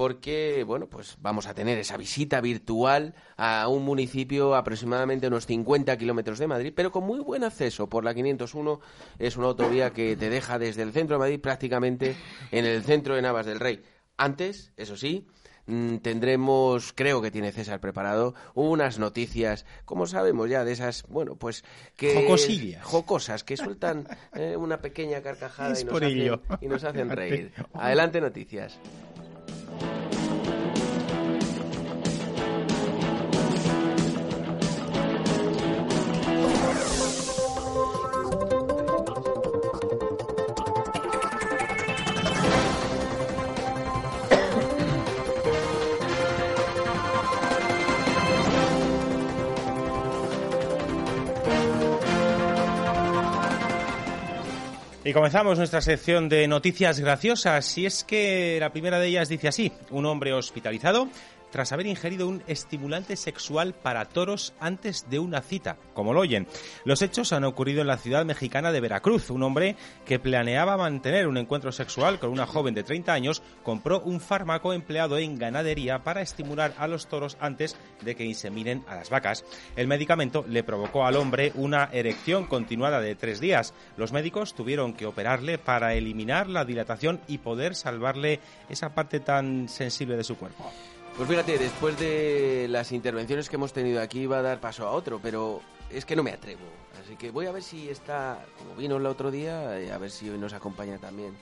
porque, 0.00 0.64
bueno, 0.66 0.86
pues 0.86 1.18
vamos 1.20 1.46
a 1.46 1.52
tener 1.52 1.76
esa 1.76 1.98
visita 1.98 2.40
virtual 2.40 3.14
a 3.36 3.68
un 3.68 3.84
municipio 3.84 4.54
aproximadamente 4.54 5.26
unos 5.26 5.44
50 5.44 5.94
kilómetros 5.98 6.38
de 6.38 6.46
Madrid, 6.46 6.72
pero 6.74 6.90
con 6.90 7.04
muy 7.04 7.20
buen 7.20 7.44
acceso 7.44 7.86
por 7.86 8.02
la 8.02 8.14
501. 8.14 8.80
Es 9.18 9.36
una 9.36 9.48
autovía 9.48 9.90
que 9.90 10.16
te 10.16 10.30
deja 10.30 10.58
desde 10.58 10.84
el 10.84 10.92
centro 10.92 11.16
de 11.16 11.18
Madrid 11.18 11.38
prácticamente 11.38 12.16
en 12.50 12.64
el 12.64 12.82
centro 12.82 13.14
de 13.14 13.20
Navas 13.20 13.44
del 13.44 13.60
Rey. 13.60 13.82
Antes, 14.16 14.72
eso 14.78 14.96
sí, 14.96 15.28
mm, 15.66 15.96
tendremos, 15.96 16.94
creo 16.94 17.20
que 17.20 17.30
tiene 17.30 17.52
César 17.52 17.78
preparado, 17.78 18.34
unas 18.54 18.98
noticias, 18.98 19.66
como 19.84 20.06
sabemos 20.06 20.48
ya, 20.48 20.64
de 20.64 20.72
esas, 20.72 21.04
bueno, 21.10 21.36
pues 21.36 21.62
que... 21.96 22.14
Jocosillas. 22.14 22.82
Jocosas, 22.82 23.44
que 23.44 23.58
sueltan 23.58 24.08
eh, 24.34 24.56
una 24.56 24.80
pequeña 24.80 25.20
carcajada 25.20 25.78
y 25.78 25.84
nos, 25.84 25.94
hacen, 25.94 26.40
y 26.62 26.66
nos 26.68 26.84
hacen 26.84 27.10
reír. 27.10 27.52
Adelante, 27.74 28.22
noticias. 28.22 28.78
Y 55.10 55.12
comenzamos 55.12 55.58
nuestra 55.58 55.80
sección 55.80 56.28
de 56.28 56.46
noticias 56.46 57.00
graciosas. 57.00 57.76
Y 57.78 57.84
es 57.84 58.04
que 58.04 58.58
la 58.60 58.70
primera 58.70 59.00
de 59.00 59.08
ellas 59.08 59.28
dice 59.28 59.48
así: 59.48 59.72
un 59.90 60.06
hombre 60.06 60.32
hospitalizado 60.32 61.08
tras 61.50 61.72
haber 61.72 61.86
ingerido 61.86 62.28
un 62.28 62.42
estimulante 62.46 63.16
sexual 63.16 63.74
para 63.74 64.04
toros 64.06 64.54
antes 64.60 65.08
de 65.10 65.18
una 65.18 65.40
cita, 65.42 65.76
como 65.94 66.12
lo 66.12 66.20
oyen. 66.20 66.46
Los 66.84 67.02
hechos 67.02 67.32
han 67.32 67.44
ocurrido 67.44 67.80
en 67.80 67.86
la 67.86 67.98
ciudad 67.98 68.24
mexicana 68.24 68.72
de 68.72 68.80
Veracruz. 68.80 69.30
Un 69.30 69.42
hombre 69.42 69.76
que 70.04 70.18
planeaba 70.18 70.76
mantener 70.76 71.26
un 71.26 71.36
encuentro 71.36 71.72
sexual 71.72 72.18
con 72.18 72.30
una 72.30 72.46
joven 72.46 72.74
de 72.74 72.82
30 72.82 73.12
años 73.12 73.42
compró 73.62 74.00
un 74.00 74.20
fármaco 74.20 74.72
empleado 74.72 75.18
en 75.18 75.38
ganadería 75.38 76.02
para 76.02 76.22
estimular 76.22 76.74
a 76.78 76.86
los 76.86 77.06
toros 77.06 77.36
antes 77.40 77.76
de 78.02 78.14
que 78.14 78.24
inseminen 78.24 78.84
a 78.88 78.94
las 78.96 79.10
vacas. 79.10 79.44
El 79.76 79.88
medicamento 79.88 80.44
le 80.48 80.64
provocó 80.64 81.06
al 81.06 81.16
hombre 81.16 81.52
una 81.54 81.88
erección 81.92 82.46
continuada 82.46 83.00
de 83.00 83.14
tres 83.14 83.40
días. 83.40 83.74
Los 83.96 84.12
médicos 84.12 84.54
tuvieron 84.54 84.94
que 84.94 85.06
operarle 85.06 85.58
para 85.58 85.94
eliminar 85.94 86.48
la 86.48 86.64
dilatación 86.64 87.20
y 87.26 87.38
poder 87.38 87.74
salvarle 87.74 88.40
esa 88.68 88.94
parte 88.94 89.20
tan 89.20 89.68
sensible 89.68 90.16
de 90.16 90.24
su 90.24 90.36
cuerpo. 90.36 90.70
Pues 91.16 91.28
fíjate, 91.28 91.58
después 91.58 91.98
de 91.98 92.66
las 92.70 92.92
intervenciones 92.92 93.48
que 93.48 93.56
hemos 93.56 93.72
tenido 93.72 94.00
aquí 94.00 94.26
va 94.26 94.38
a 94.38 94.42
dar 94.42 94.60
paso 94.60 94.86
a 94.86 94.90
otro, 94.92 95.20
pero 95.22 95.60
es 95.90 96.04
que 96.04 96.16
no 96.16 96.22
me 96.22 96.30
atrevo. 96.32 96.62
Así 97.02 97.16
que 97.16 97.30
voy 97.30 97.46
a 97.46 97.52
ver 97.52 97.62
si 97.62 97.90
está, 97.90 98.44
como 98.58 98.74
vino 98.74 98.96
el 98.96 99.06
otro 99.06 99.30
día, 99.30 99.78
eh, 99.78 99.92
a 99.92 99.98
ver 99.98 100.10
si 100.10 100.30
hoy 100.30 100.38
nos 100.38 100.54
acompaña 100.54 100.98
también 100.98 101.34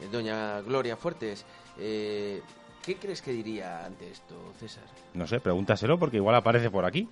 eh, 0.00 0.08
doña 0.10 0.60
Gloria 0.60 0.96
Fuertes. 0.96 1.46
Eh, 1.78 2.42
¿Qué 2.82 2.96
crees 2.96 3.22
que 3.22 3.30
diría 3.32 3.86
ante 3.86 4.10
esto, 4.10 4.34
César? 4.58 4.84
No 5.14 5.26
sé, 5.26 5.40
pregúntaselo 5.40 5.98
porque 5.98 6.16
igual 6.16 6.34
aparece 6.34 6.70
por 6.70 6.84
aquí. 6.84 7.08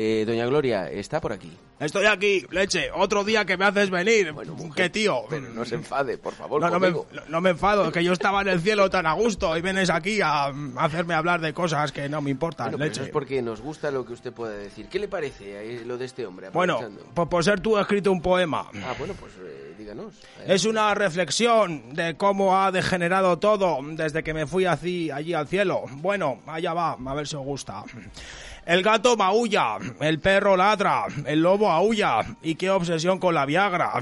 Eh, 0.00 0.24
doña 0.24 0.46
Gloria, 0.46 0.88
está 0.88 1.20
por 1.20 1.32
aquí. 1.32 1.50
Estoy 1.80 2.06
aquí, 2.06 2.46
leche. 2.52 2.88
Otro 2.94 3.24
día 3.24 3.44
que 3.44 3.56
me 3.56 3.64
haces 3.64 3.90
venir. 3.90 4.30
Bueno, 4.30 4.54
mujer, 4.54 4.84
¿Qué 4.84 4.90
tío? 4.90 5.22
Pero 5.28 5.48
no 5.48 5.64
se 5.64 5.74
enfade, 5.74 6.18
por 6.18 6.34
favor, 6.34 6.60
No, 6.60 6.70
no 6.70 6.78
me, 6.78 6.94
no 7.28 7.40
me 7.40 7.50
enfado, 7.50 7.90
que 7.90 8.04
yo 8.04 8.12
estaba 8.12 8.42
en 8.42 8.48
el 8.48 8.60
cielo 8.60 8.88
tan 8.90 9.06
a 9.06 9.14
gusto 9.14 9.56
y 9.56 9.60
vienes 9.60 9.90
aquí 9.90 10.20
a 10.22 10.52
mm, 10.52 10.78
hacerme 10.78 11.14
hablar 11.14 11.40
de 11.40 11.52
cosas 11.52 11.90
que 11.90 12.08
no 12.08 12.20
me 12.20 12.30
importan, 12.30 12.66
Bueno, 12.66 12.78
pero 12.78 12.88
leche. 12.90 13.00
eso 13.00 13.06
es 13.06 13.12
porque 13.12 13.42
nos 13.42 13.60
gusta 13.60 13.90
lo 13.90 14.04
que 14.04 14.12
usted 14.12 14.32
pueda 14.32 14.52
decir. 14.52 14.88
¿Qué 14.88 15.00
le 15.00 15.08
parece 15.08 15.78
eh, 15.78 15.84
lo 15.84 15.98
de 15.98 16.04
este 16.04 16.24
hombre? 16.26 16.50
Bueno, 16.50 16.78
pues 17.12 17.28
por 17.28 17.42
ser 17.42 17.58
tú 17.58 17.76
he 17.76 17.80
escrito 17.80 18.12
un 18.12 18.22
poema. 18.22 18.70
Ah, 18.84 18.94
bueno, 18.96 19.14
pues 19.18 19.32
eh, 19.40 19.74
díganos. 19.76 20.14
Es 20.46 20.64
una 20.64 20.94
reflexión 20.94 21.92
de 21.94 22.16
cómo 22.16 22.56
ha 22.56 22.70
degenerado 22.70 23.40
todo 23.40 23.78
desde 23.82 24.22
que 24.22 24.32
me 24.32 24.46
fui 24.46 24.64
así, 24.64 25.10
allí 25.10 25.34
al 25.34 25.48
cielo. 25.48 25.82
Bueno, 25.90 26.40
allá 26.46 26.72
va, 26.72 26.92
a 26.92 27.14
ver 27.14 27.26
si 27.26 27.34
os 27.34 27.44
gusta. 27.44 27.82
El 28.68 28.82
gato 28.82 29.16
maulla, 29.16 29.78
el 29.98 30.20
perro 30.20 30.54
ladra, 30.54 31.06
el 31.24 31.40
lobo 31.40 31.70
aúlla. 31.70 32.20
Y 32.42 32.56
qué 32.56 32.68
obsesión 32.68 33.18
con 33.18 33.34
la 33.34 33.46
Viagra. 33.46 33.94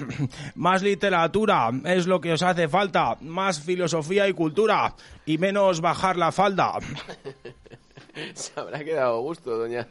Más 0.57 0.83
literatura 0.83 1.71
es 1.85 2.09
lo 2.09 2.21
que 2.21 2.33
os 2.33 2.43
hace 2.43 2.67
falta. 2.67 3.17
Más 3.21 3.61
filosofía 3.61 4.27
y 4.27 4.33
cultura. 4.33 4.93
Y 5.25 5.39
menos 5.39 5.81
bajar 5.81 6.17
la 6.17 6.33
falda. 6.33 6.73
Se 8.35 8.59
habrá 8.59 8.83
quedado 8.83 9.19
a 9.19 9.21
gusto, 9.21 9.57
doña, 9.57 9.87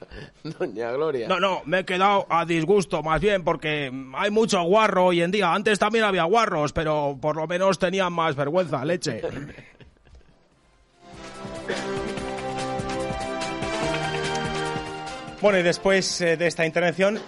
doña 0.60 0.92
Gloria. 0.92 1.30
No, 1.30 1.40
no, 1.40 1.62
me 1.64 1.80
he 1.80 1.86
quedado 1.86 2.26
a 2.28 2.44
disgusto 2.44 3.02
más 3.02 3.22
bien 3.22 3.46
porque 3.46 3.90
hay 4.14 4.32
mucho 4.32 4.62
guarro 4.64 5.06
hoy 5.06 5.22
en 5.22 5.32
día. 5.32 5.54
Antes 5.54 5.80
también 5.80 6.04
había 6.04 6.24
guarros, 6.26 6.74
pero 6.74 7.18
por 7.22 7.38
lo 7.38 7.48
menos 7.48 7.80
tenían 7.80 8.12
más 8.12 8.36
vergüenza, 8.36 8.84
leche. 8.84 9.22
Bueno, 15.46 15.60
y 15.60 15.62
después 15.62 16.22
eh, 16.22 16.38
de 16.38 16.48
esta 16.48 16.66
intervención, 16.66 17.20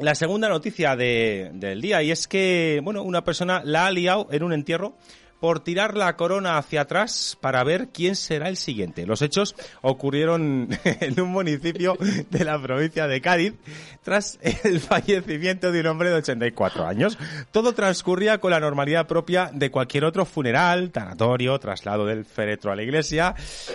la 0.00 0.14
segunda 0.14 0.50
noticia 0.50 0.94
de- 0.96 1.48
del 1.54 1.80
día, 1.80 2.02
y 2.02 2.10
es 2.10 2.28
que, 2.28 2.78
bueno, 2.84 3.02
una 3.02 3.24
persona 3.24 3.62
la 3.64 3.86
ha 3.86 3.90
liado 3.90 4.28
en 4.30 4.42
un 4.42 4.52
entierro 4.52 4.98
por 5.40 5.60
tirar 5.60 5.96
la 5.96 6.16
corona 6.16 6.58
hacia 6.58 6.82
atrás 6.82 7.36
para 7.40 7.62
ver 7.64 7.88
quién 7.92 8.16
será 8.16 8.48
el 8.48 8.56
siguiente. 8.56 9.06
Los 9.06 9.22
hechos 9.22 9.54
ocurrieron 9.82 10.68
en 10.84 11.20
un 11.20 11.30
municipio 11.30 11.96
de 12.30 12.44
la 12.44 12.60
provincia 12.60 13.06
de 13.06 13.20
Cádiz 13.20 13.54
tras 14.02 14.38
el 14.42 14.80
fallecimiento 14.80 15.70
de 15.72 15.80
un 15.80 15.86
hombre 15.86 16.10
de 16.10 16.16
84 16.16 16.86
años. 16.86 17.18
Todo 17.52 17.72
transcurría 17.72 18.38
con 18.38 18.50
la 18.50 18.60
normalidad 18.60 19.06
propia 19.06 19.50
de 19.52 19.70
cualquier 19.70 20.04
otro 20.04 20.24
funeral, 20.24 20.90
tanatorio, 20.90 21.58
traslado 21.58 22.06
del 22.06 22.24
féretro 22.24 22.72
a 22.72 22.76
la 22.76 22.82
iglesia, 22.82 23.34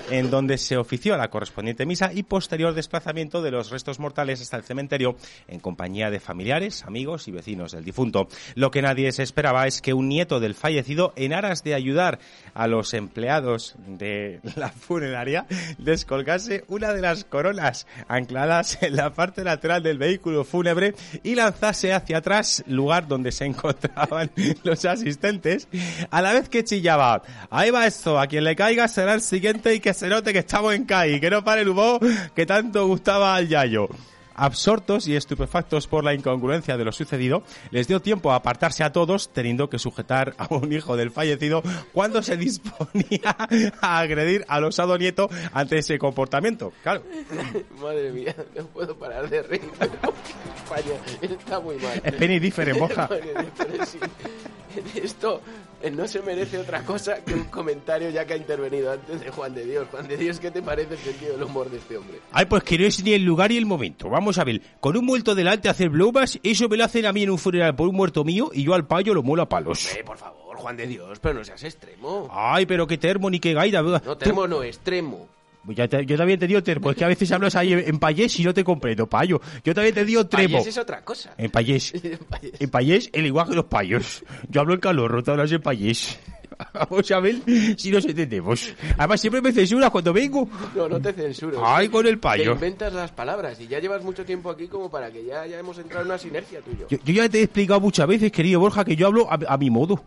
en 0.10 0.30
donde 0.30 0.58
se 0.58 0.78
ofició 0.78 1.16
la 1.18 1.30
correspondiente 1.30 1.86
misa 1.86 2.12
y 2.14 2.24
posterior 2.24 2.74
desplazamiento 2.74 3.42
de 3.42 3.52
los 3.52 3.70
restos 3.70 4.00
mortales 4.00 4.42
hasta 4.42 4.58
el 4.58 4.64
cementerio 4.64 5.16
en 5.48 5.60
compañía 5.60 6.10
de 6.10 6.20
familiares, 6.20 6.84
amigos 6.84 7.28
y 7.28 7.32
vecinos 7.32 7.72
del 7.72 7.86
difunto. 7.86 8.28
Lo 8.56 8.72
que 8.72 8.82
nadie 8.82 9.12
se 9.12 9.24
esperaba 9.24 9.68
es 9.68 9.82
que 9.82 9.94
un 9.94 10.10
nieto 10.10 10.40
del 10.40 10.56
fallecido, 10.56 11.14
en 11.16 11.34
aras 11.34 11.53
de 11.62 11.76
ayudar 11.76 12.20
a 12.54 12.68
los 12.68 12.94
empleados 12.94 13.76
de 13.86 14.40
la 14.56 14.70
funeraria, 14.70 15.46
descolgase 15.78 16.64
una 16.70 16.94
de 16.94 17.02
las 17.02 17.26
coronas 17.26 17.86
ancladas 18.08 18.80
en 18.82 18.96
la 18.96 19.14
parte 19.14 19.44
lateral 19.44 19.84
del 19.84 19.98
vehículo 19.98 20.46
fúnebre 20.46 20.96
y 21.22 21.36
lanzase 21.36 21.94
hacia 21.94 22.18
atrás, 22.20 22.64
lugar 22.66 23.08
donde 23.08 23.32
se 23.32 23.46
encontraban 23.54 24.32
los 24.64 24.86
asistentes, 24.86 25.68
a 26.10 26.22
la 26.22 26.34
vez 26.34 26.50
que 26.50 26.64
chillaba, 26.64 27.22
ahí 27.50 27.70
va 27.70 27.86
esto, 27.86 28.20
a 28.20 28.28
quien 28.28 28.46
le 28.46 28.56
caiga 28.56 28.88
será 28.88 29.14
el 29.14 29.22
siguiente 29.22 29.76
y 29.76 29.80
que 29.80 29.94
se 29.94 30.08
note 30.08 30.34
que 30.34 30.40
estamos 30.40 30.74
en 30.74 30.86
CAI, 30.86 31.20
que 31.20 31.30
no 31.30 31.44
pare 31.44 31.62
el 31.62 31.70
humo 31.70 32.00
que 32.36 32.46
tanto 32.46 32.88
gustaba 32.88 33.36
al 33.36 33.48
Yayo. 33.50 33.90
Absortos 34.36 35.08
y 35.08 35.16
estupefactos 35.16 35.88
por 35.88 36.04
la 36.04 36.14
incongruencia 36.14 36.78
de 36.78 36.86
lo 36.86 36.92
sucedido, 36.92 37.44
les 37.72 37.88
dio 37.88 38.02
tiempo 38.02 38.32
a 38.32 38.36
apartarse 38.36 38.84
a 38.84 38.92
todos, 38.92 39.30
teniendo 39.32 39.70
que 39.70 39.80
sujetar 39.80 40.34
a 40.38 40.48
un 40.54 40.72
hijo 40.72 40.98
del 40.98 41.12
fallecido 41.12 41.62
cuando 41.92 42.22
se 42.24 42.38
disponía 42.38 43.36
a 43.82 44.00
agredir 44.00 44.46
al 44.48 44.64
osado 44.64 44.98
nieto 44.98 45.30
ante 45.54 45.78
ese 45.78 45.98
comportamiento. 46.00 46.74
Claro, 46.84 47.04
Madre 47.82 48.12
mía, 48.12 48.36
no 48.56 48.66
puedo 48.68 48.96
parar 48.98 49.30
de 49.30 49.44
reír. 49.44 49.62
España 50.64 50.96
está 51.22 51.60
muy 51.60 51.76
mal. 51.78 52.02
es 52.04 52.14
penny 52.14 52.40
different, 52.40 52.80
moja. 52.80 53.10
Esto 54.96 55.42
eh, 55.82 55.92
no 55.92 56.08
se 56.08 56.22
merece 56.22 56.58
otra 56.58 56.84
cosa 56.84 57.24
que 57.24 57.34
un 57.34 57.46
comentario 57.46 58.10
ya 58.10 58.26
que 58.26 58.34
ha 58.34 58.38
intervenido 58.38 58.92
antes 58.92 59.22
de 59.22 59.30
Juan 59.30 59.54
de 59.54 59.66
Dios. 59.66 59.88
Juan 59.92 60.08
de 60.08 60.18
Dios, 60.18 60.40
¿qué 60.40 60.52
te 60.52 60.62
parece 60.62 60.94
el 60.94 61.00
sentido 61.00 61.34
del 61.34 61.44
humor 61.44 61.70
de 61.70 61.78
este 61.78 61.98
hombre? 61.98 62.20
Ay, 62.32 62.46
pues 62.46 62.64
que 62.64 62.78
no 62.78 62.86
es 62.86 63.04
ni 63.04 63.14
el 63.14 63.24
lugar 63.24 63.52
y 63.52 63.58
el 63.58 63.66
momento. 63.66 64.10
Vamos 64.10 64.38
a 64.38 64.44
ver, 64.44 64.62
con 64.80 64.96
un 64.98 65.06
muerto 65.06 65.36
delante 65.36 65.70
hacer 65.70 65.90
bromas, 65.90 66.40
eso 66.44 66.70
me 66.70 66.78
lo 66.78 66.86
hacen 66.86 67.06
a 67.06 67.14
mí 67.14 67.24
en 67.24 67.32
un 67.32 67.38
funeral 67.38 67.76
por 67.76 67.88
un 67.88 67.96
muerto 67.96 68.24
mío 68.24 68.50
y 68.54 68.64
yo 68.64 68.74
al 68.74 68.88
payo 68.88 69.14
lo 69.14 69.24
mola 69.24 69.44
a 69.44 69.50
palos. 69.50 69.94
Eh, 69.96 70.04
por 70.04 70.18
favor, 70.18 70.58
Juan 70.58 70.78
de 70.78 70.88
Dios, 70.88 71.20
pero 71.20 71.36
no 71.36 71.44
seas 71.44 71.64
extremo. 71.64 72.30
Ay, 72.32 72.66
pero 72.66 72.88
qué 72.88 72.98
termo 72.98 73.30
ni 73.30 73.40
qué 73.40 73.54
gaida. 73.54 73.82
No, 73.82 74.18
termo 74.18 74.48
no, 74.48 74.64
extremo. 74.64 75.28
Te- 75.76 76.06
yo 76.06 76.18
también 76.18 76.38
te 76.40 76.46
digo 76.48 76.62
termo, 76.62 76.92
es 76.92 76.98
que 76.98 77.06
a 77.06 77.08
veces 77.08 77.32
hablas 77.32 77.56
ahí 77.56 77.72
en 77.74 77.98
payés 78.00 78.38
y 78.40 78.44
no 78.44 78.54
te 78.54 78.64
comprendo, 78.64 79.08
payo. 79.08 79.40
Yo 79.64 79.74
también 79.74 79.96
te 79.96 80.04
digo 80.04 80.26
tremo. 80.28 80.58
Payés 80.58 80.68
es 80.68 80.78
otra 80.78 81.04
cosa. 81.06 81.34
En 81.38 81.50
payés. 81.52 81.94
Payés. 82.30 82.54
En 82.60 82.70
payés, 82.70 83.10
el 83.14 83.24
lenguaje 83.24 83.52
de 83.52 83.56
los 83.58 83.66
payos. 83.66 84.24
Yo 84.50 84.62
hablo 84.62 84.74
en 84.74 84.80
calor, 84.82 85.24
tú 85.24 85.32
hablas 85.32 85.52
en 85.52 85.62
payés. 85.62 86.20
Vamos 86.74 87.10
a 87.12 87.20
ver 87.20 87.38
si 87.78 87.90
nos 87.92 88.06
entendemos. 88.06 88.74
Además, 88.98 89.20
siempre 89.22 89.42
me 89.42 89.52
censuras 89.52 89.90
cuando 89.90 90.14
vengo. 90.14 90.48
No, 90.76 90.88
no 90.88 91.00
te 91.02 91.12
censuro. 91.14 91.66
Ay, 91.66 91.90
con 91.90 92.06
el 92.06 92.14
Te 92.16 92.20
payo. 92.20 92.52
inventas 92.54 92.94
las 92.94 93.12
palabras 93.12 93.60
y 93.60 93.68
ya 93.68 93.80
llevas 93.80 94.04
mucho 94.04 94.24
tiempo 94.26 94.50
aquí 94.52 94.68
como 94.68 94.90
para 94.92 95.12
que 95.12 95.26
ya, 95.26 95.48
ya 95.48 95.58
hemos 95.60 95.78
entrado 95.80 96.02
en 96.04 96.10
una 96.10 96.18
sinergia 96.18 96.60
tuyo. 96.62 96.88
Yo, 96.90 96.98
yo 97.04 97.14
ya 97.14 97.28
te 97.30 97.40
he 97.40 97.44
explicado 97.44 97.80
muchas 97.80 98.06
veces, 98.08 98.32
querido 98.32 98.60
Borja, 98.60 98.86
que 98.86 98.96
yo 98.96 99.08
hablo 99.08 99.28
a, 99.32 99.40
a 99.48 99.58
mi 99.58 99.70
modo. 99.70 100.04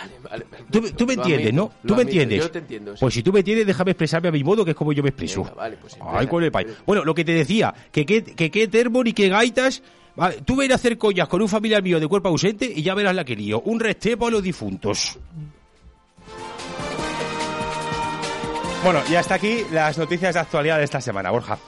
Vale, 0.00 0.12
vale. 0.50 0.64
Tú, 0.70 0.80
tú 0.92 1.06
me 1.06 1.14
entiendes, 1.14 1.52
¿no? 1.54 1.72
Tú 1.86 1.94
me 1.96 2.02
entiendes. 2.02 2.38
Yo 2.38 2.50
te 2.50 2.58
entiendo. 2.58 2.92
sí. 2.96 3.00
Pues 3.00 3.14
si 3.14 3.22
tú 3.22 3.32
me 3.32 3.40
entiendes, 3.40 3.66
déjame 3.66 3.90
expresarme 3.92 4.28
a 4.28 4.32
mi 4.32 4.44
modo, 4.44 4.64
que 4.64 4.70
es 4.72 4.76
como 4.76 4.92
yo 4.92 5.02
me 5.02 5.08
expreso. 5.08 5.42
Venga, 5.44 5.54
vale, 5.56 5.76
pues 5.80 5.96
Ay, 6.00 6.26
con 6.26 6.42
el 6.44 6.52
payo. 6.52 6.68
empieza. 6.68 6.84
Bueno, 6.86 7.04
lo 7.04 7.14
que 7.14 7.24
te 7.24 7.32
decía, 7.32 7.74
que 7.90 8.06
qué 8.06 8.22
que, 8.22 8.50
qué 8.50 8.68
termo 8.68 9.02
ni 9.02 9.12
qué 9.12 9.28
gaitas. 9.28 9.82
Vale, 10.16 10.38
tú 10.44 10.56
ven 10.56 10.72
a 10.72 10.74
hacer 10.76 10.98
collas 10.98 11.28
con 11.28 11.40
un 11.42 11.48
familiar 11.48 11.82
mío 11.82 12.00
de 12.00 12.06
cuerpo 12.08 12.28
ausente 12.28 12.70
y 12.74 12.82
ya 12.82 12.94
verás 12.94 13.14
la 13.14 13.24
que 13.24 13.36
lío. 13.36 13.60
Un 13.60 13.78
respeto 13.80 14.26
a 14.26 14.30
los 14.30 14.42
difuntos. 14.42 15.18
Bueno, 18.84 19.00
y 19.10 19.14
hasta 19.16 19.34
aquí 19.34 19.62
las 19.72 19.98
noticias 19.98 20.34
de 20.34 20.40
actualidad 20.40 20.78
de 20.78 20.84
esta 20.84 21.00
semana, 21.00 21.30
Borja. 21.30 21.58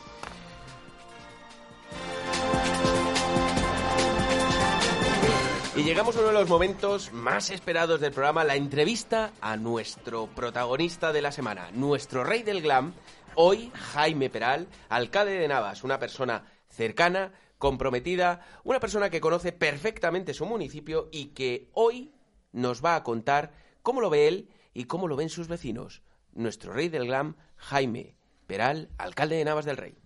Y 5.81 5.83
llegamos 5.83 6.15
a 6.15 6.19
uno 6.19 6.29
de 6.29 6.35
los 6.35 6.49
momentos 6.51 7.11
más 7.11 7.49
esperados 7.49 8.03
del 8.03 8.13
programa, 8.13 8.45
la 8.45 8.55
entrevista 8.55 9.33
a 9.41 9.57
nuestro 9.57 10.27
protagonista 10.27 11.11
de 11.11 11.23
la 11.23 11.33
semana, 11.33 11.71
nuestro 11.73 12.23
rey 12.23 12.43
del 12.43 12.61
glam, 12.61 12.93
hoy 13.35 13.73
Jaime 13.75 14.29
Peral, 14.29 14.69
alcalde 14.91 15.39
de 15.39 15.49
Navas, 15.49 15.83
una 15.83 15.99
persona 15.99 16.45
cercana, 16.69 17.33
comprometida, 17.57 18.45
una 18.63 18.79
persona 18.79 19.09
que 19.09 19.23
conoce 19.23 19.53
perfectamente 19.53 20.35
su 20.35 20.45
municipio 20.45 21.09
y 21.13 21.29
que 21.29 21.71
hoy 21.73 22.13
nos 22.53 22.85
va 22.85 22.95
a 22.95 23.03
contar 23.03 23.55
cómo 23.81 24.03
lo 24.03 24.11
ve 24.11 24.29
él 24.29 24.51
y 24.75 24.85
cómo 24.85 25.09
lo 25.09 25.17
ven 25.17 25.31
sus 25.31 25.49
vecinos. 25.49 26.03
Nuestro 26.35 26.75
rey 26.75 26.91
del 26.91 27.07
glam, 27.07 27.37
Jaime 27.57 28.17
Peral, 28.47 28.91
alcalde 28.99 29.37
de 29.37 29.47
Navas 29.47 29.65
del 29.65 29.79
Rey. 29.79 30.00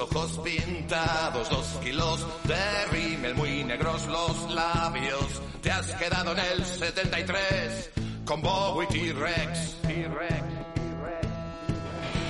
Ojos 0.00 0.40
pintados, 0.44 1.48
dos 1.50 1.66
kilos 1.82 2.26
de 2.44 2.86
rímel 2.92 3.34
muy 3.34 3.64
negros 3.64 4.06
los 4.06 4.54
labios. 4.54 5.42
Te 5.62 5.70
has 5.70 5.92
quedado 5.94 6.32
en 6.32 6.38
el 6.38 6.64
73 6.64 7.90
con 8.24 8.42
Bowie 8.42 8.86
T-Rex. 8.88 9.76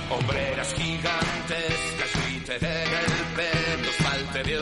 Hombreras 0.09 0.73
gigantescas, 0.73 2.25
glitter 2.25 2.63
en 2.63 2.93
el 2.93 3.11
pelo, 3.35 3.89
esmalte 3.89 4.43
de 4.43 4.57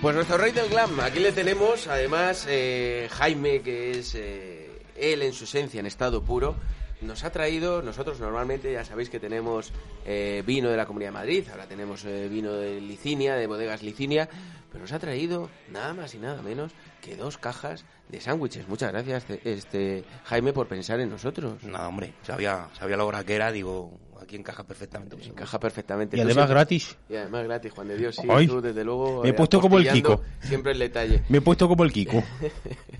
Pues 0.00 0.14
nuestro 0.14 0.38
rey 0.38 0.52
del 0.52 0.70
glam, 0.70 0.98
aquí 1.00 1.20
le 1.20 1.30
tenemos, 1.30 1.86
además, 1.86 2.46
eh, 2.48 3.06
Jaime, 3.10 3.60
que 3.60 3.90
es 3.90 4.14
eh, 4.14 4.82
él 4.96 5.20
en 5.20 5.34
su 5.34 5.44
esencia, 5.44 5.78
en 5.78 5.84
estado 5.84 6.24
puro, 6.24 6.56
nos 7.02 7.22
ha 7.22 7.30
traído, 7.30 7.82
nosotros 7.82 8.18
normalmente 8.18 8.72
ya 8.72 8.82
sabéis 8.82 9.10
que 9.10 9.20
tenemos 9.20 9.74
eh, 10.06 10.42
vino 10.46 10.70
de 10.70 10.78
la 10.78 10.86
Comunidad 10.86 11.08
de 11.10 11.18
Madrid, 11.18 11.44
ahora 11.50 11.66
tenemos 11.66 12.06
eh, 12.06 12.28
vino 12.30 12.54
de 12.54 12.80
Licinia, 12.80 13.34
de 13.34 13.46
bodegas 13.46 13.82
Licinia, 13.82 14.26
pero 14.72 14.80
nos 14.80 14.92
ha 14.92 14.98
traído 14.98 15.50
nada 15.70 15.92
más 15.92 16.14
y 16.14 16.18
nada 16.18 16.40
menos 16.40 16.72
que 17.02 17.16
dos 17.16 17.36
cajas 17.36 17.84
de 18.08 18.22
sándwiches. 18.22 18.68
Muchas 18.68 18.92
gracias, 18.92 19.26
este 19.44 20.04
Jaime, 20.24 20.54
por 20.54 20.66
pensar 20.66 20.98
en 21.00 21.10
nosotros. 21.10 21.62
Nada, 21.62 21.88
hombre, 21.88 22.14
sabía, 22.22 22.68
sabía 22.72 22.96
lo 22.96 23.06
hora 23.06 23.22
que 23.22 23.34
era, 23.34 23.52
digo, 23.52 23.92
aquí 24.30 24.36
encaja 24.36 24.62
perfectamente. 24.62 25.16
pues, 25.16 25.28
Encaja 25.28 25.58
perfectamente. 25.58 26.16
Y 26.16 26.20
además 26.20 26.48
gratis. 26.48 26.96
Y 27.08 27.16
además 27.16 27.44
gratis, 27.44 27.72
Juan 27.72 27.88
de 27.88 27.96
Dios, 27.96 28.14
sí, 28.14 28.28
Ay, 28.30 28.46
tú 28.46 28.60
desde 28.60 28.84
luego... 28.84 29.22
me 29.22 29.28
he 29.28 29.32
eh, 29.32 29.34
puesto 29.34 29.60
como 29.60 29.78
el 29.78 29.88
Kiko. 29.90 30.22
Siempre 30.40 30.72
el 30.72 30.78
detalle. 30.78 31.22
Me 31.28 31.38
he 31.38 31.40
puesto 31.40 31.66
como 31.68 31.84
el 31.84 31.92
Kiko. 31.92 32.22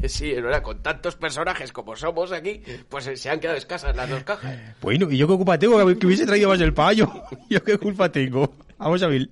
Sí, 0.06 0.30
es 0.30 0.42
verdad, 0.42 0.62
con 0.62 0.82
tantos 0.82 1.14
personajes 1.16 1.72
como 1.72 1.94
somos 1.94 2.32
aquí, 2.32 2.62
pues 2.88 3.06
eh, 3.06 3.16
se 3.18 3.28
han 3.28 3.38
quedado 3.38 3.58
escasas 3.58 3.94
las 3.94 4.08
dos 4.08 4.24
cajas. 4.24 4.58
Bueno, 4.80 5.10
¿y 5.10 5.18
yo 5.18 5.28
qué 5.28 5.36
culpa 5.36 5.58
tengo 5.58 5.76
que 5.94 6.06
hubiese 6.06 6.24
traído 6.24 6.48
más 6.48 6.60
el 6.62 6.72
payo? 6.72 7.06
¿Yo 7.50 7.62
qué 7.62 7.76
culpa 7.76 8.10
tengo? 8.10 8.50
Vamos 8.78 9.02
a 9.02 9.08
ver. 9.08 9.28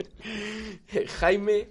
Jaime 1.21 1.69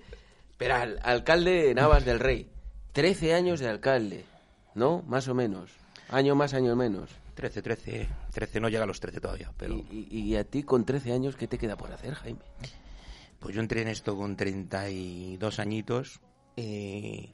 Peral, 0.58 1.00
alcalde 1.04 1.68
de 1.68 1.76
Navas 1.76 2.06
del 2.06 2.20
Rey. 2.20 2.50
13 2.94 3.36
años 3.36 3.60
de 3.60 3.70
alcalde, 3.70 4.26
¿no? 4.74 5.04
Más 5.08 5.28
o 5.28 5.36
menos. 5.36 5.70
Año 6.10 6.34
más, 6.34 6.56
año 6.56 6.76
menos. 6.76 7.12
13, 7.38 7.62
13, 7.62 8.10
13 8.34 8.60
no 8.60 8.68
llega 8.68 8.84
a 8.84 8.88
los 8.88 9.00
13 9.00 9.22
todavía, 9.22 9.52
pero... 9.58 9.76
¿Y, 9.76 10.08
y- 10.12 10.20
y 10.22 10.36
a 10.36 10.44
ti 10.44 10.64
con 10.64 10.86
13 10.86 11.14
años 11.14 11.36
qué 11.36 11.48
te 11.48 11.60
queda 11.60 11.78
por 11.78 11.92
hacer, 11.92 12.16
Jaime? 12.16 12.40
Pues 13.40 13.54
yo 13.56 13.62
entré 13.62 13.84
en 13.84 13.88
esto 13.90 14.18
con 14.18 14.36
32 14.36 15.60
añitos. 15.60 16.20
eh, 16.58 17.30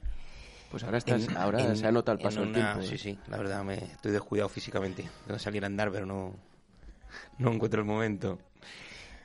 Pues 0.70 0.84
ahora, 0.84 0.98
estás, 0.98 1.26
en- 1.26 1.36
ahora 1.38 1.64
en- 1.64 1.76
se 1.76 1.86
ha 1.86 1.90
notado 1.92 2.18
el 2.18 2.22
paso 2.22 2.40
del 2.42 2.52
tiempo. 2.52 2.80
¿eh? 2.80 2.86
Sí, 2.86 2.98
sí, 2.98 3.18
la 3.28 3.38
verdad 3.38 3.64
me 3.64 3.76
estoy 3.82 4.12
descuidado 4.12 4.50
físicamente. 4.50 5.08
Tengo 5.24 5.38
que 5.38 5.42
salir 5.42 5.64
a 5.64 5.66
andar, 5.68 5.90
pero 5.90 6.04
no, 6.04 6.34
no 7.38 7.52
encuentro 7.52 7.80
el 7.80 7.86
momento. 7.86 8.38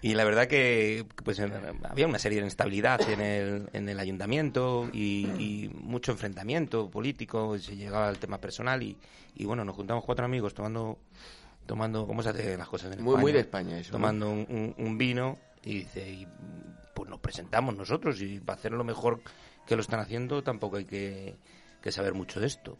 Y 0.01 0.13
la 0.13 0.23
verdad 0.23 0.47
que 0.47 1.05
pues 1.25 1.39
había 1.39 2.07
una 2.07 2.19
serie 2.19 2.37
de 2.37 2.43
inestabilidad 2.43 3.01
en 3.09 3.19
el, 3.19 3.69
en 3.73 3.89
el 3.89 3.99
ayuntamiento 3.99 4.89
y, 4.93 5.25
y 5.37 5.71
mucho 5.73 6.13
enfrentamiento 6.13 6.89
político, 6.89 7.57
se 7.59 7.75
llegaba 7.75 8.07
al 8.07 8.17
tema 8.17 8.39
personal 8.39 8.81
y, 8.81 8.95
y 9.35 9.43
bueno, 9.45 9.65
nos 9.65 9.75
juntamos 9.75 10.05
cuatro 10.05 10.23
amigos 10.25 10.53
tomando, 10.53 10.97
tomando 11.65 12.07
¿cómo 12.07 12.23
se 12.23 12.29
hacen 12.29 12.57
las 12.57 12.69
cosas 12.69 12.93
en 12.95 13.03
Muy- 13.03 13.09
España? 13.11 13.21
muy 13.21 13.31
de 13.33 13.39
España 13.41 13.77
eso. 13.79 13.91
Tomando 13.91 14.29
un, 14.29 14.45
un- 14.49 14.75
un 14.77 14.97
vino 14.97 15.37
y 15.65 15.79
dice, 15.79 16.09
y, 16.09 16.27
pues 16.95 17.09
nos 17.09 17.19
presentamos 17.19 17.75
nosotros 17.75 18.21
y 18.21 18.39
para 18.39 18.57
hacer 18.57 18.71
lo 18.71 18.85
mejor 18.85 19.21
que 19.67 19.75
lo 19.75 19.81
están 19.81 19.99
haciendo 19.99 20.41
tampoco 20.43 20.77
hay 20.77 20.85
que, 20.85 21.35
que 21.81 21.91
saber 21.91 22.13
mucho 22.13 22.39
de 22.39 22.47
esto. 22.47 22.77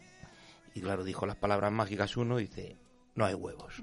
Y 0.74 0.80
claro, 0.80 1.04
dijo 1.04 1.26
las 1.26 1.36
palabras 1.36 1.70
mágicas 1.70 2.16
uno, 2.16 2.38
dice, 2.38 2.76
no 3.14 3.26
hay 3.26 3.34
huevos. 3.34 3.82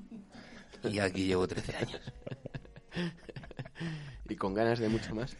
Y 0.83 0.97
aquí 0.99 1.25
llevo 1.27 1.47
13 1.47 1.75
años. 1.77 2.01
Y 4.29 4.35
con 4.35 4.53
ganas 4.53 4.79
de 4.79 4.89
mucho 4.89 5.15
más. 5.15 5.35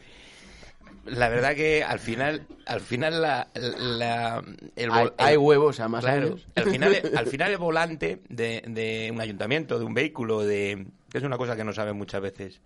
La 1.04 1.28
verdad 1.28 1.54
que 1.54 1.82
al 1.84 1.98
final, 2.00 2.46
al 2.66 2.80
final 2.80 3.22
la, 3.22 3.48
la- 3.54 4.42
el, 4.76 4.90
Hay, 5.18 5.36
huevos 5.36 5.80
a 5.80 5.88
más 5.88 6.04
claro, 6.04 6.36
al 6.54 6.66
final, 6.66 6.96
al 7.16 7.26
final 7.26 7.50
el 7.52 7.58
volante 7.58 8.20
de, 8.28 8.62
de 8.66 9.10
un 9.12 9.20
ayuntamiento, 9.20 9.78
de 9.78 9.84
un 9.84 9.94
vehículo, 9.94 10.42
de 10.44 10.86
que 11.10 11.18
es 11.18 11.24
una 11.24 11.38
cosa 11.38 11.56
que 11.56 11.64
no 11.64 11.72
saben 11.72 11.96
muchas 11.96 12.20
veces 12.20 12.60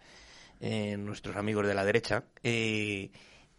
eh, 0.60 0.96
nuestros 0.96 1.36
amigos 1.36 1.66
de 1.66 1.74
la 1.74 1.84
derecha, 1.84 2.24
eh, 2.42 3.10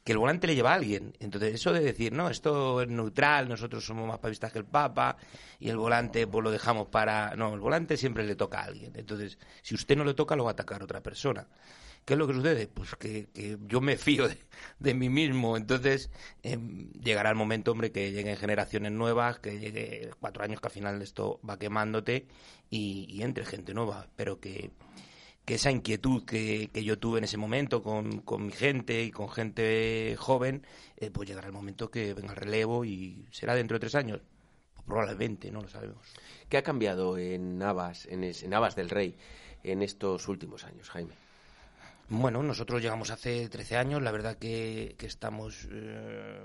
que 0.03 0.11
el 0.11 0.17
volante 0.17 0.47
le 0.47 0.55
lleva 0.55 0.71
a 0.71 0.75
alguien. 0.75 1.13
Entonces 1.19 1.53
eso 1.53 1.71
de 1.71 1.79
decir, 1.79 2.13
no, 2.13 2.29
esto 2.29 2.81
es 2.81 2.89
neutral, 2.89 3.47
nosotros 3.47 3.85
somos 3.85 4.07
más 4.07 4.19
papistas 4.19 4.51
que 4.51 4.59
el 4.59 4.65
Papa 4.65 5.17
y 5.59 5.69
el 5.69 5.77
volante 5.77 6.27
pues 6.27 6.43
lo 6.43 6.51
dejamos 6.51 6.87
para... 6.87 7.35
No, 7.35 7.53
el 7.53 7.59
volante 7.59 7.97
siempre 7.97 8.25
le 8.25 8.35
toca 8.35 8.59
a 8.59 8.65
alguien. 8.65 8.93
Entonces, 8.95 9.37
si 9.61 9.75
usted 9.75 9.95
no 9.95 10.03
le 10.03 10.13
toca, 10.13 10.35
lo 10.35 10.43
va 10.43 10.51
a 10.51 10.53
atacar 10.53 10.83
otra 10.83 11.01
persona. 11.01 11.47
¿Qué 12.05 12.13
es 12.13 12.19
lo 12.19 12.27
que 12.27 12.33
sucede? 12.33 12.67
Pues 12.67 12.95
que, 12.95 13.29
que 13.33 13.57
yo 13.65 13.79
me 13.79 13.95
fío 13.95 14.27
de, 14.79 14.93
mí 14.93 15.09
mismo. 15.09 15.55
Entonces, 15.55 16.09
em, 16.41 16.91
llegará 16.93 17.29
el 17.29 17.37
momento, 17.37 17.71
hombre, 17.71 17.93
que 17.93 18.11
lleguen 18.11 18.35
generaciones 18.35 18.91
nuevas, 18.91 19.39
que 19.39 19.57
llegue 19.57 20.11
cuatro 20.19 20.43
años 20.43 20.59
que 20.59 20.67
al 20.67 20.73
final 20.73 21.01
esto 21.01 21.39
va 21.47 21.57
quemándote 21.57 22.27
y, 22.69 23.05
y 23.09 23.23
entre 23.23 23.45
gente 23.45 23.73
nueva. 23.73 24.07
Pero 24.17 24.41
que, 24.41 24.71
que 25.45 25.55
esa 25.55 25.71
inquietud 25.71 26.23
que, 26.25 26.69
que 26.73 26.83
yo 26.83 26.97
tuve 26.99 27.17
en 27.19 27.25
ese 27.25 27.37
momento 27.37 27.83
con, 27.83 28.21
con 28.21 28.45
mi 28.45 28.51
gente 28.53 29.03
y 29.03 29.11
con 29.11 29.29
gente 29.29 30.15
joven, 30.17 30.65
eh, 30.97 31.11
pues 31.11 31.27
llegará 31.27 31.47
el 31.47 31.53
momento 31.53 31.91
que 31.91 32.13
venga 32.13 32.31
el 32.31 32.37
relevo 32.37 32.85
y 32.85 33.25
será 33.31 33.55
dentro 33.55 33.75
de 33.75 33.79
tres 33.81 33.95
años. 33.95 34.21
Pues 34.73 34.85
probablemente, 34.85 35.51
no 35.51 35.61
lo 35.61 35.67
sabemos. 35.69 36.05
¿Qué 36.49 36.57
ha 36.57 36.63
cambiado 36.63 37.17
en 37.17 37.57
Navas, 37.57 38.05
en, 38.07 38.23
es- 38.23 38.43
en 38.43 38.51
Navas 38.51 38.75
del 38.75 38.89
Rey, 38.89 39.15
en 39.63 39.81
estos 39.81 40.27
últimos 40.27 40.63
años, 40.63 40.89
Jaime? 40.89 41.13
Bueno, 42.09 42.43
nosotros 42.43 42.81
llegamos 42.81 43.09
hace 43.11 43.47
13 43.49 43.77
años, 43.77 44.01
la 44.01 44.11
verdad 44.11 44.37
que, 44.37 44.95
que 44.97 45.05
estamos, 45.07 45.67
eh, 45.71 46.39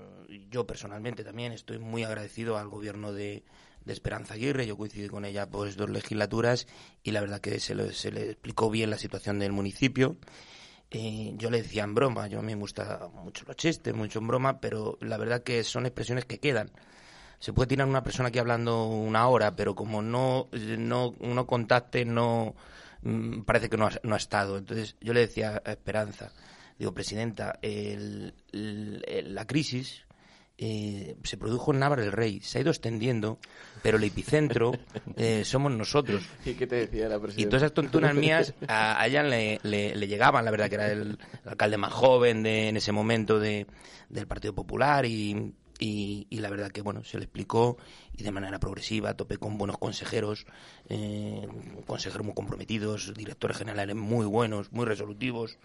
yo 0.49 0.65
personalmente 0.65 1.23
también 1.23 1.51
estoy 1.51 1.79
muy 1.79 2.03
agradecido 2.03 2.57
al 2.57 2.69
gobierno 2.69 3.11
de, 3.11 3.43
de 3.89 3.93
Esperanza 3.93 4.35
Aguirre, 4.35 4.65
yo 4.65 4.77
coincidí 4.77 5.07
con 5.09 5.25
ella 5.25 5.49
pues 5.49 5.75
dos 5.75 5.89
legislaturas 5.89 6.67
y 7.03 7.11
la 7.11 7.21
verdad 7.21 7.41
que 7.41 7.59
se, 7.59 7.75
le- 7.75 7.91
se 7.93 8.11
le 8.11 8.29
explicó 8.31 8.69
bien 8.69 8.89
la 8.89 8.97
situación 8.97 9.39
del 9.39 9.51
municipio. 9.51 10.15
Eh, 10.91 11.33
yo 11.37 11.49
le 11.51 11.61
decía 11.61 11.83
en 11.83 11.93
broma, 11.93 12.27
yo 12.27 12.39
a 12.39 12.41
mí 12.41 12.55
me 12.55 12.61
gusta 12.61 13.09
mucho 13.13 13.45
los 13.47 13.55
chistes, 13.55 13.93
mucho 13.93 14.19
en 14.19 14.27
broma, 14.27 14.59
pero 14.59 14.97
la 15.01 15.17
verdad 15.17 15.43
que 15.43 15.63
son 15.63 15.85
expresiones 15.85 16.25
que 16.25 16.39
quedan. 16.39 16.71
Se 17.39 17.53
puede 17.53 17.67
tirar 17.67 17.87
una 17.87 18.03
persona 18.03 18.29
aquí 18.29 18.39
hablando 18.39 18.85
una 18.87 19.27
hora, 19.27 19.55
pero 19.55 19.75
como 19.75 20.01
no, 20.01 20.47
no, 20.51 21.13
no 21.19 21.45
contacte, 21.47 22.05
no 22.05 22.55
mm, 23.03 23.41
parece 23.41 23.69
que 23.69 23.77
no 23.77 23.87
ha, 23.87 24.17
estado. 24.17 24.57
Entonces 24.57 24.95
yo 24.99 25.13
le 25.13 25.21
decía 25.21 25.61
a 25.63 25.71
Esperanza, 25.71 26.31
digo, 26.77 26.93
Presidenta, 26.93 27.59
el- 27.61 28.33
la 28.51 29.45
crisis 29.45 30.05
eh, 30.59 31.15
se 31.23 31.37
produjo 31.37 31.71
en 31.73 31.79
Navarra 31.79 32.03
del 32.03 32.11
Rey, 32.11 32.41
se 32.41 32.57
ha 32.57 32.61
ido 32.61 32.69
extendiendo, 32.71 33.37
pero 33.81 33.97
el 33.97 34.03
epicentro 34.03 34.73
eh, 35.17 35.43
somos 35.45 35.71
nosotros. 35.71 36.23
¿Y 36.45 36.53
qué 36.53 36.67
te 36.67 36.75
decía 36.75 37.07
la 37.07 37.15
Y 37.17 37.21
presidenta? 37.21 37.49
todas 37.49 37.63
esas 37.63 37.73
tontunas 37.73 38.13
mías 38.15 38.53
a, 38.67 39.01
a 39.01 39.07
ella 39.07 39.23
le, 39.23 39.59
le- 39.63 39.95
le 39.95 40.07
llegaban, 40.07 40.43
la 40.45 40.51
verdad 40.51 40.67
que 40.69 40.75
era 40.75 40.91
el, 40.91 41.17
el 41.43 41.49
alcalde 41.49 41.77
más 41.77 41.93
joven 41.93 42.43
de, 42.43 42.67
en 42.69 42.77
ese 42.77 42.91
momento 42.91 43.39
de, 43.39 43.67
del 44.09 44.27
Partido 44.27 44.53
Popular 44.53 45.05
y, 45.05 45.53
y- 45.79 46.27
y 46.29 46.39
la 46.39 46.49
verdad 46.49 46.71
que 46.71 46.81
bueno, 46.81 47.03
se 47.05 47.17
le 47.17 47.23
explicó 47.23 47.77
y 48.17 48.23
de 48.23 48.31
manera 48.31 48.59
progresiva, 48.59 49.13
topé 49.15 49.37
con 49.37 49.57
buenos 49.57 49.77
consejeros, 49.77 50.45
eh, 50.89 51.47
consejeros 51.87 52.25
muy 52.25 52.33
comprometidos, 52.35 53.13
directores 53.15 53.57
generales 53.57 53.95
muy 53.95 54.25
buenos, 54.25 54.71
muy 54.73 54.85
resolutivos. 54.85 55.57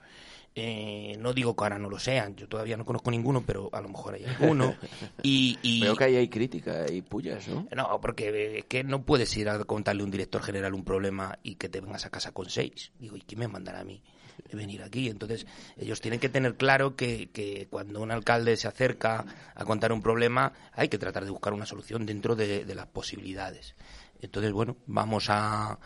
Eh, 0.57 1.17
no 1.19 1.33
digo 1.33 1.57
que 1.57 1.65
ahora 1.65 1.79
no 1.81 1.91
lo 1.91 1.99
sean, 1.99 2.37
yo 2.37 2.49
todavía 2.49 2.77
no 2.77 2.85
conozco 2.85 3.11
ninguno, 3.11 3.43
pero 3.45 3.71
a 3.73 3.81
lo 3.81 3.89
mejor 3.89 4.15
hay 4.15 4.25
alguno. 4.25 4.75
Y, 5.23 5.59
y- 5.63 5.81
Veo 5.81 5.97
que 5.97 6.05
ahí 6.05 6.17
hay 6.17 6.29
crítica 6.29 6.85
y 6.93 7.01
pullas, 7.03 7.49
¿no? 7.49 7.67
no, 7.75 8.01
porque 8.01 8.59
es 8.59 8.65
que 8.67 8.85
no 8.85 9.03
puedes 9.03 9.35
ir 9.37 9.49
a 9.49 9.65
contarle 9.65 10.03
a 10.03 10.05
un 10.05 10.11
director 10.11 10.43
general 10.43 10.75
un 10.75 10.85
problema 10.85 11.39
y 11.43 11.55
que 11.55 11.69
te 11.71 11.81
vengas 11.81 12.05
a 12.05 12.11
casa 12.11 12.33
con 12.33 12.51
seis. 12.51 12.93
Digo, 12.99 13.17
¿y 13.17 13.23
quién 13.23 13.41
me 13.41 13.49
mandará 13.49 13.81
a 13.81 13.85
mí 13.85 14.03
de 14.51 14.57
venir 14.57 14.83
aquí? 14.83 15.09
Entonces, 15.09 15.47
ellos 15.79 16.01
tienen 16.03 16.21
que 16.21 16.29
tener 16.29 16.57
claro 16.57 16.95
que, 16.95 17.31
que 17.33 17.67
cuando 17.71 18.01
un 18.03 18.11
alcalde 18.11 18.57
se 18.59 18.69
acerca 18.69 19.25
a 19.55 19.65
contar 19.65 19.93
un 19.93 20.03
problema, 20.03 20.53
hay 20.73 20.89
que 20.89 20.99
tratar 20.99 21.25
de 21.25 21.31
buscar 21.31 21.53
una 21.55 21.65
solución 21.67 22.05
dentro 22.07 22.37
de, 22.37 22.65
de 22.67 22.75
las 22.75 22.87
posibilidades. 22.87 23.75
Entonces, 24.21 24.53
bueno, 24.53 24.77
vamos 24.87 25.27
a... 25.31 25.79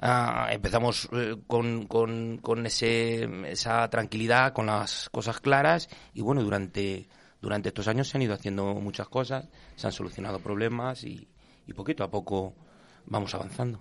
a- 0.00 0.48
empezamos 0.52 1.08
eh, 1.12 1.36
con, 1.46 1.86
con, 1.86 2.38
con 2.38 2.66
ese, 2.66 3.28
esa 3.50 3.88
tranquilidad, 3.90 4.52
con 4.52 4.66
las 4.66 5.08
cosas 5.10 5.40
claras 5.40 5.88
y 6.12 6.20
bueno, 6.22 6.42
durante, 6.42 7.08
durante 7.40 7.68
estos 7.68 7.88
años 7.88 8.08
se 8.08 8.16
han 8.18 8.22
ido 8.22 8.34
haciendo 8.34 8.74
muchas 8.74 9.08
cosas, 9.08 9.48
se 9.76 9.86
han 9.86 9.92
solucionado 9.92 10.38
problemas 10.40 11.04
y, 11.04 11.28
y 11.66 11.72
poquito 11.72 12.04
a 12.04 12.10
poco 12.10 12.54
vamos 13.06 13.34
avanzando. 13.34 13.80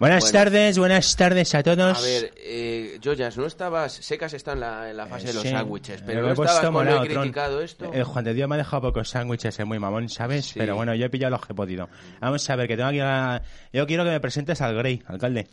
Buenas 0.00 0.24
Bueno. 0.24 0.38
tardes, 0.38 0.78
buenas 0.78 1.16
tardes 1.16 1.54
a 1.54 1.62
todos. 1.62 1.98
A 1.98 2.00
ver, 2.02 2.32
eh, 2.36 2.98
Joyas, 3.02 3.36
¿no 3.36 3.46
estabas... 3.46 3.92
Secas 3.92 4.34
está 4.34 4.52
en 4.52 4.60
la, 4.60 4.90
en 4.90 4.96
la 4.96 5.06
fase 5.06 5.28
de 5.28 5.34
los 5.34 5.42
Sí. 5.42 5.50
sándwiches, 5.50 6.00
Me 6.00 6.06
pero 6.08 6.20
lo 6.22 6.26
¿no 6.26 6.32
he 6.32 6.36
puesto 6.36 6.56
estabas 6.56 6.84
Tron. 6.86 7.06
criticado 7.06 7.60
esto? 7.60 7.92
El 7.92 8.02
Juan 8.04 8.24
de 8.24 8.34
Dios 8.34 8.48
me 8.48 8.56
ha 8.56 8.58
dejado 8.58 8.82
pocos 8.82 9.08
sándwiches, 9.08 9.58
es 9.58 9.66
muy 9.66 9.78
mamón, 9.78 10.08
¿sabes? 10.08 10.46
Sí. 10.46 10.54
Pero 10.58 10.74
bueno, 10.74 10.94
yo 10.96 11.06
he 11.06 11.10
pillado 11.10 11.30
los 11.30 11.46
que 11.46 11.52
he 11.52 11.56
podido. 11.56 11.88
Vamos 12.20 12.50
a 12.50 12.56
ver, 12.56 12.66
que 12.66 12.76
tengo 12.76 12.88
aquí 12.88 13.00
a... 13.00 13.40
Yo 13.72 13.86
quiero 13.86 14.04
que 14.04 14.10
me 14.10 14.20
presentes 14.20 14.60
al 14.60 14.74
Grey, 14.74 15.00
alcalde. 15.06 15.46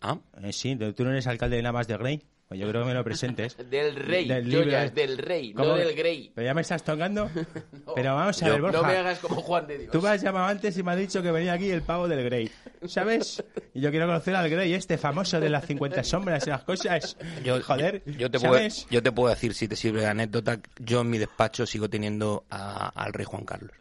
¿Ah? 0.00 0.16
Eh, 0.42 0.52
sí, 0.52 0.76
tú 0.96 1.04
no 1.04 1.10
eres 1.10 1.26
alcalde 1.26 1.56
de 1.56 1.62
Navas 1.62 1.86
de 1.86 1.96
Grey. 1.98 2.22
Pues 2.54 2.60
yo 2.60 2.68
creo 2.70 2.82
que 2.82 2.88
me 2.88 2.94
lo 2.94 3.02
presentes. 3.02 3.56
Del 3.70 3.96
rey, 3.96 4.28
Del 4.28 4.44
Joyas, 4.44 4.84
libre. 4.94 5.06
del 5.06 5.18
rey, 5.18 5.52
¿Cómo 5.52 5.70
no 5.70 5.74
del 5.74 5.92
grey. 5.96 6.30
¿Pero 6.32 6.44
ya 6.46 6.54
me 6.54 6.60
estás 6.60 6.84
tocando? 6.84 7.28
Pero 7.96 8.14
vamos 8.14 8.40
a 8.42 8.48
ver, 8.48 8.60
Borja. 8.60 8.80
No 8.80 8.86
me 8.86 8.96
hagas 8.96 9.18
como 9.18 9.42
Juan 9.42 9.66
de 9.66 9.78
Dios. 9.78 9.90
Tú 9.90 10.00
me 10.00 10.08
has 10.10 10.22
llamado 10.22 10.46
antes 10.46 10.78
y 10.78 10.82
me 10.84 10.92
has 10.92 10.98
dicho 10.98 11.20
que 11.20 11.32
venía 11.32 11.52
aquí 11.54 11.68
el 11.70 11.82
pavo 11.82 12.06
del 12.06 12.22
Grey, 12.24 12.48
¿sabes? 12.86 13.42
Y 13.74 13.80
yo 13.80 13.90
quiero 13.90 14.06
conocer 14.06 14.36
al 14.36 14.48
Grey, 14.48 14.72
este 14.72 14.98
famoso 14.98 15.40
de 15.40 15.48
las 15.50 15.66
50 15.66 16.04
sombras 16.04 16.46
y 16.46 16.50
las 16.50 16.62
cosas. 16.62 17.16
Yo, 17.44 17.60
Joder, 17.60 18.02
yo, 18.06 18.12
yo 18.12 18.30
te 18.30 18.38
puedo, 18.38 18.60
yo 18.88 19.02
te 19.02 19.10
puedo 19.10 19.30
decir, 19.30 19.52
si 19.54 19.66
te 19.66 19.74
sirve 19.74 20.02
de 20.02 20.06
anécdota, 20.06 20.60
yo 20.78 21.00
en 21.00 21.10
mi 21.10 21.18
despacho 21.18 21.66
sigo 21.66 21.90
teniendo 21.90 22.44
a- 22.50 22.88
al 22.90 23.12
rey 23.12 23.24
Juan 23.26 23.44
Carlos. 23.44 23.72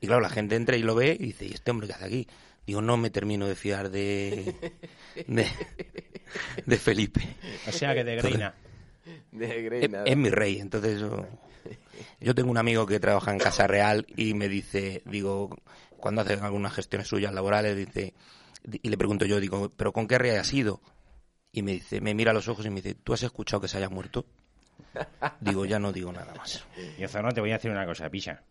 Y 0.00 0.06
claro, 0.06 0.22
la 0.22 0.30
gente 0.30 0.56
entra 0.56 0.76
y 0.76 0.82
lo 0.82 0.94
ve 0.94 1.14
y 1.20 1.24
dice, 1.26 1.44
¿y 1.46 1.52
este 1.52 1.70
hombre 1.70 1.88
qué 1.88 1.92
hace 1.94 2.04
aquí? 2.06 2.26
Digo, 2.66 2.80
no 2.80 2.96
me 2.96 3.10
termino 3.10 3.48
de 3.48 3.56
fiar 3.56 3.90
de, 3.90 4.54
de, 5.26 5.46
de 6.64 6.76
Felipe. 6.76 7.20
O 7.66 7.72
sea 7.72 7.94
que 7.94 8.04
de 8.04 8.16
Greina. 8.16 8.54
De 9.32 9.62
grey, 9.62 9.90
Es, 10.04 10.16
mi 10.16 10.30
rey, 10.30 10.60
entonces 10.60 11.00
yo, 11.00 11.26
yo 12.20 12.34
tengo 12.34 12.50
un 12.50 12.58
amigo 12.58 12.86
que 12.86 13.00
trabaja 13.00 13.32
en 13.32 13.38
Casa 13.38 13.66
Real 13.66 14.06
y 14.16 14.34
me 14.34 14.48
dice, 14.48 15.02
digo, 15.06 15.58
cuando 15.96 16.20
hace 16.20 16.34
algunas 16.34 16.72
gestiones 16.72 17.08
suyas 17.08 17.32
laborales, 17.32 17.76
dice, 17.76 18.14
y 18.70 18.88
le 18.88 18.96
pregunto 18.96 19.24
yo, 19.24 19.40
digo, 19.40 19.70
¿pero 19.76 19.92
con 19.92 20.06
qué 20.06 20.18
rey 20.18 20.36
has 20.36 20.52
ido? 20.52 20.80
Y 21.50 21.62
me 21.62 21.72
dice, 21.72 22.00
me 22.00 22.14
mira 22.14 22.30
a 22.30 22.34
los 22.34 22.48
ojos 22.48 22.64
y 22.64 22.70
me 22.70 22.76
dice, 22.76 22.94
¿tú 22.94 23.12
has 23.12 23.22
escuchado 23.22 23.60
que 23.60 23.68
se 23.68 23.78
haya 23.78 23.88
muerto? 23.88 24.24
Digo, 25.40 25.64
ya 25.64 25.78
no 25.78 25.92
digo 25.92 26.12
nada 26.12 26.32
más. 26.34 26.64
Y 26.98 27.02
no 27.02 27.28
te 27.30 27.40
voy 27.40 27.50
a 27.50 27.54
decir 27.54 27.70
una 27.70 27.86
cosa, 27.86 28.08
pisa. 28.08 28.42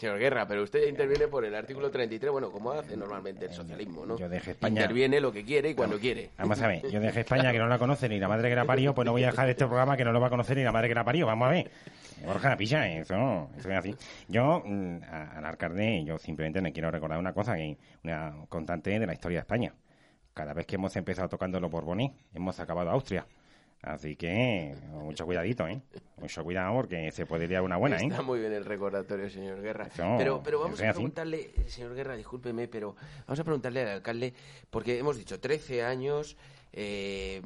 Señor 0.00 0.18
Guerra, 0.18 0.46
pero 0.48 0.62
usted 0.62 0.88
interviene 0.88 1.28
por 1.28 1.44
el 1.44 1.54
artículo 1.54 1.90
33, 1.90 2.32
bueno, 2.32 2.50
como 2.50 2.72
hace 2.72 2.96
normalmente 2.96 3.44
el 3.46 3.52
socialismo, 3.52 4.06
¿no? 4.06 4.16
Yo 4.16 4.28
dejé 4.28 4.52
España- 4.52 4.80
Interviene 4.80 5.20
lo 5.20 5.30
que 5.30 5.44
quiere 5.44 5.70
y 5.70 5.74
cuando 5.74 5.98
quiere. 5.98 6.30
Vamos 6.38 6.60
a 6.62 6.66
ver, 6.68 6.82
yo 6.90 6.98
dejé 7.00 7.20
España 7.20 7.52
que 7.52 7.58
no 7.58 7.68
la 7.68 7.78
conoce 7.78 8.08
ni 8.08 8.18
la 8.18 8.28
madre 8.28 8.48
que 8.48 8.56
la 8.56 8.64
parió, 8.64 8.94
pues 8.94 9.04
no 9.06 9.12
voy 9.12 9.22
a 9.24 9.26
dejar 9.26 9.48
este 9.50 9.66
programa 9.66 9.96
que 9.96 10.04
no 10.04 10.12
lo 10.12 10.20
va 10.20 10.28
a 10.28 10.30
conocer 10.30 10.56
ni 10.56 10.64
la 10.64 10.72
madre 10.72 10.88
que 10.88 10.94
la 10.94 11.04
parió. 11.04 11.26
Vamos 11.26 11.46
a 11.46 11.50
ver. 11.50 11.70
Borja, 12.24 12.56
pilla, 12.56 12.86
eso, 12.88 13.48
eso 13.58 13.70
es 13.70 13.76
así. 13.76 13.94
Yo, 14.28 14.62
mm, 14.64 14.98
al 15.36 15.44
alcalde, 15.44 16.04
yo 16.04 16.18
simplemente 16.18 16.60
le 16.60 16.72
quiero 16.72 16.90
recordar 16.90 17.18
una 17.18 17.32
cosa, 17.32 17.56
que 17.56 17.76
una 18.04 18.34
constante 18.48 18.98
de 18.98 19.06
la 19.06 19.12
historia 19.14 19.38
de 19.38 19.42
España. 19.42 19.74
Cada 20.34 20.52
vez 20.54 20.66
que 20.66 20.76
hemos 20.76 20.94
empezado 20.96 21.28
tocando 21.28 21.58
los 21.60 21.70
Borbones, 21.70 22.10
hemos 22.34 22.58
acabado 22.60 22.90
Austria. 22.90 23.26
Así 23.82 24.14
que, 24.14 24.74
mucho 24.92 25.24
cuidadito, 25.24 25.66
¿eh? 25.66 25.80
Mucho 26.18 26.44
cuidado 26.44 26.74
porque 26.74 27.10
se 27.12 27.24
puede 27.24 27.48
liar 27.48 27.62
una 27.62 27.78
buena, 27.78 27.96
¿eh? 27.96 28.06
Está 28.08 28.20
muy 28.20 28.38
bien 28.38 28.52
el 28.52 28.66
recordatorio, 28.66 29.30
señor 29.30 29.62
Guerra. 29.62 29.88
Pero, 30.18 30.42
pero 30.42 30.60
vamos 30.60 30.80
a 30.82 30.90
así. 30.90 30.92
preguntarle, 30.92 31.50
señor 31.66 31.94
Guerra, 31.94 32.14
discúlpeme, 32.14 32.68
pero 32.68 32.94
vamos 33.26 33.40
a 33.40 33.44
preguntarle 33.44 33.82
al 33.82 33.88
alcalde, 33.88 34.34
porque 34.68 34.98
hemos 34.98 35.16
dicho 35.16 35.40
13 35.40 35.82
años, 35.82 36.36
eh, 36.74 37.40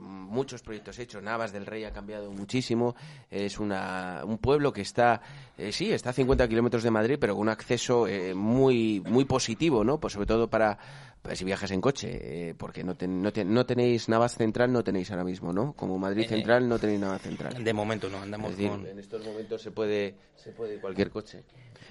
muchos 0.00 0.62
proyectos 0.62 0.98
hechos, 0.98 1.22
Navas 1.22 1.52
del 1.52 1.66
Rey 1.66 1.84
ha 1.84 1.92
cambiado 1.92 2.30
muchísimo, 2.32 2.94
es 3.30 3.58
una, 3.58 4.22
un 4.24 4.38
pueblo 4.38 4.72
que 4.72 4.82
está, 4.82 5.20
eh, 5.58 5.72
sí, 5.72 5.92
está 5.92 6.10
a 6.10 6.12
50 6.12 6.48
kilómetros 6.48 6.82
de 6.82 6.90
Madrid, 6.90 7.18
pero 7.20 7.34
con 7.34 7.42
un 7.42 7.48
acceso 7.48 8.06
eh, 8.06 8.34
muy, 8.34 9.02
muy 9.06 9.24
positivo, 9.24 9.84
¿no? 9.84 9.98
Pues 9.98 10.14
sobre 10.14 10.26
todo 10.26 10.48
para, 10.48 10.78
para 11.22 11.36
si 11.36 11.44
viajas 11.44 11.70
en 11.70 11.80
coche, 11.80 12.48
eh, 12.50 12.54
porque 12.54 12.82
no, 12.82 12.96
ten- 12.96 13.22
no, 13.22 13.32
ten- 13.32 13.52
no 13.52 13.66
tenéis 13.66 14.08
Navas 14.08 14.36
Central, 14.36 14.72
no 14.72 14.82
tenéis 14.82 15.10
ahora 15.10 15.24
mismo, 15.24 15.52
¿no? 15.52 15.72
Como 15.74 15.98
Madrid 15.98 16.22
Eh, 16.24 16.28
Central 16.28 16.68
no 16.68 16.78
tenéis 16.78 17.00
Navas 17.00 17.22
Central. 17.22 17.62
De 17.62 17.72
momento 17.72 18.08
no, 18.08 18.20
andamos 18.22 18.52
Es 18.52 18.56
decir, 18.56 18.70
con... 18.70 18.86
en 18.86 18.98
estos 18.98 19.24
momentos 19.24 19.60
se 19.62 19.70
puede, 19.70 20.14
se 20.36 20.52
puede 20.52 20.74
ir 20.74 20.80
cualquier 20.80 21.10
coche. 21.10 21.44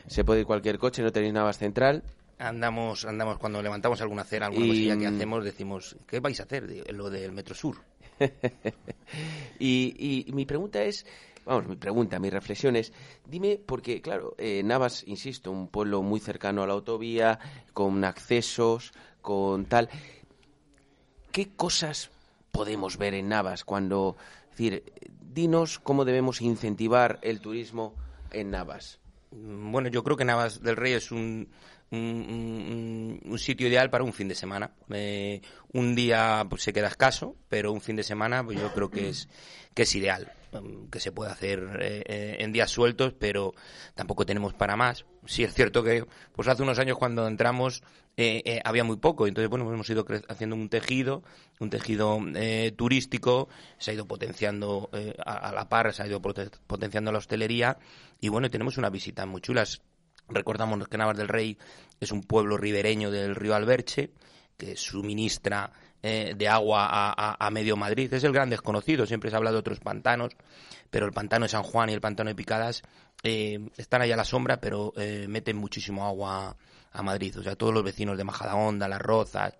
Se 0.07 0.23
puede 0.23 0.41
ir 0.41 0.45
cualquier 0.45 0.79
coche, 0.79 1.01
no 1.03 1.11
tenéis 1.11 1.33
Navas 1.33 1.57
Central. 1.57 2.03
Andamos, 2.39 3.03
andamos 3.05 3.37
cuando 3.37 3.61
levantamos 3.61 3.99
alguna 4.01 4.23
cera, 4.23 4.45
alguna 4.47 4.65
Y, 4.65 4.69
cosilla 4.69 4.97
que 4.97 5.09
mm, 5.11 5.15
hacemos, 5.15 5.43
decimos, 5.43 5.97
¿qué 6.07 6.19
vais 6.21 6.39
a 6.39 6.43
hacer? 6.43 6.67
Lo 6.93 7.09
del 7.09 7.31
Metro 7.33 7.53
Sur. 7.53 7.75
y, 9.59 10.25
y 10.27 10.31
mi 10.33 10.45
pregunta 10.45 10.81
es, 10.83 11.05
vamos, 11.45 11.67
mi 11.67 11.75
pregunta, 11.75 12.19
mi 12.19 12.29
reflexión 12.29 12.75
es, 12.75 12.93
dime, 13.27 13.59
porque 13.65 14.01
claro, 14.01 14.35
eh, 14.37 14.61
Navas, 14.63 15.03
insisto, 15.07 15.51
un 15.51 15.67
pueblo 15.67 16.01
muy 16.01 16.19
cercano 16.19 16.63
a 16.63 16.67
la 16.67 16.73
autovía, 16.73 17.39
con 17.73 18.03
accesos, 18.03 18.93
con 19.21 19.65
tal, 19.65 19.89
¿qué 21.31 21.49
cosas 21.55 22.09
podemos 22.51 22.97
ver 22.97 23.13
en 23.13 23.29
Navas 23.29 23.63
cuando, 23.63 24.15
es 24.45 24.49
decir, 24.51 24.83
dinos 25.21 25.79
cómo 25.79 26.05
debemos 26.05 26.41
incentivar 26.41 27.19
el 27.21 27.39
turismo 27.41 27.93
en 28.31 28.51
Navas? 28.51 28.99
Mm, 29.31 29.71
Bueno, 29.71 29.89
yo 29.89 30.03
creo 30.03 30.17
que 30.17 30.25
Navas 30.25 30.61
del 30.61 30.75
Rey 30.75 30.93
es 30.93 31.11
un, 31.11 31.49
un, 31.91 31.99
un- 31.99 33.19
un 33.31 33.39
sitio 33.39 33.67
ideal 33.67 33.89
para 33.89 34.03
un 34.03 34.13
fin 34.13 34.27
de 34.27 34.35
semana. 34.35 34.71
Eh, 34.89 35.41
un 35.73 35.95
día 35.95 36.45
pues, 36.49 36.63
se 36.63 36.73
queda 36.73 36.87
escaso, 36.87 37.35
pero 37.47 37.71
un 37.71 37.81
fin 37.81 37.95
de 37.95 38.03
semana 38.03 38.43
pues, 38.43 38.59
yo 38.59 38.71
creo 38.73 38.89
que 38.89 39.09
es, 39.09 39.29
que 39.73 39.83
es 39.83 39.95
ideal. 39.95 40.31
mm, 40.53 40.87
Que 40.89 40.99
se 40.99 41.11
puede 41.11 41.31
hacer 41.31 41.59
eh, 41.81 42.03
eh, 42.07 42.37
en 42.39 42.51
días 42.51 42.71
sueltos, 42.71 43.13
pero 43.13 43.53
tampoco 43.95 44.25
tenemos 44.25 44.53
para 44.55 44.75
más. 44.75 45.05
Sí 45.25 45.43
es 45.43 45.53
cierto 45.53 45.83
que 45.83 46.05
pues 46.33 46.47
hace 46.47 46.63
unos 46.63 46.79
años 46.79 46.97
cuando 46.97 47.27
entramos 47.27 47.83
eh, 48.21 48.41
eh, 48.43 48.61
había 48.65 48.83
muy 48.83 48.97
poco, 48.97 49.27
entonces 49.27 49.49
bueno, 49.49 49.71
hemos 49.73 49.89
ido 49.89 50.05
haciendo 50.27 50.57
un 50.57 50.67
tejido, 50.67 51.23
un 51.61 51.69
tejido 51.69 52.19
eh, 52.35 52.73
turístico, 52.75 53.47
se 53.77 53.91
ha 53.91 53.93
ido 53.93 54.09
potenciando 54.09 54.89
eh, 54.91 55.15
a, 55.25 55.53
la 55.53 55.69
par, 55.69 55.93
se 55.93 56.03
ha 56.03 56.07
ido 56.07 56.21
potenciando 56.21 57.13
la 57.13 57.19
hostelería 57.19 57.77
y 58.19 58.27
bueno, 58.27 58.49
tenemos 58.49 58.77
unas 58.77 58.91
visitas 58.91 59.25
muy 59.25 59.39
chulas. 59.39 59.81
Recordamos 60.27 60.85
que 60.89 60.97
Navas 60.97 61.15
del 61.15 61.29
Rey 61.29 61.57
es 62.01 62.11
un 62.11 62.21
pueblo 62.21 62.57
ribereño 62.57 63.09
del 63.09 63.35
río 63.35 63.55
Alberche 63.55 64.11
que 64.57 64.75
suministra 64.75 65.71
eh, 66.03 66.33
de 66.35 66.49
agua 66.49 67.13
a, 67.15 67.49
medio 67.51 67.77
Madrid. 67.77 68.13
Es 68.13 68.25
el 68.25 68.33
gran 68.33 68.49
desconocido, 68.49 69.05
siempre 69.05 69.29
se 69.29 69.37
habla 69.37 69.53
de 69.53 69.59
otros 69.59 69.79
pantanos, 69.79 70.33
pero 70.89 71.05
el 71.05 71.13
pantano 71.13 71.45
de 71.45 71.49
San 71.49 71.63
Juan 71.63 71.89
y 71.89 71.93
el 71.93 72.01
pantano 72.01 72.27
de 72.27 72.35
Picadas 72.35 72.83
eh, 73.23 73.59
están 73.77 74.01
ahí 74.01 74.11
a 74.11 74.17
la 74.17 74.25
sombra, 74.25 74.59
pero 74.59 74.93
meten 75.29 75.55
muchísimo 75.55 76.05
agua 76.05 76.57
a 76.91 77.03
Madrid. 77.03 77.37
O 77.39 77.43
sea, 77.43 77.55
todos 77.55 77.73
los 77.73 77.83
vecinos 77.83 78.17
de 78.17 78.23
Majadahonda, 78.23 78.87
Las 78.87 79.01
Rozas, 79.01 79.55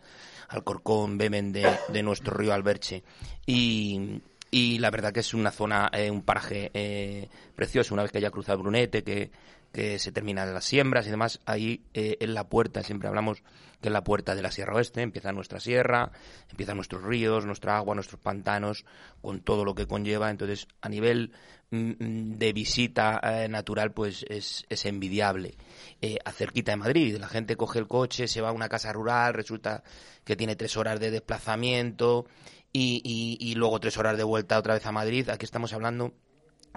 Alcorcón 0.50 1.18
beben 1.18 1.52
de, 1.52 1.78
de 1.90 2.04
nuestro 2.04 2.36
río 2.36 2.54
Alberche. 2.54 3.04
Y, 3.46 4.22
y 4.52 4.80
la 4.80 4.90
verdad 4.90 5.14
que 5.14 5.20
es 5.20 5.34
una 5.34 5.52
zona, 5.52 5.90
eh, 5.94 6.10
un 6.10 6.24
paraje 6.24 6.72
eh, 6.74 7.30
precioso. 7.56 7.94
Una 7.94 8.04
vez 8.04 8.12
que 8.12 8.18
haya 8.18 8.32
cruzado 8.32 8.60
Brunete, 8.60 9.04
que, 9.04 9.32
que 9.72 10.00
se 10.00 10.12
terminan 10.12 10.54
las 10.54 10.66
siembras 10.66 11.06
y 11.08 11.12
demás, 11.12 11.42
ahí 11.46 11.84
eh, 11.94 12.18
en 12.22 12.34
la 12.34 12.50
puerta, 12.50 12.84
siempre 12.84 13.08
hablamos 13.08 13.44
que 13.82 13.88
es 13.88 13.94
la 13.94 14.04
puerta 14.04 14.36
de 14.36 14.42
la 14.42 14.52
Sierra 14.52 14.76
Oeste, 14.76 15.02
empieza 15.02 15.32
nuestra 15.32 15.60
sierra, 15.60 16.12
empiezan 16.50 16.76
nuestros 16.76 17.04
ríos, 17.04 17.46
nuestra 17.46 17.78
agua, 17.78 17.96
nuestros 17.96 18.20
pantanos, 18.20 18.84
con 19.22 19.40
todo 19.42 19.64
lo 19.64 19.74
que 19.74 19.88
conlleva. 19.88 20.30
Entonces, 20.30 20.68
a 20.82 20.90
nivel 20.90 21.32
mm, 21.72 21.92
mm, 21.92 22.38
de 22.38 22.54
visita 22.54 23.22
eh, 23.24 23.48
natural, 23.48 23.94
pues 23.94 24.26
es, 24.28 24.66
es 24.68 24.86
envidiable. 24.86 25.56
Eh, 26.02 26.18
a 26.26 26.32
cerquita 26.34 26.72
de 26.72 26.78
Madrid, 26.78 27.18
la 27.18 27.30
gente 27.30 27.56
coge 27.56 27.80
el 27.80 27.88
coche, 27.88 28.28
se 28.28 28.42
va 28.42 28.50
a 28.50 28.54
una 28.54 28.68
casa 28.68 28.92
rural, 28.92 29.34
resulta 29.34 29.84
que 30.26 30.36
tiene 30.36 30.58
tres 30.58 30.76
horas 30.76 31.00
de 31.00 31.12
desplazamiento 31.12 32.26
y 32.72 33.56
luego 33.56 33.80
tres 33.80 33.98
horas 33.98 34.16
de 34.16 34.24
vuelta 34.24 34.60
otra 34.60 34.74
vez 34.74 34.86
a 34.86 34.92
Madrid. 34.92 35.30
Aquí 35.30 35.46
estamos 35.46 35.74
hablando 35.74 36.14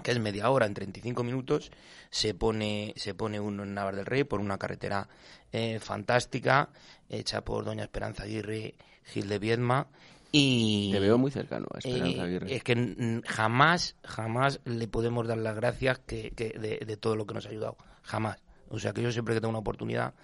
que 0.01 0.11
es 0.11 0.19
media 0.19 0.49
hora, 0.49 0.65
en 0.65 0.73
35 0.73 1.23
minutos, 1.23 1.71
se 2.09 2.33
pone, 2.33 2.93
se 2.95 3.13
pone 3.13 3.39
uno 3.39 3.63
en 3.63 3.73
Navas 3.73 3.95
del 3.95 4.05
Rey 4.05 4.23
por 4.23 4.39
una 4.39 4.57
carretera 4.57 5.07
eh, 5.51 5.79
fantástica, 5.79 6.69
hecha 7.09 7.41
por 7.41 7.65
doña 7.65 7.83
Esperanza 7.83 8.23
Aguirre 8.23 8.75
Gil 9.05 9.27
de 9.27 9.39
Viedma. 9.39 9.87
Y, 10.31 10.91
Te 10.91 10.99
veo 10.99 11.17
muy 11.17 11.29
cercano 11.29 11.67
a 11.73 11.77
Esperanza 11.77 12.17
eh, 12.17 12.21
Aguirre. 12.21 12.55
Es 12.55 12.63
que 12.63 13.21
jamás, 13.25 13.95
jamás 14.03 14.59
le 14.65 14.87
podemos 14.87 15.27
dar 15.27 15.37
las 15.37 15.55
gracias 15.55 15.99
que, 15.99 16.31
que 16.31 16.49
de, 16.49 16.85
de 16.85 16.97
todo 16.97 17.15
lo 17.15 17.27
que 17.27 17.33
nos 17.33 17.45
ha 17.45 17.49
ayudado. 17.49 17.77
Jamás. 18.01 18.41
O 18.69 18.79
sea 18.79 18.93
que 18.93 19.03
yo 19.03 19.11
siempre 19.11 19.35
que 19.35 19.41
tengo 19.41 19.51
una 19.51 19.59
oportunidad, 19.59 20.15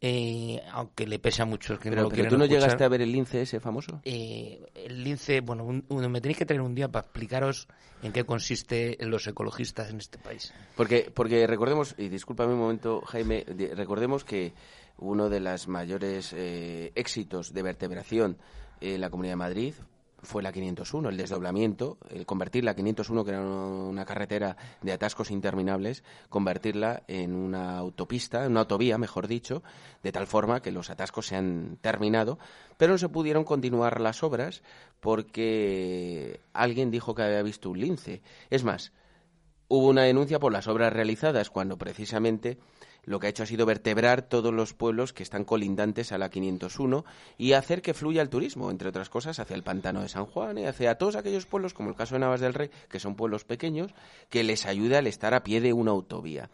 eh, 0.00 0.62
aunque 0.72 1.06
le 1.06 1.18
pesa 1.18 1.44
mucho, 1.44 1.74
es 1.74 1.78
que 1.80 1.90
Pero, 1.90 2.02
no 2.04 2.08
pero 2.08 2.28
tú 2.28 2.38
no 2.38 2.44
escuchar, 2.44 2.62
llegaste 2.62 2.84
a 2.84 2.88
ver 2.88 3.02
el 3.02 3.12
lince 3.12 3.42
ese 3.42 3.60
famoso. 3.60 4.00
eh, 4.04 4.60
el 4.74 5.04
lince, 5.04 5.40
bueno, 5.40 5.64
un- 5.64 5.84
un- 5.88 6.10
me 6.10 6.20
tenéis 6.20 6.38
que 6.38 6.46
traer 6.46 6.62
un 6.62 6.74
día 6.74 6.88
para 6.88 7.04
explicaros 7.04 7.68
en 8.02 8.12
qué 8.12 8.24
consiste 8.24 8.96
los 9.00 9.26
ecologistas 9.26 9.90
en 9.90 9.98
este 9.98 10.18
país. 10.18 10.54
Porque, 10.76 11.10
porque 11.14 11.46
recordemos, 11.46 11.94
y 11.98 12.08
discúlpame 12.08 12.54
un 12.54 12.60
momento, 12.60 13.02
Jaime, 13.02 13.44
recordemos 13.74 14.24
que 14.24 14.54
uno 14.98 15.28
de 15.28 15.40
los 15.40 15.68
mayores 15.68 16.32
eh, 16.34 16.92
éxitos 16.94 17.52
de 17.52 17.62
vertebración 17.62 18.38
en 18.80 19.00
la 19.02 19.10
Comunidad 19.10 19.32
de 19.32 19.36
Madrid 19.36 19.74
fue 20.22 20.42
la 20.42 20.52
501, 20.52 21.08
el 21.08 21.16
desdoblamiento, 21.16 21.98
el 22.10 22.26
convertir 22.26 22.64
la 22.64 22.74
501, 22.74 23.24
que 23.24 23.30
era 23.30 23.40
una 23.40 24.04
carretera 24.04 24.56
de 24.82 24.92
atascos 24.92 25.30
interminables, 25.30 26.04
convertirla 26.28 27.02
en 27.08 27.34
una 27.34 27.78
autopista, 27.78 28.44
en 28.44 28.52
una 28.52 28.60
autovía, 28.60 28.98
mejor 28.98 29.28
dicho, 29.28 29.62
de 30.02 30.12
tal 30.12 30.26
forma 30.26 30.60
que 30.60 30.72
los 30.72 30.90
atascos 30.90 31.26
se 31.26 31.36
han 31.36 31.78
terminado, 31.80 32.38
pero 32.76 32.92
no 32.92 32.98
se 32.98 33.08
pudieron 33.08 33.44
continuar 33.44 34.00
las 34.00 34.22
obras 34.22 34.62
porque 35.00 36.40
alguien 36.52 36.90
dijo 36.90 37.14
que 37.14 37.22
había 37.22 37.42
visto 37.42 37.70
un 37.70 37.80
lince. 37.80 38.22
Es 38.50 38.64
más, 38.64 38.92
hubo 39.68 39.88
una 39.88 40.02
denuncia 40.02 40.38
por 40.38 40.52
las 40.52 40.68
obras 40.68 40.92
realizadas 40.92 41.50
cuando 41.50 41.78
precisamente 41.78 42.58
lo 43.04 43.18
que 43.18 43.26
ha 43.26 43.30
hecho 43.30 43.42
ha 43.42 43.46
sido 43.46 43.66
vertebrar 43.66 44.22
todos 44.22 44.52
los 44.52 44.74
pueblos 44.74 45.12
que 45.12 45.22
están 45.22 45.44
colindantes 45.44 46.12
a 46.12 46.18
la 46.18 46.30
501 46.30 47.04
y 47.38 47.52
hacer 47.52 47.82
que 47.82 47.94
fluya 47.94 48.22
el 48.22 48.28
turismo, 48.28 48.70
entre 48.70 48.88
otras 48.90 49.08
cosas, 49.08 49.38
hacia 49.38 49.56
el 49.56 49.62
pantano 49.62 50.02
de 50.02 50.08
San 50.08 50.26
Juan 50.26 50.58
y 50.58 50.66
hacia 50.66 50.96
todos 50.96 51.16
aquellos 51.16 51.46
pueblos, 51.46 51.74
como 51.74 51.90
el 51.90 51.96
caso 51.96 52.14
de 52.14 52.20
Navas 52.20 52.40
del 52.40 52.54
Rey, 52.54 52.70
que 52.88 53.00
son 53.00 53.16
pueblos 53.16 53.44
pequeños, 53.44 53.92
que 54.28 54.44
les 54.44 54.66
ayuda 54.66 54.98
al 54.98 55.06
estar 55.06 55.34
a 55.34 55.42
pie 55.42 55.60
de 55.60 55.72
una 55.72 55.90
autovía. 55.92 56.50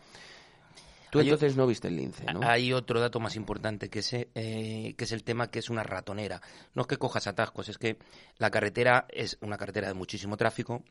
Tú 1.10 1.20
Hay- 1.20 1.26
entonces 1.28 1.56
no 1.56 1.68
viste 1.68 1.86
el 1.86 1.96
lince, 1.96 2.24
¿no? 2.32 2.40
Hay 2.42 2.72
otro 2.72 2.98
dato 3.00 3.20
más 3.20 3.36
importante 3.36 3.88
que 3.88 4.00
es, 4.00 4.12
eh, 4.12 4.94
que 4.98 5.04
es 5.04 5.12
el 5.12 5.22
tema 5.22 5.50
que 5.52 5.60
es 5.60 5.70
una 5.70 5.84
ratonera. 5.84 6.42
No 6.74 6.82
es 6.82 6.88
que 6.88 6.96
cojas 6.96 7.28
atascos, 7.28 7.68
es 7.68 7.78
que 7.78 7.96
la 8.38 8.50
carretera 8.50 9.06
es 9.10 9.38
una 9.40 9.56
carretera 9.56 9.86
de 9.86 9.94
muchísimo 9.94 10.36
tráfico 10.36 10.82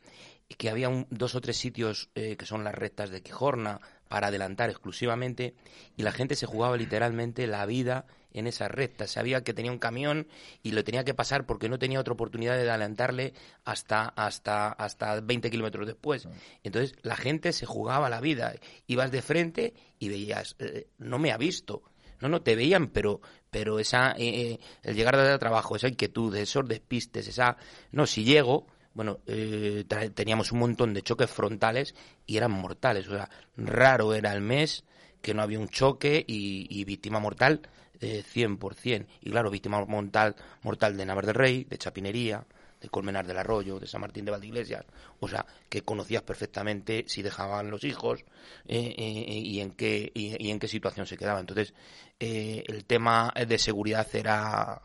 y 0.48 0.54
que 0.54 0.70
había 0.70 0.88
un- 0.88 1.06
dos 1.10 1.34
o 1.34 1.40
tres 1.42 1.58
sitios 1.58 2.08
eh, 2.14 2.36
que 2.36 2.46
son 2.46 2.64
las 2.64 2.74
rectas 2.74 3.10
de 3.10 3.22
Quijorna 3.22 3.78
para 4.08 4.28
adelantar 4.28 4.70
exclusivamente 4.70 5.54
y 5.96 6.02
la 6.02 6.12
gente 6.12 6.36
se 6.36 6.46
jugaba 6.46 6.76
literalmente 6.76 7.46
la 7.46 7.66
vida 7.66 8.06
en 8.32 8.46
esas 8.46 8.70
rectas. 8.70 9.10
Sabía 9.10 9.42
que 9.42 9.54
tenía 9.54 9.72
un 9.72 9.78
camión 9.78 10.28
y 10.62 10.72
lo 10.72 10.84
tenía 10.84 11.04
que 11.04 11.14
pasar 11.14 11.46
porque 11.46 11.68
no 11.68 11.78
tenía 11.78 12.00
otra 12.00 12.12
oportunidad 12.12 12.54
de 12.54 12.68
adelantarle 12.68 13.32
hasta, 13.64 14.04
hasta, 14.08 14.68
hasta 14.68 15.20
20 15.20 15.50
kilómetros 15.50 15.86
después. 15.86 16.28
Entonces 16.62 16.96
la 17.02 17.16
gente 17.16 17.52
se 17.52 17.66
jugaba 17.66 18.10
la 18.10 18.20
vida. 18.20 18.54
Ibas 18.86 19.10
de 19.10 19.22
frente 19.22 19.74
y 19.98 20.08
veías, 20.08 20.54
eh, 20.58 20.88
no 20.98 21.18
me 21.18 21.32
ha 21.32 21.38
visto. 21.38 21.82
No, 22.20 22.28
no, 22.28 22.40
te 22.40 22.56
veían, 22.56 22.88
pero, 22.88 23.20
pero 23.50 23.78
esa, 23.78 24.14
eh, 24.16 24.58
el 24.82 24.94
llegar 24.94 25.16
de 25.18 25.38
trabajo, 25.38 25.76
esa 25.76 25.88
inquietud, 25.88 26.34
esos 26.36 26.66
despistes, 26.66 27.28
esa, 27.28 27.58
no, 27.92 28.06
si 28.06 28.24
llego, 28.24 28.66
bueno, 28.96 29.20
eh, 29.26 29.84
teníamos 30.14 30.52
un 30.52 30.60
montón 30.60 30.94
de 30.94 31.02
choques 31.02 31.30
frontales 31.30 31.94
y 32.26 32.38
eran 32.38 32.50
mortales. 32.50 33.06
O 33.08 33.10
sea, 33.10 33.28
raro 33.58 34.14
era 34.14 34.32
el 34.32 34.40
mes 34.40 34.84
que 35.20 35.34
no 35.34 35.42
había 35.42 35.58
un 35.58 35.68
choque 35.68 36.24
y, 36.26 36.66
y 36.70 36.84
víctima 36.84 37.20
mortal 37.20 37.60
eh, 38.00 38.24
100%. 38.24 39.06
Y 39.20 39.30
claro, 39.30 39.50
víctima 39.50 39.84
mortal, 39.84 40.34
mortal 40.62 40.96
de 40.96 41.04
Navas 41.04 41.26
del 41.26 41.34
Rey, 41.34 41.64
de 41.64 41.76
Chapinería, 41.76 42.46
de 42.80 42.88
Colmenar 42.88 43.26
del 43.26 43.36
Arroyo, 43.36 43.78
de 43.78 43.86
San 43.86 44.00
Martín 44.00 44.24
de 44.24 44.30
Valdeiglesias. 44.30 44.86
O 45.20 45.28
sea, 45.28 45.44
que 45.68 45.82
conocías 45.82 46.22
perfectamente 46.22 47.04
si 47.06 47.20
dejaban 47.20 47.70
los 47.70 47.84
hijos 47.84 48.24
eh, 48.66 48.94
eh, 48.96 49.38
y, 49.38 49.60
en 49.60 49.72
qué, 49.72 50.10
y, 50.14 50.42
y 50.42 50.50
en 50.50 50.58
qué 50.58 50.68
situación 50.68 51.06
se 51.06 51.18
quedaba. 51.18 51.40
Entonces, 51.40 51.74
eh, 52.18 52.64
el 52.66 52.86
tema 52.86 53.30
de 53.46 53.58
seguridad 53.58 54.08
era, 54.14 54.80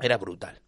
era 0.00 0.16
brutal. 0.16 0.63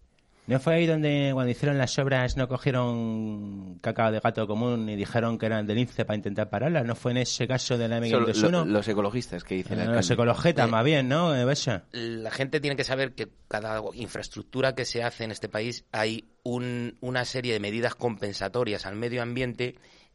¿No 0.47 0.61
fue 0.61 0.75
ahí 0.75 0.87
donde 0.87 1.31
cuando 1.33 1.51
hicieron 1.51 1.77
las 1.77 1.99
obras 1.99 2.37
no 2.37 2.47
cogieron 2.47 3.79
cacao 3.81 4.13
de 4.13 4.21
gato 4.21 4.47
común 4.47 4.89
y 4.89 4.95
dijeron 4.97 5.39
que 5.39 5.47
eran 5.47 5.67
del 5.67 5.79
INCE 5.79 6.05
para 6.05 6.17
intentar 6.17 6.49
pararlas? 6.49 6.85
¿No 6.85 6.95
fue 6.95 7.11
en 7.13 7.19
ese 7.19 7.49
caso 7.49 7.77
de 7.77 7.89
la 7.89 7.97
Son 8.07 8.23
lo- 8.23 8.29
M521? 8.29 8.65
los 8.67 8.89
ecologistas 8.89 9.43
que 9.45 9.57
dicen 9.57 9.75
el 9.81 9.87
los 9.87 9.89
alcalde. 9.97 10.15
ecologetas, 10.15 10.69
Eh, 10.69 10.71
más 10.71 10.85
bien, 10.85 11.09
¿no? 11.09 11.35
Eh, 11.35 11.45
Besa? 11.45 11.85
la 11.93 12.31
gente 12.31 12.61
tiene 12.61 12.77
que 12.77 12.85
saber 12.85 13.13
que 13.15 13.29
cada 13.49 13.83
infraestructura 13.95 14.75
que 14.75 14.85
se 14.85 15.03
hace 15.03 15.25
en 15.25 15.33
este 15.33 15.49
país 15.49 15.85
hay 15.93 16.25
un- 16.45 16.97
una 17.01 17.25
serie 17.25 17.53
de 17.53 17.61
medidas 17.61 17.95
compensatorias 17.97 18.87
al 18.87 18.95
medio 18.97 19.23
ambiente 19.23 19.75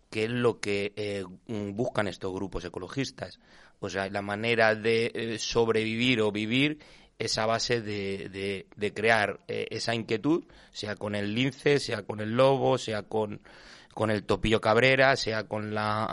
que 0.10 0.26
es 0.26 0.30
lo 0.30 0.60
que 0.60 0.92
eh, 0.98 1.24
buscan 1.48 2.08
estos 2.10 2.34
grupos 2.34 2.66
ecologistas. 2.66 3.40
O 3.80 3.90
sea, 3.90 4.10
la 4.10 4.22
manera 4.22 4.76
de 4.76 5.12
eh, 5.16 5.40
sobrevivir 5.40 6.20
o 6.22 6.32
vivir 6.34 6.80
es 7.24 7.38
a 7.38 7.46
base 7.46 7.82
de, 7.82 8.30
de- 8.30 8.94
crear 8.94 9.40
eh, 9.48 9.68
esa 9.72 9.94
inquietud, 9.96 10.44
sea 10.72 10.96
con 10.96 11.16
el 11.16 11.34
lince, 11.34 11.80
sea 11.80 12.04
con 12.04 12.20
el 12.20 12.32
lobo, 12.36 12.78
sea 12.78 13.04
con, 13.04 13.42
con 13.94 14.10
el 14.12 14.24
topillo 14.24 14.60
cabrera, 14.62 15.16
sea 15.16 15.44
con 15.48 15.74
la 15.74 16.06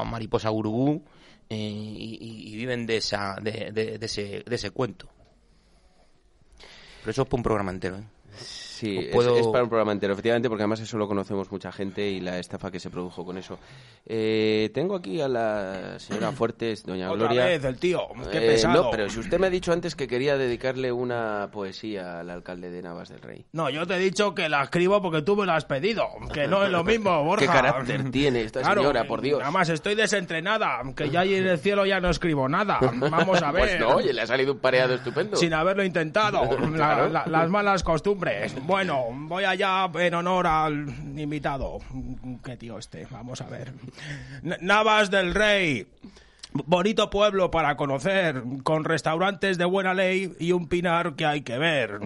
ah, 0.00 0.04
mariposa 0.04 0.50
urubú, 0.50 1.04
eh, 1.48 1.56
y, 1.56 2.18
y- 2.52 2.56
viven 2.56 2.86
de, 2.86 2.96
esa, 2.96 3.36
de- 3.40 3.72
de 3.98 3.98
ese, 4.06 4.42
de 4.46 4.54
ese 4.56 4.70
cuento. 4.70 5.08
Pero 7.00 7.10
eso 7.10 7.22
es 7.22 7.28
para 7.28 7.38
un 7.38 7.42
programa 7.42 7.70
entero. 7.70 7.96
¿eh? 7.98 8.04
Sí, 8.36 8.98
es- 8.98 9.14
Puedo- 9.14 9.36
es, 9.38 9.46
para 9.46 9.62
un 9.64 9.70
programa 9.70 9.92
entero, 9.92 10.12
efectivamente, 10.14 10.48
porque 10.48 10.62
además 10.64 10.80
eso 10.80 10.98
lo 10.98 11.06
conocemos 11.06 11.50
mucha 11.50 11.70
gente 11.72 12.06
y 12.10 12.20
la 12.20 12.38
estafa 12.38 12.70
que 12.70 12.80
se 12.80 12.90
produjo 12.90 13.24
con 13.24 13.38
eso. 13.38 13.58
Eh, 14.06 14.70
tengo 14.74 14.96
aquí 14.96 15.20
a 15.20 15.28
la 15.28 15.98
señora 15.98 16.32
Fuertes, 16.36 16.84
doña 16.84 17.10
Otra 17.10 17.26
Gloria. 17.28 17.44
vez 17.46 17.64
el 17.64 17.78
tío, 17.78 18.00
qué 18.30 18.38
Eh, 18.38 18.50
pesado. 18.50 18.84
no, 18.84 18.90
pero 18.90 19.08
si 19.08 19.20
usted 19.20 19.38
me 19.38 19.46
ha 19.46 19.50
dicho 19.50 19.72
antes 19.72 19.94
que 19.94 20.06
quería 20.08 20.36
dedicarle 20.36 20.90
una 20.92 21.48
poesía 21.52 22.20
al 22.20 22.30
alcalde 22.30 22.70
de 22.70 22.82
Navas 22.82 23.08
del 23.08 23.20
Rey. 23.22 23.46
No, 23.52 23.70
yo 23.70 23.86
te 23.86 23.94
he 23.94 23.98
dicho 23.98 24.34
que 24.34 24.48
la 24.48 24.64
escribo 24.64 25.00
porque 25.00 25.22
tú 25.22 25.36
me 25.36 25.46
la 25.46 25.56
has 25.56 25.64
pedido, 25.64 26.08
que 26.32 26.48
no 26.48 26.64
es 26.64 26.70
lo 26.70 26.82
mismo, 26.84 27.22
Borja. 27.24 27.46
¿Qué 27.46 27.50
carácter 27.52 28.10
tiene 28.10 28.42
esta 28.42 28.60
Claro, 28.60 28.82
señora, 28.82 29.04
por 29.04 29.20
Dios? 29.20 29.38
Nada 29.38 29.52
más 29.52 29.68
estoy 29.68 29.94
desentrenada, 29.94 30.80
que 30.96 31.08
ya 31.10 31.20
allí 31.20 31.36
en 31.36 31.46
el 31.46 31.58
cielo 31.58 31.86
ya 31.86 32.00
no 32.00 32.10
escribo 32.10 32.48
nada. 32.48 32.78
Vamos 33.10 33.40
a 33.42 33.52
ver. 33.52 33.68
Pues 33.68 33.80
no, 33.80 33.88
oye, 33.96 34.12
le 34.12 34.20
ha 34.22 34.26
salido 34.26 34.52
un 34.54 34.58
pareado 34.58 34.94
estupendo. 34.94 35.36
Sin 35.36 35.54
haberlo 35.54 35.84
intentado. 35.84 36.42
La- 36.74 36.74
Claro. 36.74 37.08
la- 37.08 37.26
las 37.26 37.48
malas 37.48 37.82
costumbres. 37.82 38.23
Bueno, 38.62 39.06
voy 39.10 39.44
allá 39.44 39.90
en 39.94 40.14
honor 40.14 40.46
al 40.46 40.88
invitado. 41.16 41.80
Qué 42.42 42.56
tío 42.56 42.78
este, 42.78 43.06
vamos 43.10 43.40
a 43.40 43.46
ver. 43.46 43.72
Navas 44.60 45.10
del 45.10 45.34
Rey. 45.34 45.86
Bonito 46.56 47.10
pueblo 47.10 47.50
para 47.50 47.76
conocer, 47.76 48.40
con 48.62 48.84
restaurantes 48.84 49.58
de 49.58 49.64
buena 49.64 49.92
ley 49.92 50.32
y 50.38 50.52
un 50.52 50.68
pinar 50.68 51.16
que 51.16 51.26
hay 51.26 51.42
que 51.42 51.58
ver. 51.58 51.98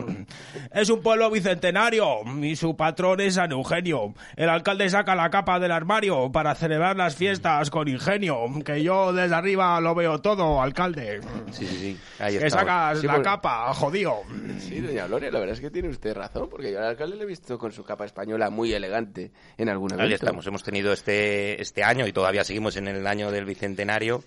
Es 0.72 0.88
un 0.88 1.02
pueblo 1.02 1.30
bicentenario 1.30 2.06
y 2.42 2.56
su 2.56 2.74
patrón 2.74 3.20
es 3.20 3.34
San 3.34 3.52
Eugenio. 3.52 4.14
El 4.36 4.48
alcalde 4.48 4.88
saca 4.88 5.14
la 5.14 5.28
capa 5.28 5.60
del 5.60 5.70
armario 5.70 6.32
para 6.32 6.54
celebrar 6.54 6.96
las 6.96 7.14
fiestas 7.14 7.68
con 7.68 7.88
ingenio, 7.88 8.38
que 8.64 8.82
yo 8.82 9.12
desde 9.12 9.34
arriba 9.34 9.78
lo 9.82 9.94
veo 9.94 10.18
todo, 10.22 10.62
alcalde. 10.62 11.20
Sí, 11.52 11.66
sí, 11.66 11.76
sí. 11.76 11.98
Ahí 12.18 12.38
Que 12.38 12.48
sacas 12.48 13.00
Sí, 13.00 13.06
la 13.06 13.12
porque- 13.16 13.28
capa, 13.28 13.74
jodido. 13.74 14.22
Sí, 14.60 14.80
doña 14.80 15.06
Gloria, 15.08 15.30
la 15.30 15.40
verdad 15.40 15.56
es 15.56 15.60
que 15.60 15.70
tiene 15.70 15.90
usted 15.90 16.14
razón, 16.16 16.48
porque 16.48 16.72
yo 16.72 16.78
al 16.78 16.86
alcalde 16.86 17.16
le 17.16 17.24
he 17.24 17.26
visto 17.26 17.58
con 17.58 17.70
su 17.70 17.84
capa 17.84 18.06
española 18.06 18.48
muy 18.48 18.72
elegante 18.72 19.30
en 19.58 19.68
evento. 19.68 19.96
Ahí 20.00 20.14
estamos, 20.14 20.46
hemos 20.46 20.62
tenido 20.64 20.90
este, 20.94 21.60
este 21.60 21.84
año 21.84 22.06
y 22.06 22.14
todavía 22.14 22.44
seguimos 22.44 22.78
en 22.78 22.88
el 22.88 23.06
año 23.06 23.30
del 23.30 23.44
Bicentenario 23.44 24.24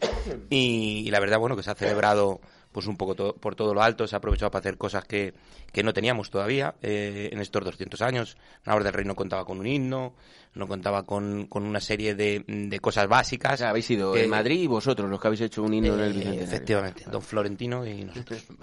y, 0.50 1.10
la 1.10 1.20
verdad, 1.20 1.40
bueno, 1.40 1.56
que 1.56 1.64
se 1.64 1.72
ha 1.72 1.76
celebrado 1.76 2.42
pues 2.72 2.88
un 2.88 2.98
poco 2.98 3.16
to- 3.16 3.36
por 3.36 3.56
todo 3.56 3.74
lo 3.74 3.82
alto, 3.82 4.08
se 4.08 4.16
ha 4.16 4.18
aprovechado 4.18 4.50
para 4.52 4.62
hacer 4.62 4.78
cosas 4.78 5.06
que, 5.06 5.34
que 5.72 5.84
no 5.84 5.94
teníamos 5.94 6.30
todavía 6.30 6.76
eh, 6.82 7.30
en 7.32 7.40
estos 7.40 7.64
200 7.66 8.02
años. 8.02 8.38
Navas 8.66 8.84
del 8.84 8.94
Rey 8.94 9.06
no 9.06 9.16
contaba 9.16 9.46
con 9.46 9.60
un 9.60 9.68
himno, 9.68 10.14
no 10.56 10.68
contaba 10.68 11.04
con, 11.04 11.48
con 11.48 11.64
una 11.64 11.80
serie 11.80 12.16
de, 12.16 12.44
de 12.48 12.80
cosas 12.80 13.06
O 13.06 13.10
básicas. 13.10 13.60
sea, 13.60 13.70
habéis 13.70 13.86
sido 13.86 14.16
en 14.16 14.30
Madrid 14.30 14.62
y 14.62 14.68
vosotros 14.68 15.10
los 15.10 15.20
que 15.20 15.28
habéis 15.28 15.42
hecho 15.42 15.64
un 15.64 15.74
himno 15.74 15.94
en 15.96 16.00
el 16.02 16.12
Eh, 16.12 16.14
Bicentenario. 16.16 16.44
efectivamente, 16.44 17.04
don 17.12 17.22
Florentino 17.22 17.86
y 17.86 18.04
nosotros. 18.06 18.44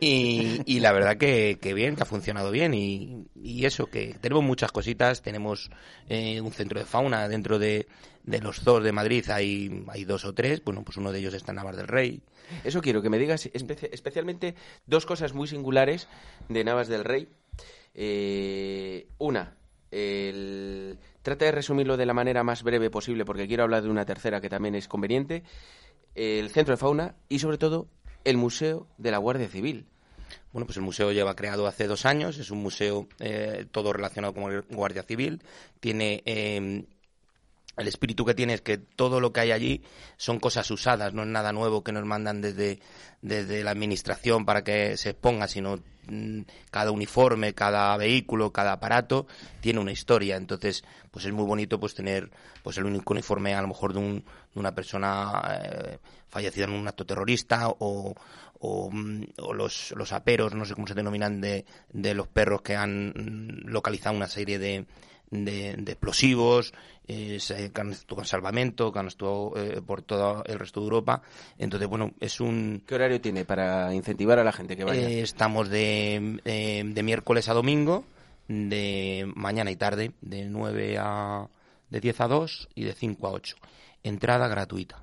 Y, 0.00 0.60
y 0.66 0.80
la 0.80 0.90
verdad 0.90 1.16
que, 1.16 1.58
que 1.62 1.74
bien, 1.74 1.94
que 1.94 2.02
ha 2.02 2.06
funcionado 2.06 2.50
bien 2.50 2.74
y, 2.74 3.24
y 3.36 3.66
eso, 3.66 3.86
que 3.86 4.16
tenemos 4.20 4.42
muchas 4.42 4.72
cositas, 4.72 5.22
tenemos 5.22 5.70
eh, 6.08 6.40
un 6.40 6.50
centro 6.50 6.80
de 6.80 6.86
fauna 6.86 7.28
dentro 7.28 7.56
de, 7.60 7.86
de 8.24 8.40
los 8.40 8.58
zoos 8.60 8.82
de 8.82 8.90
Madrid, 8.90 9.24
hay, 9.30 9.84
hay 9.88 10.04
dos 10.04 10.24
o 10.24 10.32
tres, 10.34 10.60
bueno, 10.64 10.82
pues 10.82 10.96
uno 10.96 11.12
de 11.12 11.20
ellos 11.20 11.34
está 11.34 11.52
en 11.52 11.56
Navas 11.56 11.76
del 11.76 11.86
Rey. 11.86 12.20
Eso 12.64 12.80
quiero 12.80 13.02
que 13.02 13.10
me 13.10 13.18
digas 13.18 13.46
espe- 13.52 13.88
especialmente 13.92 14.54
dos 14.86 15.06
cosas 15.06 15.32
muy 15.34 15.48
singulares 15.48 16.08
de 16.48 16.64
Navas 16.64 16.88
del 16.88 17.04
Rey. 17.04 17.28
Eh, 17.94 19.06
una, 19.18 19.56
el... 19.90 20.98
trata 21.22 21.44
de 21.44 21.52
resumirlo 21.52 21.96
de 21.96 22.06
la 22.06 22.14
manera 22.14 22.42
más 22.42 22.62
breve 22.62 22.90
posible 22.90 23.24
porque 23.24 23.46
quiero 23.46 23.64
hablar 23.64 23.82
de 23.82 23.90
una 23.90 24.06
tercera 24.06 24.40
que 24.40 24.48
también 24.48 24.74
es 24.74 24.88
conveniente. 24.88 25.42
El 26.14 26.50
centro 26.50 26.72
de 26.72 26.78
fauna 26.78 27.14
y 27.28 27.38
sobre 27.38 27.58
todo 27.58 27.88
el 28.24 28.36
museo 28.36 28.86
de 28.98 29.10
la 29.10 29.18
Guardia 29.18 29.48
Civil. 29.48 29.86
Bueno, 30.52 30.66
pues 30.66 30.76
el 30.76 30.82
museo 30.82 31.12
lleva 31.12 31.36
creado 31.36 31.66
hace 31.66 31.86
dos 31.86 32.06
años, 32.06 32.38
es 32.38 32.50
un 32.50 32.62
museo 32.62 33.08
eh, 33.18 33.66
todo 33.70 33.92
relacionado 33.92 34.32
con 34.34 34.52
el 34.52 34.62
Guardia 34.62 35.02
Civil, 35.02 35.42
tiene... 35.80 36.22
eh, 36.24 36.84
el 37.76 37.88
espíritu 37.88 38.24
que 38.24 38.34
tiene 38.34 38.54
es 38.54 38.60
que 38.60 38.78
todo 38.78 39.20
lo 39.20 39.32
que 39.32 39.40
hay 39.40 39.52
allí 39.52 39.82
son 40.16 40.38
cosas 40.38 40.70
usadas, 40.70 41.14
no 41.14 41.22
es 41.22 41.28
nada 41.28 41.52
nuevo 41.52 41.82
que 41.82 41.92
nos 41.92 42.04
mandan 42.04 42.40
desde, 42.40 42.80
desde 43.22 43.64
la 43.64 43.70
administración 43.70 44.44
para 44.44 44.62
que 44.62 44.96
se 44.96 45.10
exponga, 45.10 45.48
sino 45.48 45.78
mm, 46.06 46.42
cada 46.70 46.90
uniforme, 46.90 47.54
cada 47.54 47.96
vehículo, 47.96 48.52
cada 48.52 48.72
aparato 48.72 49.26
tiene 49.60 49.80
una 49.80 49.92
historia. 49.92 50.36
Entonces, 50.36 50.84
pues 51.10 51.24
es 51.24 51.32
muy 51.32 51.44
bonito 51.44 51.80
pues 51.80 51.94
tener 51.94 52.30
pues 52.62 52.76
el 52.76 52.84
único 52.84 53.14
uniforme 53.14 53.54
a 53.54 53.62
lo 53.62 53.68
mejor 53.68 53.94
de, 53.94 54.00
un, 54.00 54.24
de 54.54 54.60
una 54.60 54.74
persona 54.74 55.42
eh, 55.62 55.98
fallecida 56.28 56.64
en 56.64 56.72
un 56.72 56.88
acto 56.88 57.06
terrorista 57.06 57.68
o, 57.68 58.14
o, 58.60 58.90
mm, 58.90 59.22
o 59.38 59.54
los, 59.54 59.92
los 59.96 60.12
aperos, 60.12 60.54
no 60.54 60.66
sé 60.66 60.74
cómo 60.74 60.86
se 60.86 60.94
denominan, 60.94 61.40
de, 61.40 61.64
de 61.90 62.14
los 62.14 62.28
perros 62.28 62.60
que 62.60 62.76
han 62.76 63.08
mm, 63.08 63.68
localizado 63.68 64.14
una 64.14 64.28
serie 64.28 64.58
de, 64.58 64.84
de, 65.32 65.74
de 65.78 65.92
explosivos, 65.92 66.72
eh, 67.08 67.38
se- 67.40 67.72
actuado 67.72 68.22
en 68.22 68.26
salvamento, 68.28 68.92
actuado 68.92 69.52
eh, 69.56 69.80
por 69.84 70.02
todo 70.02 70.44
el 70.46 70.58
resto 70.58 70.80
de 70.80 70.84
Europa. 70.84 71.22
Entonces, 71.58 71.88
bueno, 71.88 72.12
es 72.20 72.38
un... 72.40 72.84
¿Qué 72.86 72.94
horario 72.94 73.20
tiene 73.20 73.44
para 73.44 73.92
incentivar 73.94 74.38
a 74.38 74.44
la 74.44 74.52
gente 74.52 74.76
que 74.76 74.84
vaya? 74.84 75.08
eh, 75.08 75.22
estamos 75.22 75.68
de, 75.68 76.40
eh, 76.44 76.82
de 76.84 77.02
miércoles 77.02 77.48
a 77.48 77.54
domingo, 77.54 78.04
de 78.46 79.28
mañana 79.34 79.70
y 79.70 79.76
tarde, 79.76 80.12
de 80.20 80.44
9 80.44 80.96
a... 81.00 81.48
de 81.90 82.00
10 82.00 82.20
a 82.20 82.28
2 82.28 82.68
y 82.74 82.84
de 82.84 82.92
5 82.92 83.26
a 83.26 83.30
8. 83.32 83.56
Entrada 84.04 84.46
gratuita. 84.48 85.02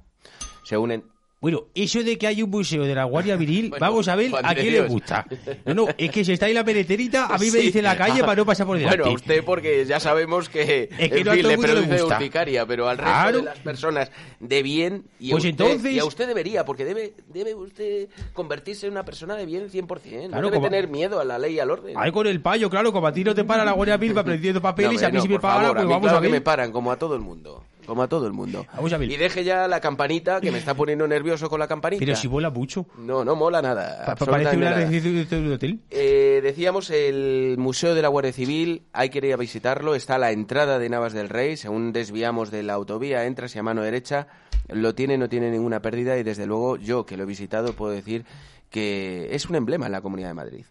Se 0.63 0.77
unen 0.77 1.03
Bueno, 1.41 1.67
eso 1.73 2.03
de 2.03 2.17
que 2.17 2.27
hay 2.27 2.43
un 2.43 2.49
museo 2.49 2.83
de 2.83 2.93
la 2.93 3.05
Guardia 3.05 3.37
Viril, 3.37 3.69
Bueno, 3.69 3.85
vamos 3.85 4.07
a 4.09 4.15
ver 4.17 4.29
a 4.43 4.53
quién 4.53 4.65
le 4.67 4.71
Dios. 4.73 4.87
gusta. 4.89 5.25
No, 5.65 5.73
no, 5.73 5.87
es 5.97 6.11
que 6.11 6.25
si 6.25 6.33
está 6.33 6.47
ahí 6.47 6.53
la 6.53 6.63
pereterita, 6.65 7.27
a 7.27 7.37
mí 7.37 7.45
me 7.45 7.59
Sí. 7.59 7.67
dice 7.67 7.81
la 7.81 7.95
calle 7.97 8.21
para 8.21 8.35
no 8.35 8.45
pasar 8.45 8.65
por 8.67 8.77
delante. 8.77 8.97
Bueno, 8.97 9.11
a 9.11 9.15
usted 9.15 9.43
porque 9.45 9.85
ya 9.85 9.99
sabemos 10.01 10.49
que 10.49 10.89
Es 10.97 11.09
que 11.09 11.19
en 11.19 11.25
no 11.25 11.31
fin, 11.33 11.43
le 11.47 11.49
le 11.55 11.57
produce 11.57 12.03
urticaria, 12.03 12.65
pero 12.65 12.89
al 12.89 12.97
resto 12.97 13.11
Claro. 13.13 13.37
de 13.37 13.43
las 13.45 13.59
personas 13.59 14.11
de 14.39 14.63
bien 14.63 15.03
y, 15.19 15.31
Pues 15.31 15.45
a 15.45 15.47
usted, 15.49 15.65
entonces- 15.65 15.93
y 15.93 15.99
a 15.99 16.05
usted 16.05 16.27
debería, 16.27 16.65
porque 16.65 16.83
debe 16.85 17.13
debe 17.27 17.55
usted 17.55 18.09
convertirse 18.33 18.87
en 18.87 18.91
una 18.93 19.05
persona 19.05 19.35
de 19.35 19.45
bien 19.45 19.69
100%. 19.69 20.27
Claro, 20.29 20.41
no 20.41 20.47
debe 20.49 20.57
como- 20.57 20.69
tener 20.69 20.87
miedo 20.89 21.19
a 21.19 21.25
la 21.25 21.37
ley 21.39 21.55
y 21.55 21.59
al 21.59 21.71
orden. 21.71 21.95
Ahí 21.97 22.11
con 22.11 22.27
el 22.27 22.41
payo, 22.41 22.69
claro, 22.69 22.91
como 22.91 23.07
a 23.07 23.13
ti 23.13 23.23
no 23.23 23.33
te 23.33 23.43
para 23.45 23.63
la 23.63 23.71
Guardia 23.71 23.95
Viril 23.97 24.13
para 24.13 24.25
prendiendo 24.25 24.61
papeles, 24.61 25.01
No, 25.01 25.07
a 25.07 25.11
mí 25.11 25.17
no, 25.17 25.21
si 25.23 25.29
me 25.29 25.39
para, 25.39 25.69
pues 25.69 25.81
a 25.81 25.85
mí 25.85 25.89
vamos 25.89 26.01
claro 26.01 26.17
a 26.17 26.19
ver. 26.19 26.29
que 26.29 26.33
me 26.33 26.41
paran, 26.41 26.71
como 26.73 26.91
a 26.91 26.97
todo 26.97 27.15
el 27.15 27.21
mundo. 27.21 27.63
Como 27.89 28.03
a 28.03 28.07
todo 28.07 28.27
el 28.27 28.33
mundo. 28.33 28.67
Vamos 28.75 28.93
a 28.93 28.97
ver. 28.99 29.09
Y 29.11 29.17
deje 29.17 29.43
ya 29.43 29.67
la 29.67 29.81
campanita, 29.81 30.39
que 30.39 30.51
me 30.51 30.59
está 30.59 30.75
poniendo 30.75 31.07
nervioso 31.07 31.49
con 31.49 31.59
la 31.59 31.67
campanita. 31.67 31.99
Pero 31.99 32.15
si 32.15 32.27
vuela 32.27 32.51
mucho. 32.51 32.85
No, 32.99 33.25
no 33.25 33.35
mola 33.35 33.63
nada. 33.63 34.05
Pa- 34.05 34.15
pa- 34.15 34.25
Parece 34.27 34.55
una 34.57 34.69
nada. 34.69 34.85
de 34.85 35.37
un 35.39 35.51
hotel. 35.53 35.79
Eh, 35.89 36.39
decíamos 36.43 36.91
el 36.91 37.55
Museo 37.57 37.95
de 37.95 38.03
la 38.03 38.07
Guardia 38.09 38.31
Civil, 38.31 38.83
hay 38.93 39.09
que 39.09 39.17
ir 39.25 39.33
a 39.33 39.37
visitarlo, 39.37 39.95
está 39.95 40.15
a 40.15 40.19
la 40.19 40.31
entrada 40.31 40.77
de 40.77 40.87
Navas 40.87 41.13
del 41.13 41.29
Rey, 41.29 41.57
según 41.57 41.91
desviamos 41.91 42.51
de 42.51 42.61
la 42.61 42.73
autovía, 42.73 43.25
entras 43.25 43.55
y 43.55 43.59
a 43.59 43.63
mano 43.63 43.81
derecha, 43.81 44.27
lo 44.67 44.93
tiene, 44.93 45.17
no 45.17 45.27
tiene 45.27 45.49
ninguna 45.49 45.81
pérdida 45.81 46.15
y 46.19 46.21
desde 46.23 46.45
luego 46.45 46.77
yo 46.77 47.07
que 47.07 47.17
lo 47.17 47.23
he 47.23 47.25
visitado 47.25 47.73
puedo 47.73 47.91
decir 47.91 48.23
que 48.69 49.29
es 49.33 49.49
un 49.49 49.55
emblema 49.55 49.87
en 49.87 49.93
la 49.93 50.01
Comunidad 50.01 50.27
de 50.27 50.33
Madrid. 50.35 50.65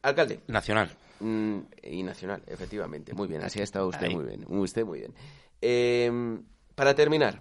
Alcalde, 0.00 0.40
Nacional. 0.46 0.88
Mm, 1.20 1.58
y 1.82 2.02
nacional, 2.04 2.42
efectivamente. 2.46 3.12
Muy 3.12 3.26
bien, 3.26 3.42
así 3.42 3.58
ha 3.60 3.64
estado 3.64 3.88
usted 3.88 4.08
muy 4.08 4.24
bien. 4.24 4.44
Usted 4.46 4.84
muy 4.84 5.00
bien. 5.00 5.12
Eh, 5.60 6.10
para 6.74 6.94
terminar, 6.94 7.40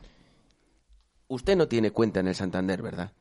usted 1.27 1.55
no 1.55 1.67
tiene 1.67 1.91
cuenta 1.91 2.19
en 2.19 2.27
el 2.27 2.35
Santander, 2.35 2.81
¿verdad? 2.81 3.11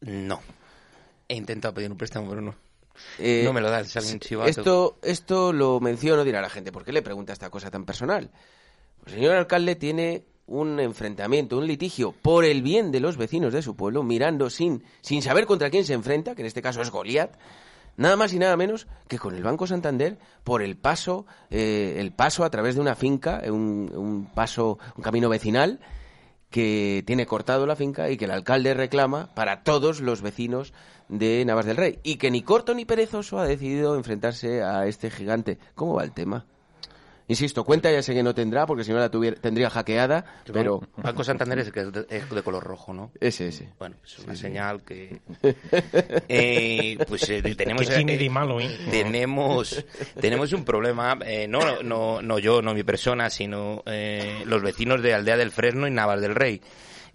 No. 0.00 0.40
He 1.28 1.34
intentado 1.34 1.74
pedir 1.74 1.90
un 1.90 1.96
préstamo, 1.96 2.28
pero 2.28 2.40
no. 2.40 2.54
Eh, 3.18 3.42
no 3.44 3.52
me 3.52 3.60
lo 3.60 3.70
dan, 3.70 3.86
sale 3.86 4.12
un 4.12 4.20
chivato. 4.20 4.48
Esto, 4.48 4.98
esto 5.02 5.52
lo 5.52 5.80
menciono, 5.80 6.22
dirá 6.24 6.40
la 6.40 6.50
gente, 6.50 6.70
¿por 6.70 6.84
qué 6.84 6.92
le 6.92 7.02
pregunta 7.02 7.32
esta 7.32 7.50
cosa 7.50 7.70
tan 7.70 7.84
personal? 7.84 8.30
El 9.06 9.12
señor 9.12 9.34
alcalde 9.34 9.74
tiene 9.74 10.26
un 10.46 10.78
enfrentamiento, 10.78 11.58
un 11.58 11.66
litigio 11.66 12.12
por 12.12 12.44
el 12.44 12.62
bien 12.62 12.92
de 12.92 13.00
los 13.00 13.16
vecinos 13.16 13.52
de 13.52 13.62
su 13.62 13.76
pueblo, 13.76 14.02
mirando 14.02 14.50
sin, 14.50 14.84
sin 15.00 15.22
saber 15.22 15.46
contra 15.46 15.70
quién 15.70 15.84
se 15.84 15.94
enfrenta, 15.94 16.34
que 16.34 16.42
en 16.42 16.46
este 16.46 16.62
caso 16.62 16.82
es 16.82 16.90
Goliat, 16.90 17.34
nada 17.96 18.16
más 18.16 18.32
y 18.32 18.38
nada 18.38 18.56
menos 18.56 18.86
que 19.08 19.18
con 19.18 19.34
el 19.34 19.42
Banco 19.42 19.66
Santander 19.66 20.18
por 20.42 20.62
el 20.62 20.76
paso, 20.76 21.26
eh, 21.50 21.96
el 21.98 22.12
paso 22.12 22.44
a 22.44 22.50
través 22.50 22.74
de 22.74 22.80
una 22.80 22.94
finca, 22.94 23.42
un, 23.46 23.90
un 23.94 24.26
paso, 24.34 24.78
un 24.96 25.02
camino 25.02 25.28
vecinal 25.28 25.80
que 26.50 27.02
tiene 27.06 27.26
cortado 27.26 27.66
la 27.66 27.74
finca 27.74 28.10
y 28.10 28.16
que 28.16 28.26
el 28.26 28.30
alcalde 28.30 28.74
reclama 28.74 29.34
para 29.34 29.64
todos 29.64 30.00
los 30.00 30.22
vecinos 30.22 30.72
de 31.08 31.44
Navas 31.44 31.66
del 31.66 31.76
Rey 31.76 31.98
y 32.04 32.16
que 32.16 32.30
ni 32.30 32.42
corto 32.42 32.74
ni 32.74 32.84
perezoso 32.84 33.38
ha 33.38 33.46
decidido 33.46 33.96
enfrentarse 33.96 34.62
a 34.62 34.86
este 34.86 35.10
gigante. 35.10 35.58
¿Cómo 35.74 35.94
va 35.94 36.04
el 36.04 36.12
tema? 36.12 36.46
Insisto, 37.26 37.64
cuenta 37.64 37.90
ya 37.90 38.02
sé 38.02 38.12
que 38.12 38.22
no 38.22 38.34
tendrá, 38.34 38.66
porque 38.66 38.84
si 38.84 38.92
no 38.92 38.98
la 38.98 39.10
tuviera, 39.10 39.40
tendría 39.40 39.70
hackeada, 39.70 40.24
pero... 40.52 40.82
Banco 40.96 41.24
Santander 41.24 41.58
es, 41.60 41.72
que 41.72 41.80
es 41.80 41.92
de, 41.92 42.06
es 42.10 42.28
de 42.28 42.42
color 42.42 42.62
rojo, 42.62 42.92
¿no? 42.92 43.12
Ese, 43.18 43.48
ese. 43.48 43.70
Bueno, 43.78 43.96
es 44.04 44.18
una 44.18 44.36
señal 44.36 44.82
que... 44.82 45.20
Eh, 46.28 46.98
pues 47.08 47.28
eh, 47.30 47.42
tenemos... 47.56 47.86
Que 47.86 47.94
tiene 47.94 48.16
de 48.16 48.30
malo, 48.30 48.60
¿eh? 48.60 48.68
Tenemos, 48.90 49.84
tenemos 50.20 50.52
un 50.52 50.64
problema, 50.64 51.18
eh, 51.24 51.46
no, 51.48 51.82
no, 51.82 52.20
no 52.20 52.38
yo, 52.38 52.62
no 52.62 52.74
mi 52.74 52.82
persona, 52.82 53.30
sino 53.30 53.82
eh, 53.86 54.42
los 54.46 54.62
vecinos 54.62 55.02
de 55.02 55.14
Aldea 55.14 55.36
del 55.36 55.50
Fresno 55.50 55.86
y 55.86 55.90
Navas 55.90 56.20
del 56.20 56.34
Rey. 56.34 56.60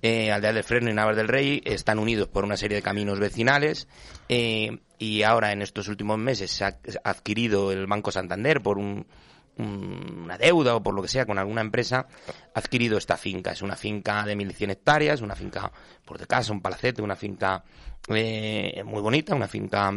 Eh, 0.01 0.31
Aldea 0.31 0.53
del 0.53 0.63
Fresno 0.63 0.89
y 0.89 0.93
Navas 0.93 1.17
del 1.17 1.27
Rey 1.27 1.61
están 1.65 1.99
unidos 1.99 2.27
por 2.29 2.45
una 2.45 2.55
serie 2.55 2.77
de 2.77 2.81
caminos 2.81 3.19
vecinales 3.19 3.87
eh, 4.29 4.79
y 4.97 5.23
ahora 5.23 5.51
en 5.51 5.61
estos 5.61 5.89
últimos 5.89 6.17
meses 6.17 6.51
se 6.51 6.63
ha 6.63 6.79
adquirido 7.03 7.71
el 7.71 7.85
Banco 7.85 8.11
Santander 8.11 8.61
por 8.61 8.77
un, 8.77 9.05
una 9.59 10.37
deuda 10.37 10.75
o 10.75 10.83
por 10.83 10.93
lo 10.93 11.01
que 11.01 11.07
sea 11.07 11.25
con 11.25 11.37
alguna 11.37 11.61
empresa, 11.61 12.07
ha 12.53 12.59
adquirido 12.59 12.97
esta 12.97 13.17
finca. 13.17 13.51
Es 13.51 13.61
una 13.61 13.75
finca 13.75 14.23
de 14.23 14.35
1.100 14.35 14.71
hectáreas, 14.71 15.21
una 15.21 15.35
finca 15.35 15.71
por 16.05 16.17
de 16.17 16.27
casa, 16.27 16.51
un 16.53 16.61
palacete, 16.61 17.01
una 17.01 17.15
finca 17.15 17.63
eh, 18.07 18.81
muy 18.85 19.01
bonita, 19.01 19.35
una 19.35 19.47
finca 19.47 19.91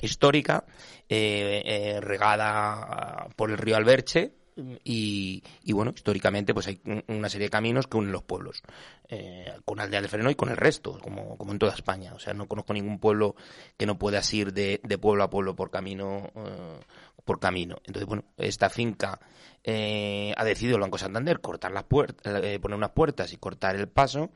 histórica, 0.00 0.64
eh, 1.08 1.62
eh, 1.64 2.00
regada 2.00 3.28
por 3.36 3.50
el 3.50 3.58
río 3.58 3.76
Alberche, 3.76 4.32
y, 4.56 5.42
y, 5.62 5.72
bueno, 5.72 5.92
históricamente 5.94 6.54
pues 6.54 6.68
hay 6.68 6.80
una 7.08 7.28
serie 7.28 7.46
de 7.46 7.50
caminos 7.50 7.86
que 7.86 7.96
unen 7.96 8.12
los 8.12 8.22
pueblos, 8.22 8.62
eh, 9.08 9.52
con 9.64 9.80
Aldea 9.80 10.00
del 10.00 10.10
Freno 10.10 10.30
y 10.30 10.34
con 10.34 10.48
el 10.48 10.56
resto, 10.56 10.98
como, 11.00 11.36
como 11.36 11.52
en 11.52 11.58
toda 11.58 11.74
España. 11.74 12.14
O 12.14 12.18
sea, 12.18 12.34
no 12.34 12.46
conozco 12.46 12.72
ningún 12.72 12.98
pueblo 12.98 13.34
que 13.76 13.86
no 13.86 13.98
puedas 13.98 14.32
ir 14.32 14.52
de, 14.52 14.78
pueblo 15.00 15.24
a 15.24 15.30
pueblo 15.30 15.56
por 15.56 15.70
camino, 15.70 16.30
eh, 16.36 16.80
por 17.24 17.40
camino. 17.40 17.76
Entonces, 17.84 18.06
bueno, 18.06 18.24
esta 18.36 18.70
finca 18.70 19.18
eh, 19.62 20.34
ha 20.36 20.44
decidido 20.44 20.76
el 20.76 20.82
Banco 20.82 20.98
Santander 20.98 21.40
cortar 21.40 21.72
las 21.72 21.84
puertas, 21.84 22.44
eh, 22.44 22.58
poner 22.60 22.76
unas 22.76 22.90
puertas 22.90 23.32
y 23.32 23.38
cortar 23.38 23.76
el 23.76 23.88
paso, 23.88 24.30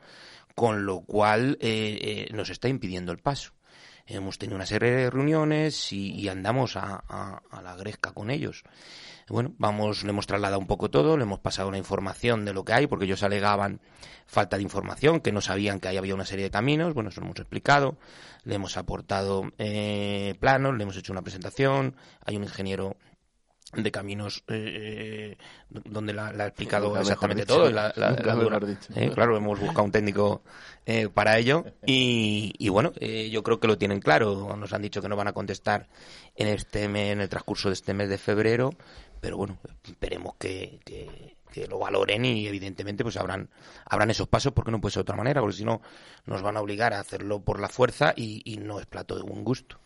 con 0.55 0.85
lo 0.85 1.01
cual 1.01 1.57
eh, 1.61 2.27
nos 2.33 2.49
está 2.49 2.67
impidiendo 2.67 3.11
el 3.11 3.19
paso. 3.19 3.51
Hemos 4.09 4.39
tenido 4.39 4.55
una 4.55 4.65
serie 4.65 4.91
de 4.91 5.09
reuniones 5.09 5.93
y, 5.93 6.27
andamos 6.27 6.75
a, 6.75 7.03
a, 7.07 7.41
a 7.51 7.61
la 7.61 7.75
gresca 7.75 8.11
con 8.11 8.31
ellos. 8.31 8.63
Bueno, 9.29 9.53
vamos, 9.59 10.03
le 10.03 10.09
hemos 10.09 10.25
trasladado 10.25 10.59
un 10.59 10.65
poco 10.65 10.89
todo, 10.89 11.15
le 11.15 11.23
hemos 11.23 11.39
pasado 11.39 11.69
la 11.69 11.77
información 11.77 12.45
de 12.45 12.53
lo 12.53 12.65
que 12.65 12.73
hay, 12.73 12.87
porque 12.87 13.05
ellos 13.05 13.21
alegaban 13.21 13.79
falta 14.25 14.57
de 14.57 14.63
información, 14.63 15.19
que 15.19 15.31
no 15.31 15.41
sabían 15.41 15.79
que 15.79 15.87
ahí 15.87 15.97
había 15.97 16.15
una 16.15 16.25
serie 16.25 16.45
de 16.45 16.51
caminos, 16.51 16.95
bueno, 16.95 17.09
eso 17.09 17.21
lo 17.21 17.27
hemos 17.27 17.39
explicado, 17.39 17.97
le 18.43 18.55
hemos 18.55 18.75
aportado 18.77 19.51
eh, 19.59 20.35
planos, 20.39 20.75
le 20.75 20.83
hemos 20.83 20.97
hecho 20.97 21.11
una 21.11 21.21
presentación, 21.21 21.95
hay 22.25 22.37
un 22.37 22.43
ingeniero 22.43 22.97
de 23.73 23.91
caminos 23.91 24.43
eh, 24.47 25.37
donde 25.69 26.11
la, 26.13 26.33
la 26.33 26.45
ha 26.45 26.47
explicado 26.47 26.87
Nunca 26.87 27.01
exactamente 27.01 27.45
todo. 27.45 27.69
la- 27.69 27.93
la- 27.95 28.09
Nunca 28.11 28.23
la 28.25 28.33
dura- 28.35 28.59
mejor 28.59 28.67
dicho. 28.67 28.93
eh, 28.95 29.11
claro, 29.13 29.37
hemos 29.37 29.59
buscado 29.59 29.83
un 29.83 29.91
técnico 29.91 30.41
eh, 30.85 31.07
para 31.07 31.37
ello 31.37 31.65
y, 31.85 32.53
y 32.57 32.69
bueno, 32.69 32.91
eh, 32.99 33.29
yo 33.29 33.43
creo 33.43 33.59
que 33.59 33.67
lo 33.67 33.77
tienen 33.77 33.99
claro. 33.99 34.55
Nos 34.57 34.73
han 34.73 34.81
dicho 34.81 35.01
que 35.01 35.09
no 35.09 35.15
van 35.15 35.27
a 35.27 35.33
contestar 35.33 35.87
en 36.35 36.47
este 36.47 36.87
mes, 36.87 37.11
en 37.13 37.21
el 37.21 37.29
transcurso 37.29 37.69
de 37.69 37.73
este 37.73 37.93
mes 37.93 38.09
de 38.09 38.17
febrero, 38.17 38.71
pero 39.21 39.37
bueno, 39.37 39.59
esperemos 39.83 40.33
que, 40.39 40.79
que, 40.83 41.35
que 41.51 41.67
lo 41.67 41.77
valoren 41.77 42.25
y 42.25 42.47
evidentemente 42.47 43.03
pues 43.03 43.17
habrán, 43.17 43.49
habrán 43.85 44.09
esos 44.09 44.27
pasos 44.27 44.51
porque 44.53 44.71
no 44.71 44.81
puede 44.81 44.93
ser 44.93 45.01
de 45.01 45.11
otra 45.11 45.15
manera, 45.15 45.41
porque 45.41 45.57
si 45.57 45.65
no 45.65 45.81
nos 46.25 46.41
van 46.41 46.57
a 46.57 46.61
obligar 46.61 46.93
a 46.93 46.99
hacerlo 47.01 47.41
por 47.41 47.59
la 47.59 47.69
fuerza 47.69 48.13
y, 48.15 48.41
y 48.45 48.57
no 48.57 48.79
es 48.79 48.87
plato 48.87 49.15
de 49.15 49.21
buen 49.21 49.43
gusto. 49.43 49.77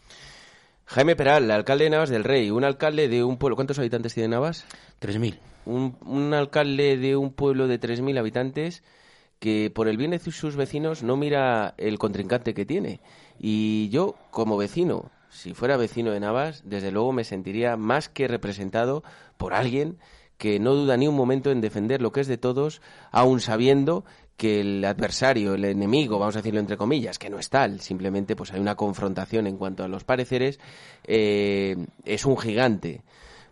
Jaime 0.85 1.15
Peral, 1.15 1.49
alcalde 1.51 1.85
de 1.85 1.89
Navas 1.89 2.09
del 2.09 2.23
Rey, 2.23 2.51
un 2.51 2.63
alcalde 2.63 3.07
de 3.07 3.23
un 3.23 3.37
pueblo... 3.37 3.55
¿Cuántos 3.55 3.79
habitantes 3.79 4.13
tiene 4.13 4.29
Navas? 4.29 4.65
3.000. 5.01 5.39
Un, 5.65 5.97
un 6.05 6.33
alcalde 6.33 6.97
de 6.97 7.15
un 7.15 7.31
pueblo 7.31 7.67
de 7.67 7.79
3.000 7.79 8.19
habitantes 8.19 8.83
que 9.39 9.71
por 9.73 9.87
el 9.87 9.97
bien 9.97 10.11
de 10.11 10.19
sus 10.19 10.55
vecinos 10.55 11.03
no 11.03 11.17
mira 11.17 11.73
el 11.77 11.99
contrincante 11.99 12.53
que 12.53 12.65
tiene. 12.65 13.01
Y 13.39 13.89
yo, 13.89 14.15
como 14.31 14.57
vecino, 14.57 15.11
si 15.29 15.53
fuera 15.53 15.77
vecino 15.77 16.11
de 16.11 16.19
Navas, 16.19 16.61
desde 16.65 16.91
luego 16.91 17.11
me 17.11 17.23
sentiría 17.23 17.75
más 17.75 18.07
que 18.07 18.27
representado 18.27 19.03
por 19.37 19.53
alguien 19.53 19.97
que 20.37 20.59
no 20.59 20.73
duda 20.73 20.97
ni 20.97 21.07
un 21.07 21.15
momento 21.15 21.51
en 21.51 21.61
defender 21.61 22.01
lo 22.01 22.11
que 22.11 22.21
es 22.21 22.27
de 22.27 22.37
todos, 22.37 22.81
aun 23.11 23.39
sabiendo 23.39 24.05
que 24.37 24.61
el 24.61 24.83
adversario, 24.83 25.53
el 25.53 25.65
enemigo, 25.65 26.19
vamos 26.19 26.35
a 26.35 26.39
decirlo 26.39 26.59
entre 26.59 26.77
comillas, 26.77 27.19
que 27.19 27.29
no 27.29 27.39
es 27.39 27.49
tal, 27.49 27.79
simplemente 27.81 28.35
pues 28.35 28.51
hay 28.51 28.59
una 28.59 28.75
confrontación 28.75 29.47
en 29.47 29.57
cuanto 29.57 29.83
a 29.83 29.87
los 29.87 30.03
pareceres, 30.03 30.59
eh, 31.05 31.75
es 32.05 32.25
un 32.25 32.37
gigante. 32.37 33.01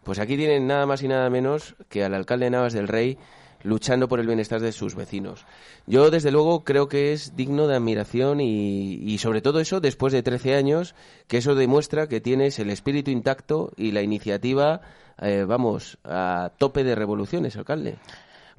Pues 0.03 0.19
aquí 0.19 0.35
tienen 0.35 0.65
nada 0.65 0.85
más 0.85 1.03
y 1.03 1.07
nada 1.07 1.29
menos 1.29 1.75
que 1.87 2.03
al 2.03 2.13
alcalde 2.13 2.45
de 2.45 2.51
Navas 2.51 2.73
del 2.73 2.87
Rey 2.87 3.17
luchando 3.63 4.07
por 4.07 4.19
el 4.19 4.27
bienestar 4.27 4.59
de 4.59 4.71
sus 4.71 4.95
vecinos. 4.95 5.45
Yo, 5.85 6.09
desde 6.09 6.31
luego, 6.31 6.63
creo 6.63 6.87
que 6.87 7.13
es 7.13 7.35
digno 7.35 7.67
de 7.67 7.75
admiración 7.75 8.41
y, 8.41 8.95
y 8.95 9.17
sobre 9.19 9.41
todo 9.41 9.59
eso, 9.59 9.79
después 9.79 10.13
de 10.13 10.23
13 10.23 10.55
años, 10.55 10.95
que 11.27 11.37
eso 11.37 11.55
demuestra 11.55 12.07
que 12.07 12.21
tienes 12.21 12.57
el 12.59 12.71
espíritu 12.71 13.11
intacto 13.11 13.71
y 13.77 13.91
la 13.91 14.01
iniciativa, 14.01 14.81
eh, 15.21 15.45
vamos, 15.47 15.99
a 16.03 16.51
tope 16.57 16.83
de 16.83 16.95
revoluciones, 16.95 17.55
alcalde. 17.55 17.97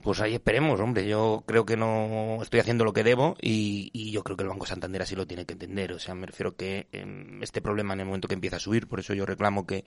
Pues 0.02 0.20
ahí 0.20 0.34
esperemos, 0.34 0.80
hombre. 0.80 1.06
Yo 1.06 1.44
creo 1.46 1.64
que 1.64 1.76
no 1.76 2.40
estoy 2.42 2.58
haciendo 2.58 2.84
lo 2.84 2.92
que 2.92 3.04
debo 3.04 3.36
y, 3.40 4.10
yo 4.10 4.24
creo 4.24 4.36
que 4.36 4.42
el 4.42 4.48
Banco 4.48 4.66
Santander 4.66 5.00
así 5.00 5.14
lo 5.14 5.28
tiene 5.28 5.46
que 5.46 5.52
entender. 5.52 5.92
O 5.92 6.00
sea, 6.00 6.16
me 6.16 6.26
refiero 6.26 6.56
que 6.56 6.88
eh, 6.90 7.38
este 7.40 7.62
problema 7.62 7.94
en 7.94 8.00
el 8.00 8.06
momento 8.06 8.26
que 8.26 8.34
empieza 8.34 8.56
a 8.56 8.58
subir, 8.58 8.88
por 8.88 8.98
eso 8.98 9.14
yo 9.14 9.24
reclamo 9.24 9.64
que 9.64 9.84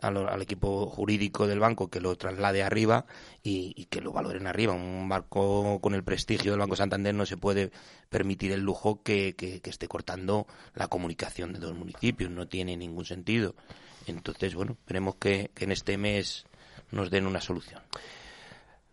al 0.00 0.40
equipo 0.40 0.86
jurídico 0.86 1.48
del 1.48 1.58
banco 1.58 1.88
que 1.88 2.00
lo 2.00 2.14
traslade 2.16 2.62
arriba 2.62 3.06
y, 3.42 3.86
que 3.86 4.00
lo 4.00 4.12
valoren 4.12 4.46
arriba. 4.46 4.72
Un 4.72 5.08
barco 5.08 5.80
con 5.80 5.94
el 5.94 6.04
prestigio 6.04 6.52
del 6.52 6.60
Banco 6.60 6.76
Santander 6.76 7.14
no 7.14 7.26
se 7.26 7.36
puede 7.36 7.72
permitir 8.08 8.52
el 8.52 8.60
lujo 8.60 9.02
que, 9.02 9.34
esté 9.64 9.88
cortando 9.88 10.46
la 10.74 10.86
comunicación 10.86 11.52
de 11.52 11.58
dos 11.58 11.74
municipios. 11.74 12.30
No 12.30 12.46
tiene 12.46 12.76
ningún 12.76 13.04
sentido. 13.04 13.56
Entonces, 14.06 14.54
bueno, 14.54 14.76
esperemos 14.78 15.16
que 15.16 15.50
en 15.56 15.72
este 15.72 15.98
mes 15.98 16.46
nos 16.92 17.10
den 17.10 17.26
una 17.26 17.40
solución. 17.40 17.82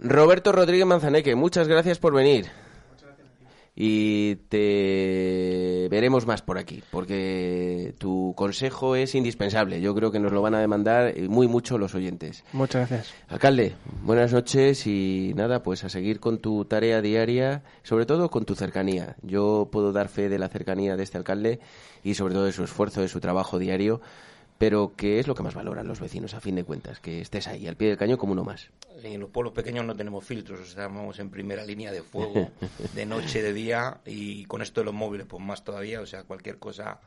Roberto 0.04 0.52
Rodríguez 0.52 0.86
Manzaneque, 0.86 1.34
muchas 1.34 1.70
gracias 1.70 1.98
por 1.98 2.14
venir. 2.14 2.48
Y 3.76 4.36
te 4.50 5.88
veremos 5.90 6.28
más 6.28 6.44
por 6.44 6.60
aquí, 6.60 6.84
porque 6.92 7.96
tu 7.98 8.34
consejo 8.36 8.96
es 8.96 9.16
indispensable. 9.16 9.82
Yo 9.82 9.96
creo 9.96 10.12
que 10.12 10.20
nos 10.20 10.32
lo 10.32 10.44
van 10.44 10.54
a 10.56 10.60
demandar 10.60 11.08
eh, 11.08 11.28
muy 11.28 11.48
mucho 11.48 11.80
los 11.80 11.96
oyentes. 11.96 12.44
Muchas 12.52 12.90
gracias. 12.90 13.16
Alcalde, 13.30 13.74
buenas 14.04 14.32
noches 14.34 14.86
y 14.86 15.32
nada, 15.36 15.64
pues 15.64 15.86
a 15.86 15.90
seguir 15.90 16.20
con 16.20 16.38
tu 16.38 16.66
tarea 16.66 17.02
diaria, 17.02 17.64
sobre 17.82 18.06
todo 18.06 18.30
con 18.30 18.46
tu 18.46 18.54
cercanía. 18.56 19.16
Yo 19.24 19.70
puedo 19.72 19.92
dar 19.94 20.10
fe 20.10 20.30
de 20.30 20.38
la 20.38 20.50
cercanía 20.50 20.96
de 20.98 21.04
este 21.04 21.18
alcalde 21.18 21.60
y 22.04 22.14
sobre 22.14 22.36
todo 22.36 22.46
de 22.46 22.52
su 22.52 22.66
esfuerzo, 22.66 23.02
de 23.02 23.08
su 23.08 23.22
trabajo 23.22 23.58
diario, 23.58 24.02
pero 24.64 24.94
que 24.96 25.20
es 25.20 25.28
lo 25.28 25.36
que 25.36 25.44
más 25.44 25.56
valoran 25.56 25.90
los 25.90 26.00
vecinos 26.00 26.34
a 26.34 26.40
fin 26.40 26.56
de 26.56 26.64
cuentas, 26.64 27.02
que 27.02 27.20
estés 27.20 27.50
ahí 27.50 27.68
al 27.68 27.76
pie 27.76 27.90
del 27.90 27.98
cañón 27.98 28.16
como 28.16 28.32
uno 28.32 28.46
más. 28.46 28.70
En 29.04 29.20
los 29.20 29.30
pueblos 29.30 29.52
pequeños 29.52 29.84
no 29.84 29.94
tenemos 29.94 30.24
filtros, 30.24 30.62
estamos 30.62 31.20
en 31.20 31.30
primera 31.30 31.66
línea 31.66 31.92
de 31.92 32.02
fuego, 32.02 32.50
de 32.96 33.06
noche, 33.06 33.42
de 33.42 33.52
día, 33.52 34.00
y 34.06 34.46
con 34.46 34.62
esto 34.62 34.80
de 34.80 34.86
los 34.86 34.94
móviles, 34.94 35.28
pues 35.28 35.44
más 35.44 35.66
todavía, 35.66 36.00
o 36.00 36.06
sea, 36.06 36.24
cualquier 36.24 36.60
cosa, 36.60 37.02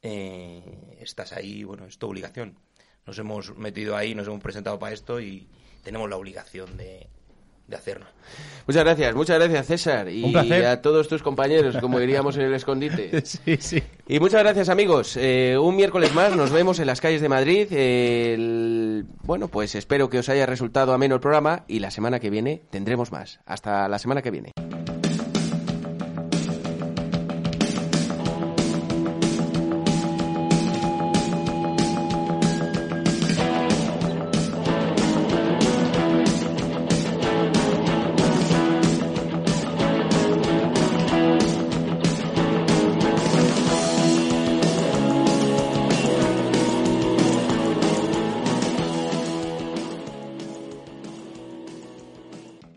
eh, 0.00 0.98
estás 1.00 1.32
ahí, 1.32 1.64
bueno, 1.64 1.84
es 1.84 1.98
tu 1.98 2.06
obligación. 2.06 2.54
Nos 3.04 3.18
hemos 3.18 3.56
metido 3.56 3.96
ahí, 3.96 4.14
nos 4.14 4.28
hemos 4.28 4.40
presentado 4.40 4.78
para 4.78 4.94
esto 4.94 5.20
y 5.20 5.48
tenemos 5.82 6.08
la 6.08 6.16
obligación 6.16 6.76
de, 6.76 7.08
de 7.70 7.76
hacerlo. 7.76 8.06
Muchas 8.66 8.84
gracias, 8.84 9.14
muchas 9.14 9.38
gracias 9.38 9.66
César 9.66 10.08
y 10.10 10.22
Un 10.22 10.32
placer. 10.32 10.66
a 10.66 10.82
todos 10.82 11.08
tus 11.08 11.22
compañeros, 11.22 11.76
como 11.78 11.98
diríamos 11.98 12.36
en 12.36 12.42
el 12.42 12.54
escondite. 12.54 13.22
Sí, 13.24 13.56
sí. 13.58 13.82
Y 14.06 14.20
muchas 14.20 14.42
gracias 14.42 14.68
amigos. 14.68 15.16
Eh, 15.16 15.56
un 15.60 15.74
miércoles 15.76 16.14
más 16.14 16.36
nos 16.36 16.50
vemos 16.52 16.78
en 16.80 16.86
las 16.86 17.00
calles 17.00 17.20
de 17.22 17.28
Madrid. 17.28 17.66
Eh, 17.70 18.34
el- 18.34 19.06
Bueno, 19.22 19.48
pues 19.48 19.74
espero 19.74 20.10
que 20.10 20.18
os 20.18 20.28
haya 20.28 20.46
resultado 20.46 20.92
ameno 20.92 21.14
el 21.14 21.20
programa 21.20 21.64
y 21.68 21.78
la 21.78 21.90
semana 21.90 22.20
que 22.20 22.28
viene 22.30 22.62
tendremos 22.70 23.10
más. 23.12 23.40
Hasta 23.46 23.88
la 23.88 23.98
semana 23.98 24.20
que 24.22 24.30
viene. 24.30 24.52